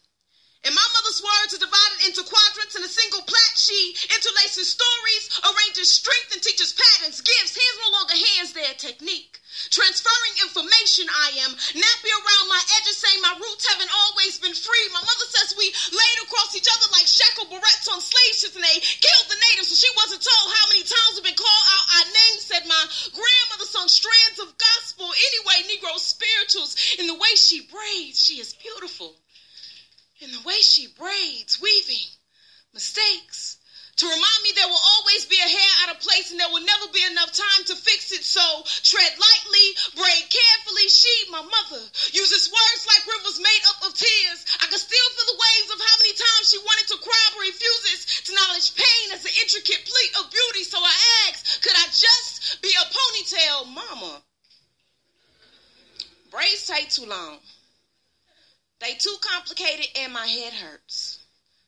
In 0.64 0.72
my 0.72 0.88
mother's 0.96 1.20
words 1.20 1.52
are 1.52 1.60
divided 1.60 2.08
into 2.08 2.24
quadrants 2.24 2.72
in 2.72 2.80
a 2.80 2.88
single 2.88 3.20
plat. 3.28 3.52
She 3.52 3.76
interlaces 4.16 4.72
stories, 4.72 5.24
arranges 5.44 5.92
strength, 5.92 6.32
and 6.32 6.40
teaches 6.40 6.72
patterns, 6.72 7.20
gives 7.20 7.52
hands 7.52 7.78
no 7.84 7.92
longer 7.92 8.16
hands 8.16 8.56
their 8.56 8.72
technique. 8.80 9.44
Transferring 9.68 10.34
information, 10.40 11.04
I 11.12 11.44
am 11.44 11.52
nappy 11.52 12.10
around 12.16 12.48
my 12.48 12.62
edges, 12.80 12.96
saying 12.96 13.20
my 13.20 13.36
roots 13.44 13.68
haven't 13.68 13.92
always 13.92 14.40
been 14.40 14.56
free. 14.56 14.88
My 14.88 15.04
mother 15.04 15.28
says 15.36 15.52
we 15.52 15.68
laid 15.68 16.18
across 16.24 16.56
each 16.56 16.72
other 16.72 16.88
like 16.96 17.12
shackled 17.12 17.52
barrettes 17.52 17.92
on 17.92 18.00
slave 18.00 18.34
ships, 18.34 18.56
and 18.56 18.64
they 18.64 18.80
killed 18.80 19.28
the 19.28 19.42
natives, 19.52 19.68
so 19.68 19.76
she 19.76 19.92
wasn't 20.00 20.24
told 20.24 20.48
how 20.48 20.66
many 20.72 20.80
times 20.80 21.20
we've 21.20 21.28
been 21.28 21.36
called 21.36 21.66
out 21.76 21.92
our 21.92 22.08
names. 22.08 22.40
Said 22.48 22.64
my 22.64 22.84
grandmother 23.12 23.68
sung 23.68 23.88
strands 23.92 24.40
of 24.40 24.48
gospel. 24.56 25.12
Anyway, 25.12 25.76
Negro 25.76 25.92
spirituals, 26.00 26.96
in 26.96 27.06
the 27.06 27.20
way 27.20 27.36
she 27.36 27.68
braids, 27.68 28.16
she 28.16 28.40
is 28.40 28.56
beautiful 28.56 29.12
in 30.20 30.30
the 30.30 30.42
way 30.46 30.58
she 30.60 30.86
braids, 30.86 31.60
weaving 31.60 32.10
mistakes. 32.72 33.58
To 34.02 34.10
remind 34.10 34.40
me 34.42 34.50
there 34.54 34.66
will 34.66 34.86
always 34.98 35.22
be 35.30 35.38
a 35.38 35.46
hair 35.46 35.72
out 35.86 35.94
of 35.94 36.02
place 36.02 36.34
and 36.34 36.40
there 36.40 36.50
will 36.50 36.66
never 36.66 36.90
be 36.90 37.06
enough 37.06 37.30
time 37.30 37.62
to 37.70 37.78
fix 37.78 38.10
it. 38.10 38.26
So 38.26 38.42
tread 38.82 39.14
lightly, 39.14 39.66
braid 39.94 40.26
carefully. 40.26 40.90
She, 40.90 41.14
my 41.30 41.42
mother, 41.42 41.82
uses 42.10 42.50
words 42.50 42.82
like 42.90 43.06
rivers 43.06 43.38
made 43.38 43.64
up 43.70 43.86
of 43.86 43.94
tears. 43.94 44.40
I 44.58 44.66
can 44.66 44.82
still 44.82 45.08
feel 45.14 45.28
the 45.30 45.38
waves 45.38 45.70
of 45.70 45.78
how 45.78 45.96
many 46.02 46.14
times 46.18 46.50
she 46.50 46.58
wanted 46.58 46.90
to 46.90 47.06
cry 47.06 47.26
but 47.38 47.46
refuses 47.46 48.26
to 48.26 48.34
acknowledge 48.34 48.74
pain 48.74 49.06
as 49.14 49.22
an 49.22 49.34
intricate 49.38 49.86
pleat 49.86 50.12
of 50.18 50.30
beauty. 50.34 50.66
So 50.66 50.82
I 50.82 50.94
ask, 51.30 51.62
could 51.62 51.78
I 51.78 51.86
just 51.94 52.58
be 52.66 52.74
a 52.74 52.86
ponytail 52.90 53.70
mama? 53.70 54.22
Braids 56.34 56.66
take 56.66 56.90
too 56.90 57.06
long. 57.06 57.38
They 58.84 58.92
too 58.92 59.16
complicated 59.22 59.86
and 59.96 60.12
my 60.12 60.26
head 60.26 60.52
hurts. 60.52 61.18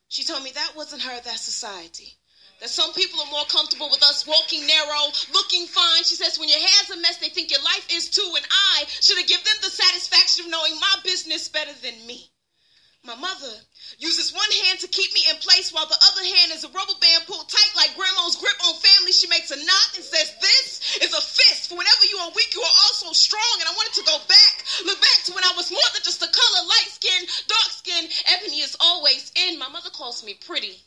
She 0.09 0.23
told 0.23 0.43
me 0.43 0.51
that 0.51 0.77
wasn't 0.77 1.01
her, 1.01 1.19
that's 1.25 1.41
society. 1.41 2.13
That 2.61 2.69
some 2.69 2.93
people 2.93 3.19
are 3.23 3.31
more 3.31 3.47
comfortable 3.47 3.89
with 3.91 4.03
us 4.03 4.27
walking 4.27 4.67
narrow, 4.67 5.11
looking 5.33 5.67
fine. 5.67 6.05
She 6.05 6.15
says 6.15 6.39
when 6.39 6.51
your 6.51 6.59
hair's 6.59 6.91
a 6.91 7.01
mess, 7.01 7.17
they 7.17 7.31
think 7.31 7.51
your 7.51 7.63
life 7.63 7.89
is 7.91 8.11
too, 8.11 8.33
and 8.37 8.47
I 8.51 8.85
should 9.01 9.17
have 9.17 9.27
given 9.27 9.45
them 9.45 9.63
the 9.63 9.71
satisfaction 9.71 10.45
of 10.45 10.51
knowing 10.51 10.79
my 10.79 10.97
business 11.05 11.49
better 11.49 11.73
than 11.81 12.07
me. 12.07 12.31
My 13.03 13.15
mother 13.15 13.53
uses 13.99 14.33
one 14.33 14.51
hand 14.67 14.81
to 14.81 14.89
keep 14.89 15.13
me 15.15 15.23
in 15.31 15.37
place 15.39 15.73
while 15.73 15.87
the 15.87 15.99
other 16.13 16.25
hand 16.25 16.53
is 16.53 16.65
a 16.65 16.73
rubber 16.75 16.99
band 17.01 17.27
pulled 17.27 17.49
tight 17.49 17.73
like 17.77 17.97
grandma's 17.97 18.37
grip 18.37 18.57
on 18.67 18.75
family. 18.77 19.13
She 19.13 19.29
makes 19.29 19.51
a 19.51 19.57
knot 19.57 19.91
and 19.97 20.05
says, 20.05 20.35
This 20.41 20.99
is 21.03 21.13
a 21.15 21.21
fist. 21.21 21.69
For 21.69 21.79
whenever 21.79 22.05
you 22.11 22.19
are 22.19 22.33
weak, 22.35 22.55
you 22.55 22.63
are 22.63 22.79
also 22.89 23.13
strong. 23.13 23.57
And 23.61 23.69
I 23.69 23.79
wanted 23.79 23.95
to 24.01 24.09
go 24.11 24.19
back, 24.29 24.55
look 24.85 25.01
back 25.01 25.21
to 25.27 25.33
when 25.33 25.45
I 25.45 25.55
was 25.57 25.71
more 25.71 25.91
than 25.95 26.03
just 26.03 26.23
a 26.23 26.31
color, 26.31 26.63
light 26.67 26.91
skin, 26.91 27.23
dark 27.49 27.71
skin. 27.71 28.05
Ebony 28.37 28.61
is 28.61 28.77
always 28.81 29.33
in. 29.49 29.59
My 29.59 29.69
mother 29.69 29.91
calls 29.91 30.25
me 30.25 30.35
pretty. 30.35 30.83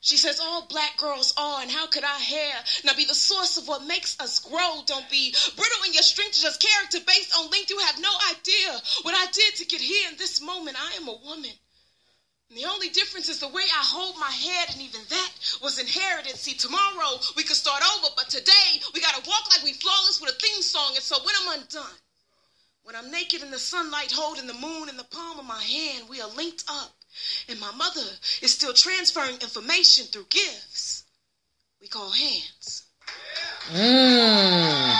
She 0.00 0.16
says 0.16 0.38
all 0.38 0.62
black 0.66 0.96
girls 0.96 1.34
are, 1.36 1.60
and 1.60 1.70
how 1.70 1.88
could 1.88 2.04
our 2.04 2.20
hair 2.20 2.54
now 2.84 2.94
be 2.94 3.04
the 3.04 3.14
source 3.16 3.56
of 3.56 3.66
what 3.66 3.82
makes 3.84 4.18
us 4.20 4.38
grow? 4.38 4.82
Don't 4.86 5.10
be 5.10 5.34
brittle 5.56 5.84
in 5.84 5.92
your 5.92 6.04
strength, 6.04 6.40
just 6.40 6.62
character 6.62 7.00
based 7.00 7.36
on 7.36 7.50
length. 7.50 7.70
You 7.70 7.78
have 7.78 7.98
no 7.98 8.12
idea 8.30 8.80
what 9.02 9.16
I 9.16 9.26
did 9.32 9.56
to 9.56 9.64
get 9.66 9.80
here 9.80 10.08
in 10.08 10.16
this 10.16 10.40
moment. 10.40 10.76
I 10.80 10.96
am 10.96 11.08
a 11.08 11.16
woman. 11.24 11.50
The 12.54 12.64
only 12.64 12.88
difference 12.88 13.28
is 13.28 13.40
the 13.40 13.48
way 13.48 13.62
I 13.62 13.84
hold 13.84 14.16
my 14.18 14.30
head, 14.30 14.70
and 14.72 14.80
even 14.80 15.00
that 15.10 15.30
was 15.62 15.78
inherited. 15.78 16.34
See, 16.36 16.54
tomorrow 16.54 17.20
we 17.36 17.42
could 17.42 17.56
start 17.56 17.82
over, 17.96 18.08
but 18.16 18.30
today 18.30 18.80
we 18.94 19.00
gotta 19.00 19.28
walk 19.28 19.52
like 19.54 19.62
we 19.62 19.74
flawless 19.74 20.20
with 20.20 20.30
a 20.30 20.38
theme 20.38 20.62
song. 20.62 20.92
And 20.94 21.04
so 21.04 21.18
when 21.24 21.34
I'm 21.42 21.60
undone, 21.60 21.98
when 22.84 22.96
I'm 22.96 23.10
naked 23.10 23.42
in 23.42 23.50
the 23.50 23.58
sunlight, 23.58 24.12
holding 24.12 24.46
the 24.46 24.54
moon 24.54 24.88
in 24.88 24.96
the 24.96 25.04
palm 25.04 25.38
of 25.38 25.44
my 25.44 25.62
hand, 25.62 26.08
we 26.08 26.22
are 26.22 26.30
linked 26.30 26.64
up. 26.70 26.94
And 27.50 27.60
my 27.60 27.70
mother 27.72 28.08
is 28.40 28.54
still 28.54 28.72
transferring 28.72 29.34
information 29.34 30.06
through 30.06 30.26
gifts 30.30 31.04
we 31.80 31.88
call 31.88 32.10
hands. 32.10 32.84
Mm. 33.70 34.98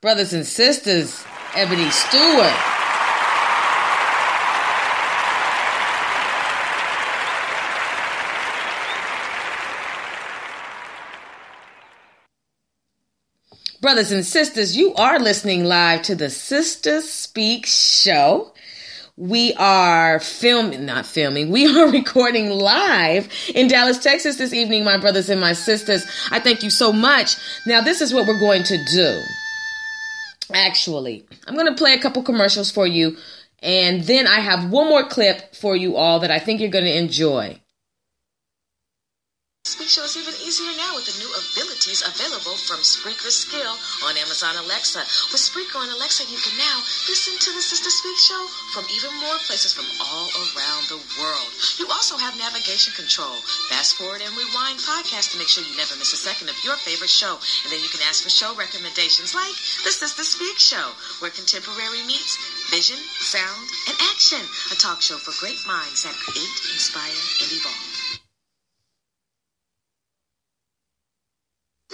Brothers 0.00 0.32
and 0.32 0.46
sisters, 0.46 1.24
Ebony 1.54 1.90
Stewart. 1.90 2.75
Brothers 13.86 14.10
and 14.10 14.26
sisters, 14.26 14.76
you 14.76 14.94
are 14.94 15.20
listening 15.20 15.62
live 15.62 16.02
to 16.02 16.16
the 16.16 16.28
Sister 16.28 17.00
Speak 17.02 17.66
show. 17.66 18.52
We 19.16 19.54
are 19.54 20.18
filming, 20.18 20.86
not 20.86 21.06
filming, 21.06 21.50
we 21.50 21.68
are 21.68 21.88
recording 21.92 22.50
live 22.50 23.32
in 23.54 23.68
Dallas, 23.68 24.00
Texas 24.00 24.38
this 24.38 24.52
evening, 24.52 24.82
my 24.82 24.98
brothers 24.98 25.30
and 25.30 25.40
my 25.40 25.52
sisters. 25.52 26.04
I 26.32 26.40
thank 26.40 26.64
you 26.64 26.70
so 26.70 26.92
much. 26.92 27.36
Now, 27.64 27.80
this 27.80 28.00
is 28.00 28.12
what 28.12 28.26
we're 28.26 28.40
going 28.40 28.64
to 28.64 28.84
do. 28.92 29.20
Actually, 30.52 31.24
I'm 31.46 31.54
going 31.54 31.68
to 31.68 31.76
play 31.76 31.94
a 31.94 32.00
couple 32.00 32.24
commercials 32.24 32.72
for 32.72 32.88
you, 32.88 33.16
and 33.62 34.02
then 34.02 34.26
I 34.26 34.40
have 34.40 34.68
one 34.68 34.88
more 34.88 35.06
clip 35.06 35.54
for 35.54 35.76
you 35.76 35.94
all 35.94 36.18
that 36.18 36.32
I 36.32 36.40
think 36.40 36.60
you're 36.60 36.70
going 36.70 36.86
to 36.86 36.98
enjoy. 36.98 37.60
Speak 39.66 39.90
Show 39.90 40.06
is 40.06 40.14
even 40.14 40.30
easier 40.46 40.70
now 40.78 40.94
with 40.94 41.10
the 41.10 41.18
new 41.18 41.26
abilities 41.26 41.98
available 42.06 42.54
from 42.54 42.86
Spreaker 42.86 43.34
Skill 43.34 43.74
on 44.06 44.14
Amazon 44.14 44.54
Alexa. 44.62 45.02
With 45.34 45.42
Spreaker 45.42 45.82
on 45.82 45.90
Alexa, 45.90 46.22
you 46.30 46.38
can 46.38 46.54
now 46.54 46.78
listen 47.10 47.34
to 47.34 47.50
the 47.50 47.58
Sister 47.58 47.90
Speak 47.90 48.14
Show 48.14 48.46
from 48.70 48.86
even 48.94 49.10
more 49.18 49.34
places 49.50 49.74
from 49.74 49.90
all 49.98 50.30
around 50.54 50.86
the 50.86 51.02
world. 51.18 51.50
You 51.82 51.90
also 51.90 52.14
have 52.14 52.38
navigation 52.38 52.94
control, 52.94 53.42
fast 53.66 53.98
forward 53.98 54.22
and 54.22 54.30
rewind 54.38 54.78
podcast 54.86 55.34
to 55.34 55.38
make 55.42 55.50
sure 55.50 55.66
you 55.66 55.74
never 55.74 55.98
miss 55.98 56.14
a 56.14 56.22
second 56.22 56.46
of 56.46 56.62
your 56.62 56.78
favorite 56.86 57.10
show. 57.10 57.34
And 57.66 57.68
then 57.74 57.82
you 57.82 57.90
can 57.90 58.06
ask 58.06 58.22
for 58.22 58.30
show 58.30 58.54
recommendations 58.54 59.34
like 59.34 59.58
the 59.82 59.90
Sister 59.90 60.22
Speak 60.22 60.62
Show, 60.62 60.94
where 61.18 61.34
contemporary 61.34 62.06
meets 62.06 62.38
vision, 62.70 63.02
sound, 63.18 63.66
and 63.90 63.98
action. 64.14 64.46
A 64.70 64.78
talk 64.78 65.02
show 65.02 65.18
for 65.18 65.34
great 65.42 65.58
minds 65.66 66.06
that 66.06 66.14
create, 66.22 66.54
inspire, 66.70 67.18
and 67.42 67.50
evolve. 67.50 67.95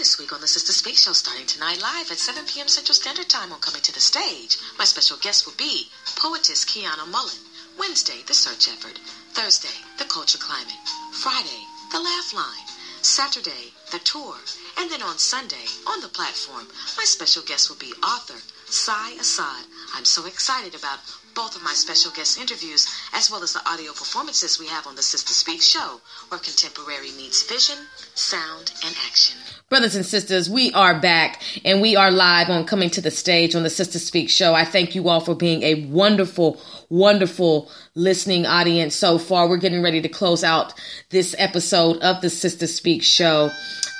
This 0.03 0.19
week 0.19 0.33
on 0.33 0.41
the 0.41 0.49
Sister 0.49 0.73
Speak 0.73 0.97
Show, 0.97 1.13
starting 1.13 1.47
tonight 1.47 1.81
live 1.81 2.11
at 2.11 2.19
7 2.19 2.45
p.m. 2.47 2.67
Central 2.67 2.93
Standard 2.93 3.29
Time 3.29 3.53
on 3.53 3.61
Coming 3.61 3.83
to 3.83 3.95
the 3.95 4.01
Stage, 4.01 4.59
my 4.77 4.85
special 4.85 5.17
guest 5.17 5.47
will 5.47 5.55
be 5.55 5.87
poetess 6.17 6.65
Kionna 6.65 7.07
Mullen. 7.07 7.39
Wednesday, 7.79 8.19
The 8.27 8.35
Search 8.35 8.67
Effort. 8.67 8.99
Thursday, 9.31 9.79
The 9.99 10.05
Culture 10.05 10.39
Climate. 10.39 10.75
Friday, 11.13 11.63
The 11.93 12.01
Laugh 12.01 12.35
Line. 12.35 12.67
Saturday, 13.01 13.71
The 13.93 14.01
Tour. 14.01 14.35
And 14.77 14.91
then 14.91 15.03
on 15.03 15.19
Sunday, 15.19 15.71
on 15.87 16.01
the 16.01 16.09
platform, 16.09 16.67
my 16.99 17.05
special 17.05 17.45
guest 17.45 17.71
will 17.71 17.79
be 17.79 17.95
author 18.03 18.43
Sai 18.67 19.13
Assad. 19.21 19.67
I'm 19.95 20.05
so 20.05 20.27
excited 20.27 20.75
about 20.75 20.99
both 21.35 21.57
of 21.57 21.63
my 21.63 21.73
special 21.73 22.11
guest 22.13 22.39
interviews, 22.39 22.87
as 23.15 23.31
well 23.31 23.43
as 23.43 23.53
the 23.53 23.69
audio 23.69 23.93
performances 23.93 24.59
we 24.59 24.67
have 24.67 24.87
on 24.87 24.97
the 24.97 25.03
Sister 25.03 25.33
Speak 25.33 25.63
show, 25.63 26.01
where 26.29 26.41
contemporary 26.41 27.11
meets 27.17 27.43
vision, 27.49 27.77
sound, 28.15 28.73
and 28.85 28.95
action. 29.07 29.39
Brothers 29.69 29.97
and 29.97 30.05
sisters, 30.05 30.51
we 30.51 30.73
are 30.73 30.99
back 31.01 31.43
and 31.65 31.81
we 31.81 31.97
are 31.97 32.11
live 32.11 32.51
on 32.51 32.65
Coming 32.65 32.91
to 32.91 33.01
the 33.01 33.11
Stage 33.11 33.55
on 33.55 33.63
the 33.63 33.71
Sister 33.71 33.99
Speak 33.99 34.29
show. 34.29 34.55
I 34.55 34.65
thank 34.65 34.95
you 34.95 35.09
all 35.09 35.21
for 35.21 35.35
being 35.35 35.63
a 35.63 35.87
wonderful, 35.87 36.61
wonderful 36.91 37.71
listening 37.95 38.45
audience 38.47 38.95
so 38.95 39.19
far. 39.19 39.49
We're 39.49 39.57
getting 39.57 39.83
ready 39.83 40.03
to 40.03 40.09
close 40.09 40.45
out 40.45 40.75
this 41.11 41.35
episode 41.39 41.99
of 41.99 42.21
the 42.21 42.31
Sister 42.31 42.67
Speak 42.67 43.03
show. 43.03 43.51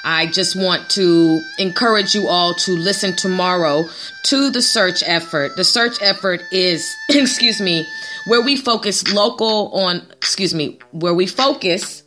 I 0.05 0.27
just 0.27 0.57
want 0.57 0.91
to 0.91 1.41
encourage 1.59 2.15
you 2.15 2.29
all 2.29 2.55
to 2.55 2.73
listen 2.73 3.15
tomorrow 3.15 3.85
to 4.25 4.51
the 4.51 4.63
search 4.63 5.03
effort. 5.07 5.57
The 5.57 5.65
search 5.65 5.99
effort 6.03 6.43
is, 6.51 6.97
excuse 7.23 7.61
me, 7.61 7.87
where 8.27 8.43
we 8.43 8.57
focus 8.57 9.13
local 9.13 9.73
on, 9.73 10.03
excuse 10.13 10.55
me, 10.55 10.79
where 10.93 11.15
we 11.15 11.27
focus 11.27 12.03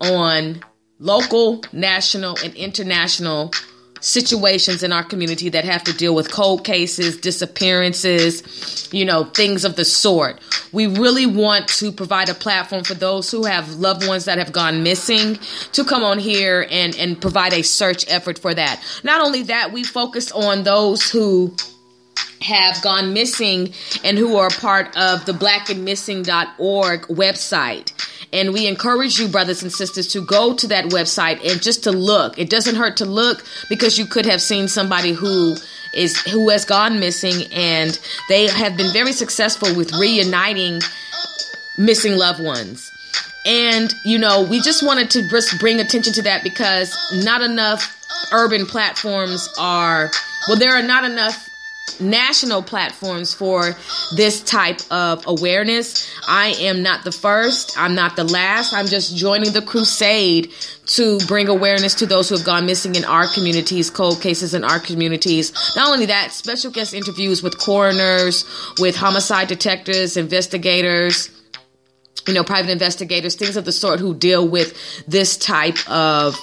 on 0.00 0.62
local, 0.98 1.62
national, 1.72 2.36
and 2.44 2.54
international 2.54 3.52
situations 4.00 4.82
in 4.82 4.92
our 4.92 5.04
community 5.04 5.50
that 5.50 5.64
have 5.64 5.84
to 5.84 5.92
deal 5.92 6.14
with 6.14 6.30
cold 6.30 6.64
cases, 6.64 7.18
disappearances, 7.18 8.88
you 8.92 9.04
know, 9.04 9.24
things 9.24 9.64
of 9.64 9.76
the 9.76 9.84
sort. 9.84 10.40
We 10.72 10.86
really 10.86 11.26
want 11.26 11.68
to 11.68 11.92
provide 11.92 12.28
a 12.28 12.34
platform 12.34 12.84
for 12.84 12.94
those 12.94 13.30
who 13.30 13.44
have 13.44 13.74
loved 13.74 14.06
ones 14.06 14.24
that 14.24 14.38
have 14.38 14.52
gone 14.52 14.82
missing 14.82 15.38
to 15.72 15.84
come 15.84 16.02
on 16.02 16.18
here 16.18 16.66
and, 16.70 16.96
and 16.96 17.20
provide 17.20 17.52
a 17.52 17.62
search 17.62 18.10
effort 18.10 18.38
for 18.38 18.54
that. 18.54 18.82
Not 19.04 19.20
only 19.20 19.42
that, 19.44 19.72
we 19.72 19.84
focus 19.84 20.32
on 20.32 20.64
those 20.64 21.10
who 21.10 21.54
have 22.42 22.80
gone 22.82 23.12
missing 23.12 23.72
and 24.02 24.16
who 24.16 24.36
are 24.36 24.50
part 24.50 24.96
of 24.96 25.24
the 25.26 25.32
blackandmissing.org 25.32 27.02
website. 27.02 27.92
And 28.32 28.52
we 28.52 28.66
encourage 28.66 29.18
you, 29.18 29.28
brothers 29.28 29.62
and 29.62 29.72
sisters, 29.72 30.06
to 30.08 30.20
go 30.20 30.54
to 30.54 30.68
that 30.68 30.86
website 30.86 31.44
and 31.50 31.60
just 31.60 31.84
to 31.84 31.92
look. 31.92 32.38
It 32.38 32.48
doesn't 32.48 32.76
hurt 32.76 32.96
to 32.98 33.04
look 33.04 33.44
because 33.68 33.98
you 33.98 34.06
could 34.06 34.24
have 34.26 34.40
seen 34.40 34.68
somebody 34.68 35.12
who 35.12 35.56
is 35.92 36.20
who 36.22 36.48
has 36.50 36.64
gone 36.64 37.00
missing 37.00 37.52
and 37.52 37.98
they 38.28 38.46
have 38.46 38.76
been 38.76 38.92
very 38.92 39.12
successful 39.12 39.74
with 39.74 39.92
reuniting 39.94 40.80
missing 41.76 42.16
loved 42.16 42.42
ones. 42.42 42.88
And 43.44 43.92
you 44.04 44.18
know, 44.18 44.46
we 44.48 44.60
just 44.60 44.86
wanted 44.86 45.10
to 45.10 45.28
just 45.28 45.58
bring 45.58 45.80
attention 45.80 46.12
to 46.14 46.22
that 46.22 46.44
because 46.44 46.96
not 47.24 47.42
enough 47.42 47.96
urban 48.32 48.66
platforms 48.66 49.48
are 49.58 50.10
well 50.46 50.58
there 50.58 50.72
are 50.72 50.82
not 50.82 51.04
enough 51.04 51.49
national 51.98 52.62
platforms 52.62 53.32
for 53.32 53.74
this 54.14 54.42
type 54.42 54.80
of 54.90 55.24
awareness. 55.26 56.10
I 56.28 56.48
am 56.60 56.82
not 56.82 57.04
the 57.04 57.12
first, 57.12 57.78
I'm 57.78 57.94
not 57.94 58.16
the 58.16 58.24
last. 58.24 58.74
I'm 58.74 58.86
just 58.86 59.16
joining 59.16 59.52
the 59.52 59.62
crusade 59.62 60.52
to 60.86 61.18
bring 61.26 61.48
awareness 61.48 61.94
to 61.96 62.06
those 62.06 62.28
who 62.28 62.36
have 62.36 62.44
gone 62.44 62.66
missing 62.66 62.96
in 62.96 63.04
our 63.04 63.26
communities, 63.28 63.90
cold 63.90 64.20
cases 64.20 64.54
in 64.54 64.64
our 64.64 64.80
communities. 64.80 65.52
Not 65.76 65.90
only 65.90 66.06
that, 66.06 66.32
special 66.32 66.70
guest 66.70 66.92
interviews 66.92 67.42
with 67.42 67.58
coroners, 67.58 68.44
with 68.78 68.96
homicide 68.96 69.48
detectives, 69.48 70.16
investigators, 70.16 71.30
you 72.26 72.34
know, 72.34 72.44
private 72.44 72.70
investigators, 72.70 73.34
things 73.34 73.56
of 73.56 73.64
the 73.64 73.72
sort 73.72 74.00
who 74.00 74.14
deal 74.14 74.46
with 74.46 74.76
this 75.06 75.36
type 75.36 75.78
of 75.88 76.36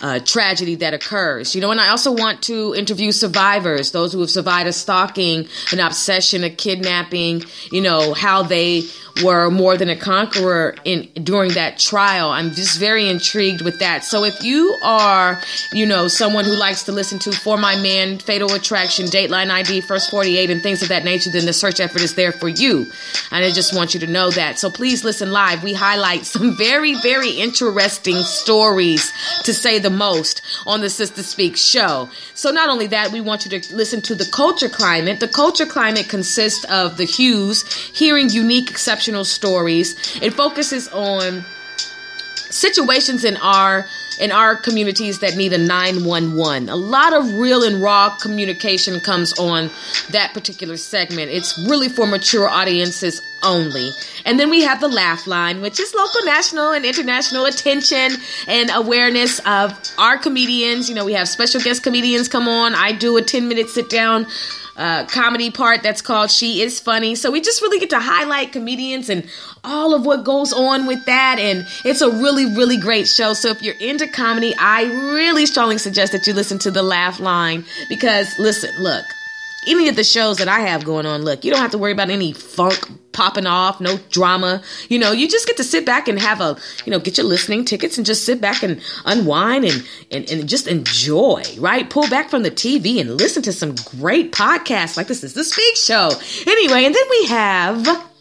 uh, 0.00 0.20
tragedy 0.20 0.76
that 0.76 0.94
occurs. 0.94 1.54
You 1.54 1.60
know, 1.60 1.70
and 1.70 1.80
I 1.80 1.88
also 1.88 2.12
want 2.12 2.42
to 2.42 2.74
interview 2.74 3.12
survivors, 3.12 3.92
those 3.92 4.12
who 4.12 4.20
have 4.20 4.30
survived 4.30 4.68
a 4.68 4.72
stalking, 4.72 5.46
an 5.72 5.80
obsession, 5.80 6.44
a 6.44 6.50
kidnapping, 6.50 7.44
you 7.70 7.80
know, 7.80 8.14
how 8.14 8.42
they 8.42 8.84
were 9.22 9.50
more 9.50 9.76
than 9.76 9.88
a 9.88 9.96
conqueror 9.96 10.74
in 10.84 11.08
during 11.22 11.52
that 11.52 11.78
trial. 11.78 12.30
I'm 12.30 12.52
just 12.52 12.78
very 12.78 13.08
intrigued 13.08 13.62
with 13.62 13.80
that. 13.80 14.04
So 14.04 14.24
if 14.24 14.42
you 14.42 14.76
are, 14.82 15.40
you 15.72 15.84
know, 15.84 16.08
someone 16.08 16.44
who 16.44 16.54
likes 16.54 16.84
to 16.84 16.92
listen 16.92 17.18
to 17.20 17.32
For 17.32 17.56
My 17.58 17.76
Man, 17.76 18.18
Fatal 18.18 18.52
Attraction, 18.52 19.06
Dateline 19.06 19.50
ID, 19.50 19.82
First 19.82 20.10
48, 20.10 20.50
and 20.50 20.62
things 20.62 20.82
of 20.82 20.88
that 20.88 21.04
nature, 21.04 21.30
then 21.30 21.44
the 21.44 21.52
search 21.52 21.80
effort 21.80 22.02
is 22.02 22.14
there 22.14 22.32
for 22.32 22.48
you. 22.48 22.86
And 23.30 23.44
I 23.44 23.50
just 23.50 23.74
want 23.74 23.94
you 23.94 24.00
to 24.00 24.06
know 24.06 24.30
that. 24.30 24.58
So 24.58 24.70
please 24.70 25.04
listen 25.04 25.32
live. 25.32 25.62
We 25.62 25.74
highlight 25.74 26.24
some 26.24 26.56
very, 26.56 26.94
very 26.94 27.30
interesting 27.30 28.16
stories 28.22 29.12
to 29.44 29.52
say 29.52 29.71
the 29.78 29.90
most 29.90 30.42
on 30.66 30.80
the 30.80 30.90
Sister 30.90 31.22
Speak 31.22 31.56
show. 31.56 32.08
So 32.34 32.50
not 32.50 32.68
only 32.68 32.86
that, 32.88 33.12
we 33.12 33.20
want 33.20 33.44
you 33.44 33.58
to 33.58 33.74
listen 33.74 34.00
to 34.02 34.14
the 34.14 34.26
culture 34.26 34.68
climate. 34.68 35.20
The 35.20 35.28
culture 35.28 35.66
climate 35.66 36.08
consists 36.08 36.64
of 36.66 36.96
the 36.96 37.04
hues, 37.04 37.62
hearing 37.72 38.30
unique, 38.30 38.70
exceptional 38.70 39.24
stories. 39.24 40.20
It 40.22 40.34
focuses 40.34 40.88
on 40.88 41.44
situations 42.50 43.24
in 43.24 43.36
our 43.38 43.86
in 44.18 44.32
our 44.32 44.56
communities 44.56 45.20
that 45.20 45.36
need 45.36 45.52
a 45.52 45.58
911. 45.58 46.68
A 46.68 46.76
lot 46.76 47.12
of 47.12 47.34
real 47.34 47.62
and 47.62 47.82
raw 47.82 48.16
communication 48.16 49.00
comes 49.00 49.32
on 49.38 49.70
that 50.10 50.32
particular 50.34 50.76
segment. 50.76 51.30
It's 51.30 51.58
really 51.58 51.88
for 51.88 52.06
mature 52.06 52.48
audiences 52.48 53.22
only. 53.42 53.90
And 54.24 54.38
then 54.38 54.50
we 54.50 54.62
have 54.62 54.80
the 54.80 54.88
laugh 54.88 55.26
line, 55.26 55.60
which 55.60 55.80
is 55.80 55.94
local, 55.94 56.24
national, 56.24 56.72
and 56.72 56.84
international 56.84 57.46
attention 57.46 58.12
and 58.46 58.70
awareness 58.72 59.40
of 59.40 59.78
our 59.98 60.18
comedians. 60.18 60.88
You 60.88 60.94
know, 60.94 61.04
we 61.04 61.14
have 61.14 61.28
special 61.28 61.60
guest 61.60 61.82
comedians 61.82 62.28
come 62.28 62.48
on. 62.48 62.74
I 62.74 62.92
do 62.92 63.16
a 63.16 63.22
10 63.22 63.48
minute 63.48 63.68
sit 63.68 63.90
down 63.90 64.26
uh, 64.76 65.04
comedy 65.06 65.50
part 65.50 65.82
that's 65.82 66.02
called 66.02 66.30
She 66.30 66.62
Is 66.62 66.80
Funny. 66.80 67.14
So 67.14 67.30
we 67.30 67.40
just 67.40 67.60
really 67.62 67.78
get 67.78 67.90
to 67.90 68.00
highlight 68.00 68.52
comedians 68.52 69.08
and 69.08 69.28
all 69.64 69.94
of 69.94 70.04
what 70.06 70.24
goes 70.24 70.52
on 70.52 70.86
with 70.86 71.04
that. 71.06 71.38
And 71.38 71.66
it's 71.84 72.00
a 72.00 72.10
really, 72.10 72.46
really 72.46 72.78
great 72.78 73.06
show. 73.06 73.34
So 73.34 73.48
if 73.48 73.62
you're 73.62 73.76
into 73.76 74.08
comedy, 74.08 74.54
I 74.58 74.84
really 74.84 75.46
strongly 75.46 75.78
suggest 75.78 76.12
that 76.12 76.26
you 76.26 76.32
listen 76.32 76.58
to 76.60 76.70
the 76.70 76.82
laugh 76.82 77.20
line 77.20 77.64
because 77.88 78.38
listen, 78.38 78.70
look, 78.82 79.04
any 79.66 79.88
of 79.88 79.96
the 79.96 80.04
shows 80.04 80.38
that 80.38 80.48
I 80.48 80.60
have 80.60 80.84
going 80.84 81.06
on, 81.06 81.22
look, 81.22 81.44
you 81.44 81.50
don't 81.50 81.60
have 81.60 81.70
to 81.72 81.78
worry 81.78 81.92
about 81.92 82.10
any 82.10 82.32
funk 82.32 82.90
popping 83.12 83.46
off, 83.46 83.80
no 83.80 83.98
drama. 84.10 84.62
You 84.88 84.98
know, 84.98 85.12
you 85.12 85.28
just 85.28 85.46
get 85.46 85.56
to 85.58 85.64
sit 85.64 85.86
back 85.86 86.08
and 86.08 86.18
have 86.18 86.40
a, 86.40 86.56
you 86.84 86.90
know, 86.90 86.98
get 86.98 87.18
your 87.18 87.26
listening 87.26 87.64
tickets 87.64 87.96
and 87.96 88.06
just 88.06 88.24
sit 88.24 88.40
back 88.40 88.62
and 88.62 88.80
unwind 89.04 89.64
and, 89.64 89.86
and, 90.10 90.30
and 90.30 90.48
just 90.48 90.66
enjoy, 90.66 91.42
right? 91.58 91.88
Pull 91.88 92.08
back 92.08 92.30
from 92.30 92.42
the 92.42 92.50
TV 92.50 93.00
and 93.00 93.10
listen 93.16 93.42
to 93.42 93.52
some 93.52 93.74
great 93.98 94.32
podcasts 94.32 94.96
like 94.96 95.06
this 95.06 95.22
is 95.22 95.34
the 95.34 95.44
Speak 95.44 95.76
Show. 95.76 96.10
Anyway, 96.46 96.84
and 96.84 96.94
then 96.94 97.04
we 97.10 97.26
have 97.26 98.11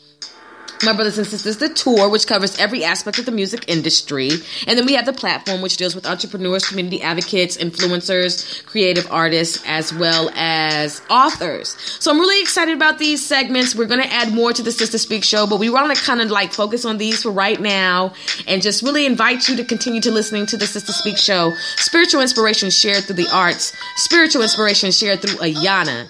my 0.84 0.94
brothers 0.94 1.18
and 1.18 1.28
sisters, 1.28 1.58
the 1.58 1.70
tour, 1.70 2.10
which 2.10 2.28
covers 2.28 2.58
every 2.60 2.84
aspect 2.84 3.20
of 3.20 3.26
the 3.26 3.32
music 3.32 3.66
industry. 3.68 4.30
And 4.68 4.78
then 4.78 4.86
we 4.86 4.94
have 4.94 5.06
the 5.06 5.14
platform, 5.14 5.62
which 5.62 5.78
deals 5.78 5.96
with 5.96 6.06
entrepreneurs, 6.06 6.68
community 6.68 7.02
advocates, 7.02 7.58
influencers, 7.58 8.66
creative 8.66 9.08
artists, 9.12 9.64
as 9.66 9.94
well 9.94 10.32
as 10.36 11.02
authors. 11.10 11.76
So 12.00 12.12
I'm 12.12 12.20
really 12.20 12.42
excited 12.42 12.76
about 12.76 13.00
these 13.00 13.26
segments. 13.26 13.76
We're 13.76 13.88
going 13.88 14.02
to 14.02 14.12
add 14.12 14.34
more 14.34 14.54
to 14.54 14.62
the 14.64 14.72
Sister 14.72 14.98
Speak 14.98 15.24
show, 15.24 15.48
but 15.48 15.60
we 15.60 15.70
want 15.70 15.96
to 15.96 16.02
kind 16.04 16.22
of 16.22 16.30
like 16.30 16.54
focus 16.54 16.86
on 16.86 16.98
these 16.98 17.24
for 17.24 17.32
right 17.32 17.60
now 17.60 18.14
and 18.48 18.62
just 18.62 18.84
really 18.84 19.06
invite 19.06 19.48
you 19.48 19.56
to 19.58 19.64
continue 19.64 20.02
to 20.02 20.12
listening 20.12 20.46
to 20.48 20.58
the 20.58 20.68
Sister 20.68 20.94
Speak 20.94 21.18
show. 21.18 21.54
Spiritual 21.78 22.22
inspiration 22.22 22.70
shared 22.70 23.04
through 23.04 23.16
the 23.18 23.30
arts, 23.32 23.74
spiritual 23.96 24.42
inspiration 24.42 24.92
shared 24.92 25.22
through 25.22 25.36
Ayana, 25.38 26.10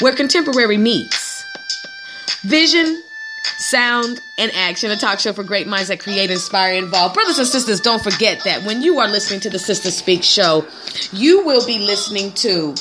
where 0.00 0.14
contemporary 0.14 0.76
meets. 0.76 1.44
Vision, 2.42 3.02
sound, 3.58 4.20
and 4.38 4.52
action, 4.54 4.90
a 4.90 4.96
talk 4.96 5.18
show 5.18 5.32
for 5.32 5.44
great 5.44 5.66
minds 5.66 5.88
that 5.88 6.00
create, 6.00 6.30
inspire, 6.30 6.74
and 6.74 6.84
involve. 6.84 7.14
Brothers 7.14 7.38
and 7.38 7.48
sisters, 7.48 7.80
don't 7.80 8.02
forget 8.02 8.44
that 8.44 8.62
when 8.64 8.82
you 8.82 8.98
are 8.98 9.08
listening 9.08 9.40
to 9.40 9.50
the 9.50 9.58
Sister 9.58 9.90
Speak 9.90 10.22
show, 10.22 10.66
you 11.12 11.44
will 11.44 11.64
be 11.66 11.78
listening 11.78 12.32
to 12.32 12.74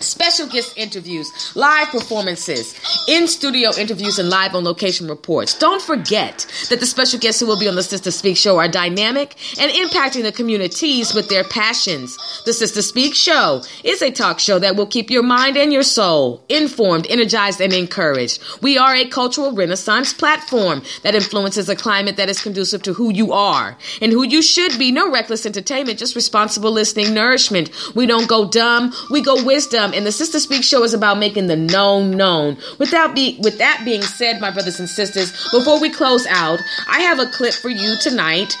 special 0.00 0.46
guest 0.46 0.76
interviews, 0.76 1.30
live 1.54 1.88
performances, 1.88 2.74
in 3.08 3.26
studio 3.26 3.70
interviews, 3.78 4.18
and 4.18 4.28
live 4.28 4.54
on 4.54 4.64
location 4.64 5.08
reports. 5.08 5.58
Don't 5.58 5.80
forget 5.80 6.46
that 6.68 6.80
the 6.80 6.86
special 6.86 7.18
guests 7.18 7.40
who 7.40 7.46
will 7.46 7.58
be 7.58 7.68
on 7.68 7.76
the 7.76 7.82
Sister 7.82 8.10
Speak 8.10 8.36
show 8.36 8.58
are 8.58 8.68
dynamic 8.68 9.36
and 9.58 9.70
impacting 9.72 10.22
the 10.22 10.32
communities 10.32 11.14
with 11.14 11.28
their 11.28 11.44
passions. 11.44 12.16
The 12.44 12.52
Sister 12.52 12.82
Speak 12.82 13.14
show 13.14 13.62
is 13.84 14.02
a 14.02 14.10
talk 14.10 14.38
show 14.38 14.58
that 14.58 14.76
will 14.76 14.86
keep 14.86 15.10
your 15.10 15.22
mind 15.22 15.56
and 15.56 15.72
your 15.72 15.82
soul 15.82 16.42
informed, 16.48 17.06
energized, 17.08 17.60
and 17.60 17.72
encouraged. 17.72 18.42
We 18.62 18.76
are 18.78 18.94
a 18.94 19.08
cultural 19.08 19.52
renaissance 19.52 20.12
platform 20.12 20.82
that 21.02 21.14
influences 21.14 21.68
a 21.68 21.76
climate 21.76 22.16
that 22.16 22.28
is 22.28 22.42
conducive 22.42 22.82
to 22.82 22.92
who 22.92 23.12
you 23.12 23.32
are 23.32 23.76
and 24.02 24.12
who 24.12 24.24
you 24.24 24.42
should 24.42 24.78
be. 24.78 24.92
No 24.92 25.10
reckless 25.10 25.46
entertainment, 25.46 25.98
just 25.98 26.14
responsible 26.14 26.70
listening, 26.70 27.14
nourishment. 27.14 27.70
We 27.94 28.06
don't 28.06 28.28
go 28.28 28.48
dumb, 28.48 28.92
we 29.10 29.22
go 29.22 29.42
wisdom 29.42 29.85
Um, 29.86 29.94
and 29.94 30.04
the 30.04 30.10
Sister 30.10 30.40
Speak 30.40 30.64
show 30.64 30.82
is 30.82 30.94
about 30.94 31.18
making 31.18 31.46
the 31.46 31.54
known 31.54 32.10
known. 32.10 32.56
Without 32.80 33.14
be 33.14 33.38
with 33.40 33.58
that 33.58 33.82
being 33.84 34.02
said, 34.02 34.40
my 34.40 34.50
brothers 34.50 34.80
and 34.80 34.88
sisters, 34.88 35.30
before 35.52 35.80
we 35.80 35.90
close 35.90 36.26
out, 36.26 36.60
I 36.88 37.02
have 37.02 37.20
a 37.20 37.26
clip 37.26 37.54
for 37.54 37.68
you 37.68 37.94
tonight 38.02 38.52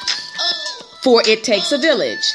for 1.02 1.22
It 1.26 1.42
Takes 1.42 1.72
a 1.72 1.78
Village. 1.78 2.32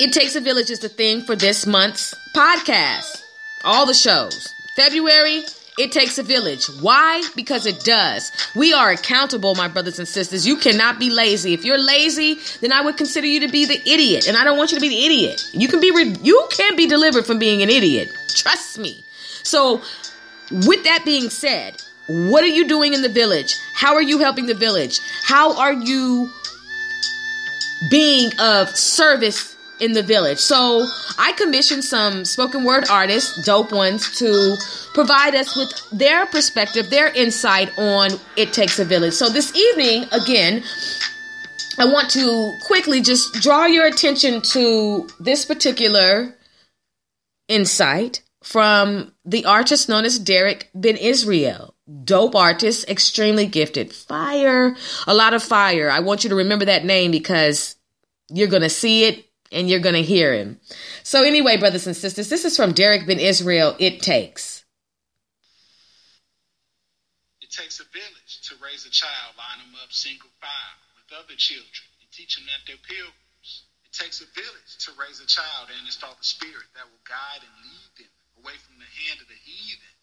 It 0.00 0.14
Takes 0.14 0.36
a 0.36 0.40
Village 0.40 0.70
is 0.70 0.78
the 0.78 0.88
theme 0.88 1.20
for 1.20 1.36
this 1.36 1.66
month's 1.66 2.14
podcast. 2.34 3.22
All 3.62 3.84
the 3.84 3.92
shows. 3.92 4.48
February, 4.74 5.42
it 5.78 5.90
takes 5.90 6.18
a 6.18 6.22
village. 6.22 6.66
Why? 6.80 7.22
Because 7.34 7.64
it 7.64 7.80
does. 7.80 8.30
We 8.54 8.74
are 8.74 8.90
accountable, 8.90 9.54
my 9.54 9.68
brothers 9.68 9.98
and 9.98 10.06
sisters. 10.06 10.46
You 10.46 10.56
cannot 10.56 10.98
be 10.98 11.08
lazy. 11.10 11.54
If 11.54 11.64
you're 11.64 11.78
lazy, 11.78 12.38
then 12.60 12.72
I 12.72 12.82
would 12.82 12.96
consider 12.96 13.26
you 13.26 13.40
to 13.40 13.48
be 13.48 13.64
the 13.64 13.80
idiot, 13.88 14.28
and 14.28 14.36
I 14.36 14.44
don't 14.44 14.58
want 14.58 14.72
you 14.72 14.76
to 14.76 14.82
be 14.82 14.90
the 14.90 15.04
idiot. 15.04 15.42
You 15.52 15.68
can 15.68 15.80
be 15.80 15.90
re- 15.90 16.16
you 16.22 16.46
can 16.50 16.76
be 16.76 16.86
delivered 16.86 17.24
from 17.24 17.38
being 17.38 17.62
an 17.62 17.70
idiot. 17.70 18.10
Trust 18.34 18.78
me. 18.78 19.04
So, 19.42 19.80
with 20.50 20.84
that 20.84 21.02
being 21.04 21.30
said, 21.30 21.82
what 22.06 22.44
are 22.44 22.48
you 22.48 22.68
doing 22.68 22.92
in 22.92 23.02
the 23.02 23.08
village? 23.08 23.56
How 23.74 23.94
are 23.94 24.02
you 24.02 24.18
helping 24.18 24.46
the 24.46 24.54
village? 24.54 25.00
How 25.24 25.56
are 25.58 25.72
you 25.72 26.30
being 27.90 28.30
of 28.38 28.68
service 28.70 29.51
in 29.82 29.92
the 29.92 30.02
village. 30.02 30.38
So 30.38 30.86
I 31.18 31.32
commissioned 31.32 31.84
some 31.84 32.24
spoken 32.24 32.62
word 32.62 32.88
artists, 32.88 33.44
dope 33.44 33.72
ones, 33.72 34.16
to 34.18 34.56
provide 34.94 35.34
us 35.34 35.56
with 35.56 35.72
their 35.90 36.24
perspective, 36.26 36.88
their 36.88 37.08
insight 37.08 37.76
on 37.76 38.10
It 38.36 38.52
Takes 38.52 38.78
a 38.78 38.84
Village. 38.84 39.12
So 39.12 39.28
this 39.28 39.54
evening, 39.56 40.04
again, 40.12 40.62
I 41.78 41.86
want 41.86 42.10
to 42.10 42.56
quickly 42.64 43.00
just 43.00 43.34
draw 43.34 43.66
your 43.66 43.84
attention 43.86 44.40
to 44.52 45.08
this 45.18 45.44
particular 45.44 46.36
insight 47.48 48.22
from 48.44 49.12
the 49.24 49.44
artist 49.46 49.88
known 49.88 50.04
as 50.04 50.18
Derek 50.18 50.70
Ben 50.74 50.96
Israel. 50.96 51.74
Dope 52.04 52.36
artist, 52.36 52.88
extremely 52.88 53.46
gifted. 53.46 53.92
Fire, 53.92 54.76
a 55.08 55.14
lot 55.14 55.34
of 55.34 55.42
fire. 55.42 55.90
I 55.90 56.00
want 56.00 56.22
you 56.22 56.30
to 56.30 56.36
remember 56.36 56.66
that 56.66 56.84
name 56.84 57.10
because 57.10 57.74
you're 58.30 58.46
going 58.46 58.62
to 58.62 58.70
see 58.70 59.04
it 59.06 59.26
and 59.52 59.68
you're 59.68 59.80
going 59.80 59.94
to 59.94 60.02
hear 60.02 60.32
him. 60.34 60.60
So, 61.02 61.24
anyway, 61.24 61.56
brothers 61.56 61.86
and 61.86 61.96
sisters, 61.96 62.28
this 62.28 62.44
is 62.44 62.56
from 62.56 62.72
Derek 62.72 63.06
Ben 63.06 63.18
Israel. 63.20 63.76
It 63.78 64.00
takes. 64.00 64.64
It 67.40 67.50
takes 67.50 67.80
a 67.80 67.84
village 67.92 68.48
to 68.48 68.56
raise 68.64 68.86
a 68.86 68.90
child, 68.90 69.36
line 69.36 69.60
them 69.60 69.76
up 69.84 69.92
single 69.92 70.30
file 70.40 70.80
with 70.96 71.12
other 71.12 71.36
children 71.36 71.88
and 72.00 72.08
teach 72.10 72.36
them 72.36 72.48
that 72.48 72.64
they're 72.64 72.80
pilgrims. 72.80 73.68
It 73.84 73.92
takes 73.92 74.24
a 74.24 74.28
village 74.32 74.72
to 74.88 74.96
raise 74.96 75.20
a 75.20 75.28
child 75.28 75.68
and 75.68 75.84
install 75.84 76.16
the 76.16 76.24
spirit 76.24 76.64
that 76.72 76.88
will 76.88 77.04
guide 77.04 77.44
and 77.44 77.52
lead 77.60 77.92
them 78.00 78.12
away 78.40 78.56
from 78.64 78.80
the 78.80 78.88
hand 78.88 79.20
of 79.20 79.28
the 79.28 79.36
heathen. 79.36 79.94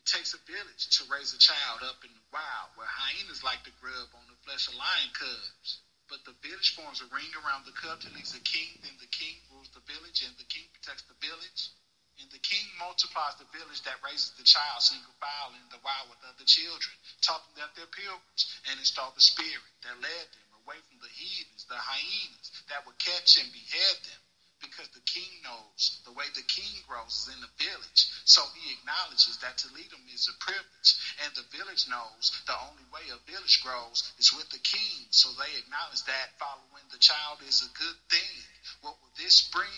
It 0.00 0.08
takes 0.08 0.32
a 0.32 0.40
village 0.48 0.88
to 0.96 1.04
raise 1.12 1.36
a 1.36 1.40
child 1.40 1.84
up 1.84 2.00
in 2.00 2.12
the 2.12 2.24
wild 2.32 2.72
where 2.80 2.88
hyenas 2.88 3.44
like 3.44 3.60
to 3.68 3.72
grub 3.84 4.08
on 4.16 4.24
the 4.32 4.40
flesh 4.48 4.64
of 4.68 4.80
lion 4.80 5.12
cubs. 5.12 5.83
But 6.14 6.30
the 6.30 6.46
village 6.46 6.78
forms 6.78 7.02
a 7.02 7.10
ring 7.10 7.26
around 7.34 7.66
the 7.66 7.74
cub 7.74 7.98
till 7.98 8.14
he's 8.14 8.38
a 8.38 8.44
king. 8.46 8.78
Then 8.86 8.94
the 9.02 9.10
king 9.10 9.34
rules 9.50 9.66
the 9.74 9.82
village, 9.82 10.22
and 10.22 10.30
the 10.38 10.46
king 10.46 10.70
protects 10.70 11.02
the 11.10 11.18
village. 11.18 11.74
And 12.22 12.30
the 12.30 12.38
king 12.38 12.62
multiplies 12.78 13.34
the 13.42 13.50
village 13.50 13.82
that 13.82 13.98
raises 13.98 14.30
the 14.38 14.46
child 14.46 14.78
single 14.78 15.10
file 15.18 15.50
in 15.58 15.66
the 15.74 15.82
wild 15.82 16.14
with 16.14 16.22
other 16.22 16.46
children, 16.46 16.94
taught 17.18 17.42
them 17.50 17.66
that 17.66 17.74
they're 17.74 17.90
pilgrims, 17.90 18.46
and 18.70 18.78
installed 18.78 19.18
the 19.18 19.26
spirit 19.26 19.66
that 19.82 19.98
led 19.98 20.26
them 20.30 20.62
away 20.62 20.78
from 20.86 21.02
the 21.02 21.10
heathens, 21.10 21.66
the 21.66 21.74
hyenas 21.74 22.62
that 22.70 22.86
would 22.86 22.98
catch 23.02 23.34
and 23.42 23.50
behead 23.50 23.98
them 24.06 24.22
because 24.64 24.88
the 24.96 25.04
king 25.04 25.28
knows 25.44 26.00
the 26.04 26.12
way 26.12 26.24
the 26.34 26.46
king 26.48 26.80
grows 26.88 27.26
is 27.26 27.34
in 27.36 27.40
the 27.40 27.52
village. 27.60 28.00
So 28.24 28.40
he 28.56 28.72
acknowledges 28.72 29.36
that 29.42 29.58
to 29.60 29.68
lead 29.76 29.90
them 29.90 30.04
is 30.12 30.28
a 30.28 30.36
privilege. 30.40 30.90
And 31.24 31.30
the 31.36 31.46
village 31.52 31.84
knows 31.88 32.32
the 32.46 32.56
only 32.64 32.86
way 32.88 33.04
a 33.12 33.20
village 33.30 33.60
grows 33.62 34.02
is 34.18 34.32
with 34.32 34.48
the 34.50 34.62
king. 34.62 34.93
So 35.14 35.30
they 35.38 35.54
acknowledge 35.56 36.02
that 36.10 36.34
following 36.42 36.82
the 36.90 36.98
child 36.98 37.38
is 37.46 37.62
a 37.62 37.70
good 37.78 37.94
thing. 38.10 38.34
What 38.82 38.98
will 39.00 39.14
this 39.16 39.46
bring? 39.54 39.70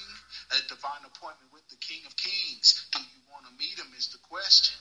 A 0.49 0.69
divine 0.69 1.05
appointment 1.05 1.53
with 1.53 1.69
the 1.69 1.77
King 1.77 2.01
of 2.07 2.17
Kings. 2.17 2.89
Do 2.93 3.01
you 3.01 3.21
want 3.31 3.45
to 3.45 3.53
meet 3.59 3.77
him 3.77 3.93
is 3.99 4.09
the 4.09 4.19
question. 4.31 4.81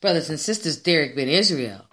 Brothers 0.00 0.30
and 0.30 0.40
sisters, 0.40 0.78
Derek 0.78 1.14
Ben 1.14 1.28
Israel. 1.28 1.84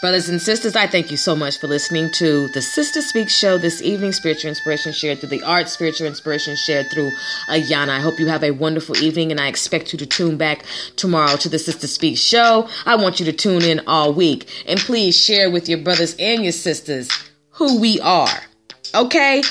Brothers 0.00 0.28
and 0.28 0.40
sisters, 0.40 0.76
I 0.76 0.86
thank 0.86 1.10
you 1.10 1.16
so 1.16 1.34
much 1.34 1.58
for 1.58 1.66
listening 1.66 2.12
to 2.12 2.46
the 2.54 2.62
Sister 2.62 3.02
Speak 3.02 3.28
show 3.28 3.58
this 3.58 3.82
evening. 3.82 4.12
Spiritual 4.12 4.50
inspiration 4.50 4.92
shared 4.92 5.18
through 5.18 5.30
the 5.30 5.42
art, 5.42 5.68
spiritual 5.68 6.06
inspiration 6.06 6.54
shared 6.54 6.86
through 6.88 7.10
Ayana. 7.48 7.88
I 7.88 7.98
hope 7.98 8.20
you 8.20 8.28
have 8.28 8.44
a 8.44 8.52
wonderful 8.52 8.96
evening 8.98 9.32
and 9.32 9.40
I 9.40 9.48
expect 9.48 9.92
you 9.92 9.98
to 9.98 10.06
tune 10.06 10.36
back 10.36 10.64
tomorrow 10.94 11.34
to 11.38 11.48
the 11.48 11.58
Sister 11.58 11.88
Speak 11.88 12.16
show. 12.16 12.68
I 12.86 12.94
want 12.94 13.18
you 13.18 13.26
to 13.26 13.32
tune 13.32 13.62
in 13.62 13.80
all 13.88 14.12
week 14.12 14.48
and 14.68 14.78
please 14.78 15.20
share 15.20 15.50
with 15.50 15.68
your 15.68 15.78
brothers 15.78 16.14
and 16.20 16.44
your 16.44 16.52
sisters 16.52 17.10
who 17.50 17.80
we 17.80 17.98
are. 17.98 18.40
Okay? 18.94 19.42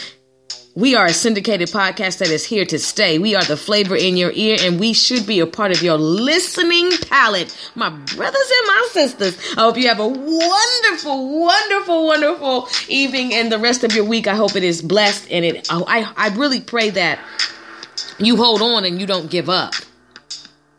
We 0.77 0.93
are 0.93 1.07
a 1.07 1.11
syndicated 1.11 1.69
podcast 1.69 2.19
that 2.19 2.27
is 2.27 2.45
here 2.45 2.63
to 2.65 2.77
stay. 2.77 3.17
We 3.17 3.33
are 3.33 3.43
the 3.43 3.57
flavor 3.57 3.95
in 3.95 4.15
your 4.15 4.31
ear, 4.35 4.57
and 4.59 4.79
we 4.79 4.93
should 4.93 5.25
be 5.25 5.39
a 5.39 5.47
part 5.47 5.71
of 5.71 5.81
your 5.81 5.97
listening 5.97 6.91
palette. 7.09 7.57
My 7.73 7.89
brothers 7.89 8.51
and 8.59 8.67
my 8.67 8.87
sisters, 8.91 9.39
I 9.57 9.61
hope 9.61 9.77
you 9.77 9.87
have 9.87 9.99
a 9.99 10.07
wonderful, 10.07 11.39
wonderful, 11.39 12.05
wonderful 12.05 12.69
evening 12.87 13.33
and 13.33 13.51
the 13.51 13.57
rest 13.57 13.83
of 13.83 13.95
your 13.95 14.05
week. 14.05 14.27
I 14.27 14.35
hope 14.35 14.55
it 14.55 14.63
is 14.63 14.83
blessed, 14.83 15.27
and 15.31 15.43
it. 15.43 15.67
I, 15.71 16.13
I 16.15 16.27
really 16.35 16.61
pray 16.61 16.91
that 16.91 17.17
you 18.19 18.35
hold 18.37 18.61
on 18.61 18.85
and 18.85 19.01
you 19.01 19.07
don't 19.07 19.31
give 19.31 19.49
up. 19.49 19.73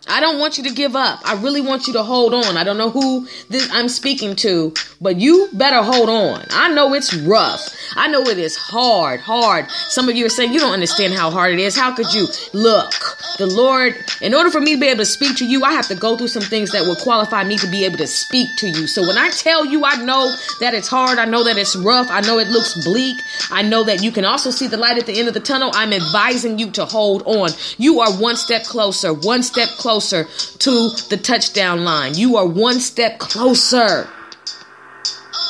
I 0.08 0.20
don't 0.20 0.38
want 0.38 0.56
you 0.56 0.64
to 0.64 0.74
give 0.74 0.96
up. 0.96 1.20
I 1.24 1.34
really 1.34 1.60
want 1.60 1.86
you 1.86 1.92
to 1.92 2.02
hold 2.02 2.32
on. 2.32 2.56
I 2.56 2.64
don't 2.64 2.78
know 2.78 2.88
who 2.88 3.26
this 3.50 3.68
I'm 3.70 3.88
speaking 3.88 4.34
to, 4.36 4.72
but 5.02 5.16
you 5.16 5.50
better 5.52 5.82
hold 5.82 6.08
on. 6.08 6.44
I 6.50 6.72
know 6.72 6.94
it's 6.94 7.14
rough. 7.14 7.74
I 7.94 8.08
know 8.08 8.22
it 8.22 8.38
is 8.38 8.56
hard, 8.56 9.20
hard. 9.20 9.70
Some 9.70 10.08
of 10.08 10.16
you 10.16 10.24
are 10.24 10.30
saying 10.30 10.52
you 10.54 10.60
don't 10.60 10.72
understand 10.72 11.12
how 11.12 11.30
hard 11.30 11.52
it 11.52 11.58
is. 11.58 11.76
How 11.76 11.94
could 11.94 12.12
you? 12.14 12.26
Look, 12.54 12.92
the 13.36 13.46
Lord, 13.46 13.96
in 14.22 14.34
order 14.34 14.50
for 14.50 14.60
me 14.60 14.74
to 14.74 14.80
be 14.80 14.88
able 14.88 14.98
to 14.98 15.06
speak 15.06 15.36
to 15.38 15.46
you, 15.46 15.62
I 15.62 15.72
have 15.72 15.88
to 15.88 15.94
go 15.94 16.16
through 16.16 16.28
some 16.28 16.42
things 16.42 16.72
that 16.72 16.82
will 16.82 16.96
qualify 16.96 17.44
me 17.44 17.58
to 17.58 17.70
be 17.70 17.84
able 17.84 17.98
to 17.98 18.06
speak 18.06 18.48
to 18.58 18.66
you. 18.66 18.86
So 18.86 19.02
when 19.02 19.18
I 19.18 19.28
tell 19.28 19.66
you 19.66 19.84
I 19.84 20.02
know 20.02 20.34
that 20.60 20.72
it's 20.72 20.88
hard, 20.88 21.18
I 21.18 21.26
know 21.26 21.44
that 21.44 21.58
it's 21.58 21.76
rough, 21.76 22.08
I 22.10 22.20
know 22.22 22.38
it 22.38 22.48
looks 22.48 22.82
bleak, 22.84 23.20
I 23.50 23.62
know 23.62 23.84
that 23.84 24.02
you 24.02 24.10
can 24.10 24.24
also 24.24 24.50
see 24.50 24.66
the 24.68 24.78
light 24.78 24.96
at 24.96 25.06
the 25.06 25.18
end 25.18 25.28
of 25.28 25.34
the 25.34 25.40
tunnel, 25.40 25.70
I'm 25.74 25.92
advising 25.92 26.58
you 26.58 26.70
to 26.72 26.86
hold 26.86 27.22
on. 27.26 27.50
You 27.76 28.00
are 28.00 28.12
one 28.12 28.36
step 28.36 28.64
closer, 28.64 29.12
one 29.12 29.42
step 29.42 29.68
closer 29.78 29.97
closer 29.98 30.28
to 30.58 30.90
the 31.08 31.16
touchdown 31.16 31.84
line. 31.84 32.14
You 32.14 32.36
are 32.36 32.46
one 32.46 32.78
step 32.78 33.18
closer. 33.18 34.08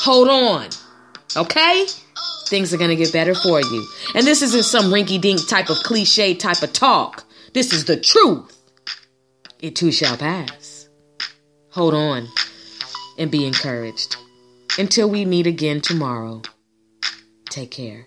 Hold 0.04 0.28
on. 0.28 0.70
Okay? 1.36 1.86
Things 2.48 2.72
are 2.72 2.78
going 2.78 2.88
to 2.88 2.96
get 2.96 3.12
better 3.12 3.34
for 3.34 3.60
you. 3.60 3.86
And 4.14 4.26
this 4.26 4.40
isn't 4.40 4.62
some 4.62 4.86
rinky 4.86 5.20
dink 5.20 5.46
type 5.46 5.68
of 5.68 5.76
cliche 5.84 6.34
type 6.34 6.62
of 6.62 6.72
talk. 6.72 7.24
This 7.52 7.74
is 7.74 7.84
the 7.84 8.00
truth. 8.00 8.56
It 9.60 9.76
too 9.76 9.92
shall 9.92 10.16
pass. 10.16 10.88
Hold 11.72 11.92
on 11.92 12.26
and 13.18 13.30
be 13.30 13.44
encouraged. 13.44 14.16
Until 14.78 15.10
we 15.10 15.26
meet 15.26 15.46
again 15.46 15.82
tomorrow, 15.82 16.40
take 17.50 17.72
care. 17.72 18.06